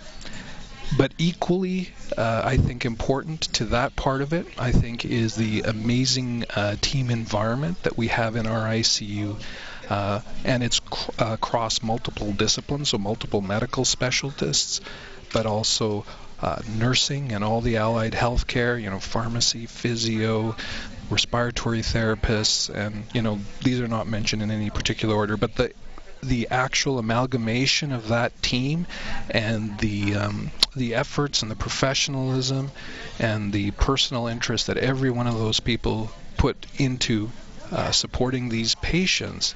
But 0.97 1.13
equally, 1.17 1.89
uh, 2.17 2.41
I 2.43 2.57
think 2.57 2.85
important 2.85 3.41
to 3.53 3.65
that 3.65 3.95
part 3.95 4.21
of 4.21 4.33
it, 4.33 4.47
I 4.57 4.71
think, 4.71 5.05
is 5.05 5.35
the 5.35 5.61
amazing 5.61 6.45
uh, 6.55 6.75
team 6.81 7.09
environment 7.09 7.81
that 7.83 7.97
we 7.97 8.07
have 8.09 8.35
in 8.35 8.45
our 8.45 8.67
ICU. 8.67 9.41
Uh, 9.89 10.21
and 10.45 10.63
it's 10.63 10.79
cr- 10.79 11.11
uh, 11.19 11.33
across 11.33 11.81
multiple 11.81 12.31
disciplines, 12.31 12.89
so 12.89 12.97
multiple 12.97 13.41
medical 13.41 13.85
specialists, 13.85 14.81
but 15.31 15.45
also 15.45 16.05
uh, 16.41 16.61
nursing 16.77 17.31
and 17.31 17.43
all 17.43 17.61
the 17.61 17.77
allied 17.77 18.13
healthcare, 18.13 18.81
you 18.81 18.89
know, 18.89 18.99
pharmacy, 18.99 19.65
physio, 19.65 20.55
respiratory 21.09 21.81
therapists, 21.81 22.69
and 22.69 23.05
you 23.13 23.21
know, 23.21 23.39
these 23.63 23.79
are 23.79 23.87
not 23.87 24.07
mentioned 24.07 24.41
in 24.41 24.51
any 24.51 24.69
particular 24.69 25.15
order, 25.15 25.37
but 25.37 25.55
the 25.55 25.71
the 26.23 26.47
actual 26.49 26.99
amalgamation 26.99 27.91
of 27.91 28.07
that 28.09 28.41
team 28.41 28.87
and 29.29 29.77
the 29.79 30.15
um, 30.15 30.51
the 30.75 30.95
efforts 30.95 31.41
and 31.41 31.51
the 31.51 31.55
professionalism 31.55 32.71
and 33.19 33.53
the 33.53 33.71
personal 33.71 34.27
interest 34.27 34.67
that 34.67 34.77
every 34.77 35.11
one 35.11 35.27
of 35.27 35.35
those 35.35 35.59
people 35.59 36.11
put 36.37 36.65
into 36.77 37.29
uh, 37.71 37.91
supporting 37.91 38.49
these 38.49 38.75
patients 38.75 39.55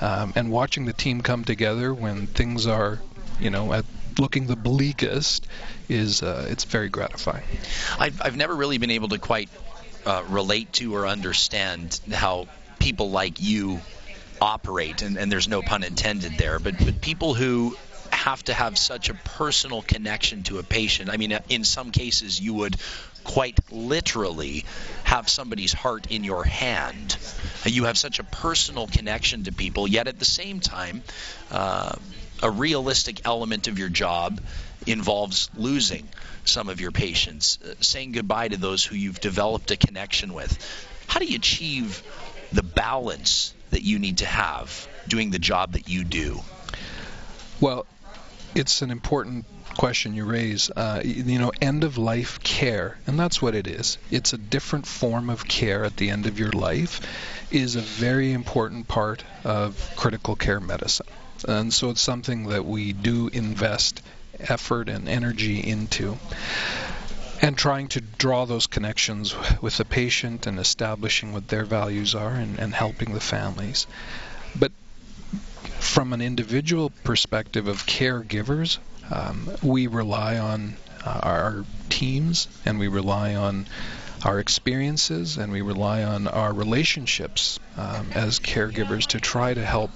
um, 0.00 0.32
and 0.36 0.50
watching 0.50 0.84
the 0.84 0.92
team 0.92 1.20
come 1.20 1.44
together 1.44 1.92
when 1.92 2.26
things 2.26 2.66
are, 2.66 3.00
you 3.40 3.50
know, 3.50 3.72
at 3.72 3.84
looking 4.18 4.46
the 4.46 4.56
bleakest 4.56 5.46
is 5.88 6.22
uh, 6.22 6.46
it's 6.48 6.64
very 6.64 6.88
gratifying. 6.88 7.44
I've, 7.98 8.20
I've 8.22 8.36
never 8.36 8.54
really 8.54 8.78
been 8.78 8.90
able 8.90 9.08
to 9.08 9.18
quite 9.18 9.48
uh, 10.04 10.24
relate 10.28 10.72
to 10.74 10.94
or 10.94 11.06
understand 11.06 12.00
how 12.12 12.46
people 12.78 13.10
like 13.10 13.40
you 13.40 13.80
operate, 14.40 15.02
and, 15.02 15.16
and 15.16 15.30
there's 15.30 15.48
no 15.48 15.62
pun 15.62 15.82
intended 15.82 16.38
there, 16.38 16.58
but, 16.58 16.78
but 16.78 17.00
people 17.00 17.34
who 17.34 17.76
have 18.10 18.42
to 18.44 18.54
have 18.54 18.76
such 18.78 19.08
a 19.08 19.14
personal 19.14 19.82
connection 19.82 20.42
to 20.44 20.58
a 20.58 20.62
patient. 20.62 21.10
I 21.10 21.16
mean, 21.16 21.38
in 21.48 21.64
some 21.64 21.90
cases, 21.90 22.40
you 22.40 22.54
would 22.54 22.76
quite 23.24 23.58
literally 23.72 24.64
have 25.04 25.28
somebody's 25.28 25.72
heart 25.72 26.10
in 26.10 26.24
your 26.24 26.44
hand. 26.44 27.16
You 27.64 27.84
have 27.84 27.98
such 27.98 28.18
a 28.18 28.24
personal 28.24 28.86
connection 28.86 29.44
to 29.44 29.52
people, 29.52 29.88
yet 29.88 30.06
at 30.08 30.18
the 30.18 30.24
same 30.24 30.60
time, 30.60 31.02
uh, 31.50 31.94
a 32.42 32.50
realistic 32.50 33.22
element 33.24 33.66
of 33.68 33.78
your 33.78 33.88
job 33.88 34.40
involves 34.86 35.50
losing 35.56 36.08
some 36.44 36.68
of 36.68 36.80
your 36.80 36.92
patients, 36.92 37.58
uh, 37.64 37.74
saying 37.80 38.12
goodbye 38.12 38.48
to 38.48 38.56
those 38.56 38.84
who 38.84 38.94
you've 38.94 39.20
developed 39.20 39.70
a 39.70 39.76
connection 39.76 40.32
with. 40.32 40.56
How 41.08 41.18
do 41.18 41.26
you 41.26 41.36
achieve 41.36 42.02
the 42.52 42.62
balance 42.62 43.54
that 43.70 43.82
you 43.82 43.98
need 43.98 44.18
to 44.18 44.26
have 44.26 44.88
doing 45.08 45.30
the 45.30 45.38
job 45.38 45.72
that 45.72 45.88
you 45.88 46.04
do? 46.04 46.40
Well, 47.60 47.86
it's 48.54 48.82
an 48.82 48.90
important 48.90 49.44
question 49.76 50.14
you 50.14 50.24
raise. 50.24 50.70
Uh, 50.70 51.02
you 51.04 51.38
know, 51.38 51.52
end 51.60 51.84
of 51.84 51.98
life 51.98 52.40
care, 52.40 52.98
and 53.06 53.18
that's 53.18 53.42
what 53.42 53.54
it 53.54 53.66
is. 53.66 53.98
It's 54.10 54.32
a 54.32 54.38
different 54.38 54.86
form 54.86 55.30
of 55.30 55.46
care 55.46 55.84
at 55.84 55.96
the 55.96 56.10
end 56.10 56.26
of 56.26 56.38
your 56.38 56.50
life, 56.52 57.00
is 57.50 57.76
a 57.76 57.80
very 57.80 58.32
important 58.32 58.88
part 58.88 59.24
of 59.44 59.92
critical 59.96 60.36
care 60.36 60.60
medicine. 60.60 61.06
And 61.46 61.72
so 61.72 61.90
it's 61.90 62.00
something 62.00 62.48
that 62.48 62.64
we 62.64 62.92
do 62.92 63.28
invest 63.28 64.02
effort 64.40 64.88
and 64.88 65.08
energy 65.08 65.60
into. 65.60 66.16
And 67.42 67.56
trying 67.56 67.88
to 67.88 68.00
draw 68.00 68.46
those 68.46 68.66
connections 68.66 69.34
with 69.60 69.76
the 69.76 69.84
patient 69.84 70.46
and 70.46 70.58
establishing 70.58 71.32
what 71.32 71.48
their 71.48 71.64
values 71.64 72.14
are 72.14 72.32
and, 72.32 72.58
and 72.58 72.74
helping 72.74 73.12
the 73.12 73.20
families. 73.20 73.86
But 74.58 74.72
from 75.78 76.12
an 76.12 76.20
individual 76.20 76.90
perspective 77.04 77.68
of 77.68 77.86
caregivers, 77.86 78.78
um, 79.10 79.50
we 79.62 79.86
rely 79.86 80.38
on 80.38 80.76
uh, 81.04 81.20
our 81.22 81.64
teams 81.88 82.48
and 82.64 82.78
we 82.78 82.88
rely 82.88 83.34
on 83.34 83.66
our 84.24 84.40
experiences 84.40 85.36
and 85.36 85.52
we 85.52 85.60
rely 85.60 86.02
on 86.02 86.26
our 86.26 86.52
relationships 86.52 87.60
um, 87.76 88.08
as 88.14 88.40
caregivers 88.40 89.06
to 89.06 89.20
try 89.20 89.54
to 89.54 89.64
help 89.64 89.90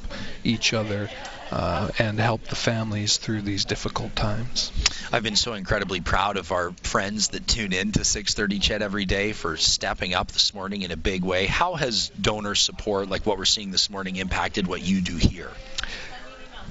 each 0.45 0.73
other 0.73 1.09
uh, 1.51 1.89
and 1.99 2.19
help 2.19 2.45
the 2.45 2.55
families 2.55 3.17
through 3.17 3.43
these 3.43 3.65
difficult 3.65 4.15
times. 4.15 4.73
I've 5.13 5.23
been 5.23 5.37
so 5.37 5.55
incredibly 5.55 6.01
proud 6.01 6.37
of 6.37 6.53
our 6.53 6.73
friends 6.83 7.29
that 7.29 7.47
tune 7.47 7.73
in 7.73 7.93
to 7.93 8.01
6:30 8.01 8.61
CHED 8.61 8.83
every 8.83 9.05
day 9.05 9.33
for 9.33 9.57
stepping 9.57 10.15
up 10.15 10.31
this 10.31 10.55
morning 10.55 10.83
in 10.83 10.91
a 10.91 10.97
big 10.97 11.25
way. 11.25 11.47
How 11.47 11.75
has 11.75 12.11
donor 12.11 12.55
support, 12.55 13.09
like 13.09 13.27
what 13.27 13.39
we're 13.39 13.45
seeing 13.45 13.71
this 13.71 13.91
morning, 13.91 14.17
impacted 14.17 14.67
what 14.67 14.83
you 14.83 15.01
do 15.01 15.17
here? 15.17 15.51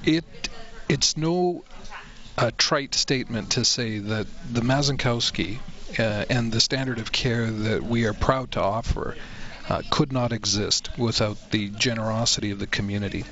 It 0.04 0.24
it's 0.88 1.16
no 1.16 1.64
a 2.38 2.50
trite 2.50 2.94
statement 2.94 3.50
to 3.52 3.64
say 3.64 3.98
that 3.98 4.26
the 4.50 4.62
Mazankowski 4.62 5.58
uh, 5.98 6.24
and 6.30 6.50
the 6.50 6.60
standard 6.60 6.98
of 6.98 7.12
care 7.12 7.50
that 7.50 7.82
we 7.82 8.06
are 8.06 8.14
proud 8.14 8.52
to 8.52 8.60
offer 8.60 9.16
uh, 9.68 9.82
could 9.90 10.12
not 10.12 10.32
exist 10.32 10.88
without 10.98 11.50
the 11.50 11.68
generosity 11.68 12.50
of 12.50 12.58
the 12.58 12.66
community. 12.66 13.24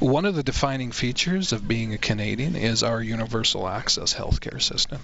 One 0.00 0.24
of 0.24 0.34
the 0.34 0.42
defining 0.42 0.90
features 0.90 1.52
of 1.52 1.68
being 1.68 1.94
a 1.94 1.98
Canadian 1.98 2.56
is 2.56 2.82
our 2.82 3.00
universal 3.00 3.68
access 3.68 4.12
healthcare 4.12 4.60
system. 4.60 5.00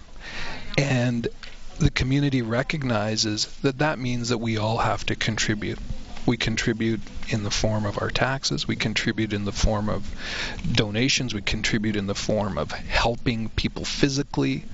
And 0.77 1.29
the 1.79 1.91
community 1.91 2.43
recognizes 2.43 3.47
that 3.63 3.79
that 3.79 4.01
means 4.01 4.31
that 4.31 4.39
we 4.39 4.59
all 4.59 4.79
have 4.79 5.07
to 5.07 5.15
contribute. 5.15 5.79
We 6.27 6.37
contribute 6.37 7.01
in 7.29 7.45
the 7.45 7.53
form 7.53 7.87
of 7.87 8.03
our 8.03 8.11
taxes, 8.11 8.67
we 8.67 8.75
contribute 8.75 9.33
in 9.33 9.45
the 9.45 9.53
form 9.53 9.89
of 9.89 10.05
donations, 10.73 11.33
we 11.35 11.43
contribute 11.43 11.95
in 11.95 12.09
the 12.09 12.15
form 12.15 12.59
of 12.59 12.73
helping 12.73 13.49
people 13.49 13.85
physically. 13.85 14.65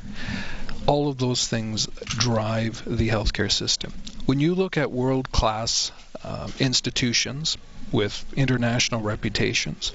All 0.87 1.09
of 1.09 1.19
those 1.19 1.47
things 1.47 1.87
drive 2.07 2.83
the 2.87 3.11
healthcare 3.11 3.53
system. 3.53 3.93
When 4.25 4.41
you 4.41 4.55
look 4.55 4.79
at 4.79 4.91
world 4.91 5.31
class 5.31 5.93
uh, 6.25 6.49
institutions 6.59 7.59
with 7.97 8.27
international 8.37 9.01
reputations, 9.01 9.91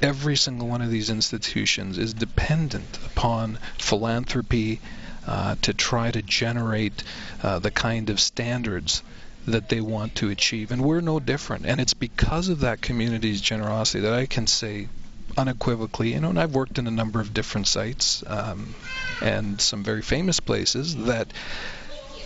every 0.00 0.36
single 0.36 0.68
one 0.68 0.82
of 0.82 0.90
these 0.90 1.10
institutions 1.10 1.98
is 1.98 2.14
dependent 2.14 2.98
upon 3.06 3.58
philanthropy 3.76 4.80
uh, 5.26 5.56
to 5.60 5.74
try 5.74 6.12
to 6.12 6.22
generate 6.22 7.02
uh, 7.42 7.58
the 7.58 7.72
kind 7.72 8.08
of 8.08 8.20
standards 8.20 9.02
that 9.48 9.68
they 9.68 9.80
want 9.80 10.14
to 10.14 10.30
achieve. 10.30 10.70
And 10.70 10.80
we're 10.80 11.00
no 11.00 11.18
different. 11.18 11.66
And 11.66 11.80
it's 11.80 11.94
because 11.94 12.48
of 12.48 12.60
that 12.60 12.80
community's 12.80 13.40
generosity 13.40 14.00
that 14.04 14.14
I 14.14 14.26
can 14.26 14.46
say 14.46 14.88
unequivocally, 15.36 16.12
you 16.12 16.20
know, 16.20 16.30
and 16.30 16.38
I've 16.38 16.54
worked 16.54 16.78
in 16.78 16.86
a 16.86 16.90
number 16.92 17.20
of 17.20 17.34
different 17.34 17.66
sites 17.66 18.22
um, 18.28 18.74
and 19.20 19.60
some 19.60 19.82
very 19.82 20.02
famous 20.02 20.38
places, 20.38 20.94
that 21.06 21.32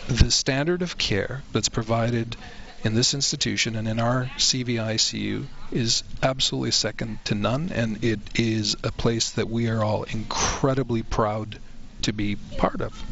the 0.07 0.31
standard 0.31 0.83
of 0.83 0.99
care 0.99 1.43
that's 1.53 1.71
provided 1.71 2.37
in 2.85 2.95
this 2.95 3.15
institution 3.15 3.77
and 3.77 3.89
in 3.89 3.99
our 3.99 4.31
CVICU 4.37 5.47
is 5.73 6.05
absolutely 6.23 6.71
second 6.71 7.19
to 7.25 7.35
none, 7.35 7.71
and 7.75 8.05
it 8.05 8.19
is 8.35 8.77
a 8.85 8.93
place 8.93 9.31
that 9.33 9.49
we 9.49 9.69
are 9.69 9.83
all 9.83 10.03
incredibly 10.05 11.03
proud 11.03 11.59
to 12.05 12.13
be 12.13 12.37
part 12.37 12.81
of. 12.81 13.03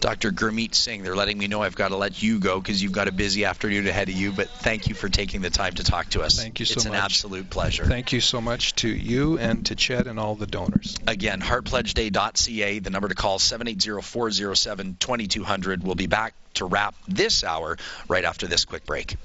Dr. 0.00 0.32
Gurmeet 0.32 0.74
Singh, 0.74 1.02
they're 1.02 1.14
letting 1.14 1.36
me 1.38 1.46
know 1.46 1.62
I've 1.62 1.76
got 1.76 1.88
to 1.88 1.96
let 1.96 2.22
you 2.22 2.40
go 2.40 2.60
because 2.60 2.82
you've 2.82 2.92
got 2.92 3.08
a 3.08 3.12
busy 3.12 3.44
afternoon 3.44 3.86
ahead 3.86 4.08
of 4.08 4.14
you, 4.14 4.32
but 4.32 4.48
thank 4.48 4.88
you 4.88 4.94
for 4.94 5.08
taking 5.08 5.42
the 5.42 5.50
time 5.50 5.74
to 5.74 5.84
talk 5.84 6.08
to 6.10 6.22
us. 6.22 6.40
Thank 6.40 6.60
you 6.60 6.66
so 6.66 6.72
it's 6.72 6.84
much. 6.86 6.94
It's 6.94 6.98
an 6.98 7.04
absolute 7.04 7.50
pleasure. 7.50 7.84
Thank 7.84 8.12
you 8.12 8.20
so 8.20 8.40
much 8.40 8.74
to 8.76 8.88
you 8.88 9.38
and 9.38 9.66
to 9.66 9.76
CHED 9.76 10.06
and 10.06 10.18
all 10.18 10.34
the 10.34 10.46
donors. 10.46 10.96
Again, 11.06 11.40
heartpledgeday.ca, 11.40 12.78
the 12.80 12.90
number 12.90 13.08
to 13.08 13.14
call 13.14 13.38
780-407-2200. 13.38 15.82
We'll 15.82 15.94
be 15.94 16.06
back 16.06 16.34
to 16.54 16.64
wrap 16.64 16.94
this 17.08 17.44
hour 17.44 17.76
right 18.08 18.24
after 18.24 18.46
this 18.46 18.64
quick 18.64 18.86
break. 18.86 19.16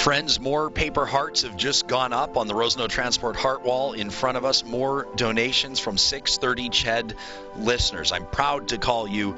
Friends, 0.00 0.40
more 0.40 0.70
paper 0.70 1.04
hearts 1.04 1.42
have 1.42 1.58
just 1.58 1.86
gone 1.86 2.14
up 2.14 2.38
on 2.38 2.46
the 2.46 2.54
Rosenau 2.54 2.86
Transport 2.86 3.36
Heart 3.36 3.64
Wall 3.64 3.92
in 3.92 4.08
front 4.08 4.38
of 4.38 4.46
us. 4.46 4.64
More 4.64 5.06
donations 5.14 5.78
from 5.78 5.98
630 5.98 6.70
CHED 6.70 7.14
listeners. 7.58 8.10
I'm 8.10 8.24
proud 8.24 8.68
to 8.68 8.78
call 8.78 9.06
you 9.06 9.36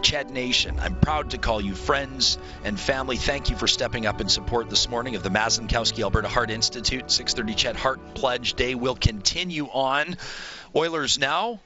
Ched 0.00 0.30
Nation. 0.30 0.78
I'm 0.78 0.94
proud 0.94 1.30
to 1.30 1.38
call 1.38 1.60
you 1.60 1.74
friends 1.74 2.38
and 2.62 2.78
family. 2.78 3.16
Thank 3.16 3.50
you 3.50 3.56
for 3.56 3.66
stepping 3.66 4.06
up 4.06 4.20
in 4.20 4.28
support 4.28 4.70
this 4.70 4.88
morning 4.88 5.16
of 5.16 5.24
the 5.24 5.30
Mazankowski 5.30 6.04
Alberta 6.04 6.28
Heart 6.28 6.52
Institute. 6.52 7.10
630 7.10 7.60
Ched 7.60 7.74
Heart 7.74 8.14
Pledge 8.14 8.54
Day 8.54 8.76
will 8.76 8.94
continue 8.94 9.64
on. 9.66 10.16
Oilers 10.76 11.18
now 11.18 11.58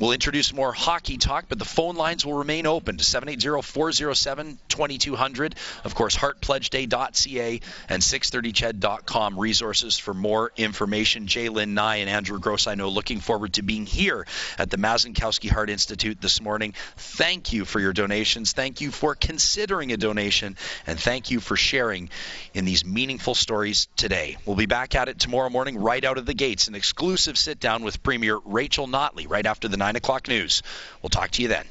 We'll 0.00 0.12
introduce 0.12 0.52
more 0.54 0.72
hockey 0.72 1.18
talk, 1.18 1.44
but 1.50 1.58
the 1.58 1.66
phone 1.66 1.94
lines 1.94 2.24
will 2.24 2.32
remain 2.32 2.64
open 2.64 2.96
to 2.96 3.04
780-407-2200. 3.04 5.52
Of 5.84 5.94
course, 5.94 6.16
heartpledgeday.ca 6.16 7.60
and 7.90 8.02
630ched.com 8.02 9.38
resources 9.38 9.98
for 9.98 10.14
more 10.14 10.52
information. 10.56 11.26
Jalen 11.26 11.74
Nye 11.74 11.96
and 11.96 12.08
Andrew 12.08 12.38
Gross, 12.38 12.66
I 12.66 12.76
know, 12.76 12.88
looking 12.88 13.20
forward 13.20 13.52
to 13.54 13.62
being 13.62 13.84
here 13.84 14.26
at 14.56 14.70
the 14.70 14.78
Mazankowski 14.78 15.50
Heart 15.50 15.68
Institute 15.68 16.22
this 16.22 16.40
morning. 16.40 16.72
Thank 16.96 17.52
you 17.52 17.66
for 17.66 17.78
your 17.78 17.92
donations. 17.92 18.54
Thank 18.54 18.80
you 18.80 18.90
for 18.90 19.14
considering 19.14 19.92
a 19.92 19.98
donation, 19.98 20.56
and 20.86 20.98
thank 20.98 21.30
you 21.30 21.40
for 21.40 21.56
sharing 21.56 22.08
in 22.54 22.64
these 22.64 22.86
meaningful 22.86 23.34
stories 23.34 23.86
today. 23.98 24.38
We'll 24.46 24.56
be 24.56 24.64
back 24.64 24.94
at 24.94 25.10
it 25.10 25.18
tomorrow 25.18 25.50
morning 25.50 25.76
right 25.76 26.06
out 26.06 26.16
of 26.16 26.24
the 26.24 26.32
gates, 26.32 26.68
an 26.68 26.74
exclusive 26.74 27.36
sit-down 27.36 27.82
with 27.82 28.02
Premier 28.02 28.38
Rachel 28.46 28.88
Notley 28.88 29.28
right 29.28 29.44
after 29.44 29.68
the 29.68 29.89
9 29.90 29.96
o'clock 29.96 30.28
news. 30.28 30.62
We'll 31.02 31.10
talk 31.10 31.32
to 31.32 31.42
you 31.42 31.48
then. 31.48 31.64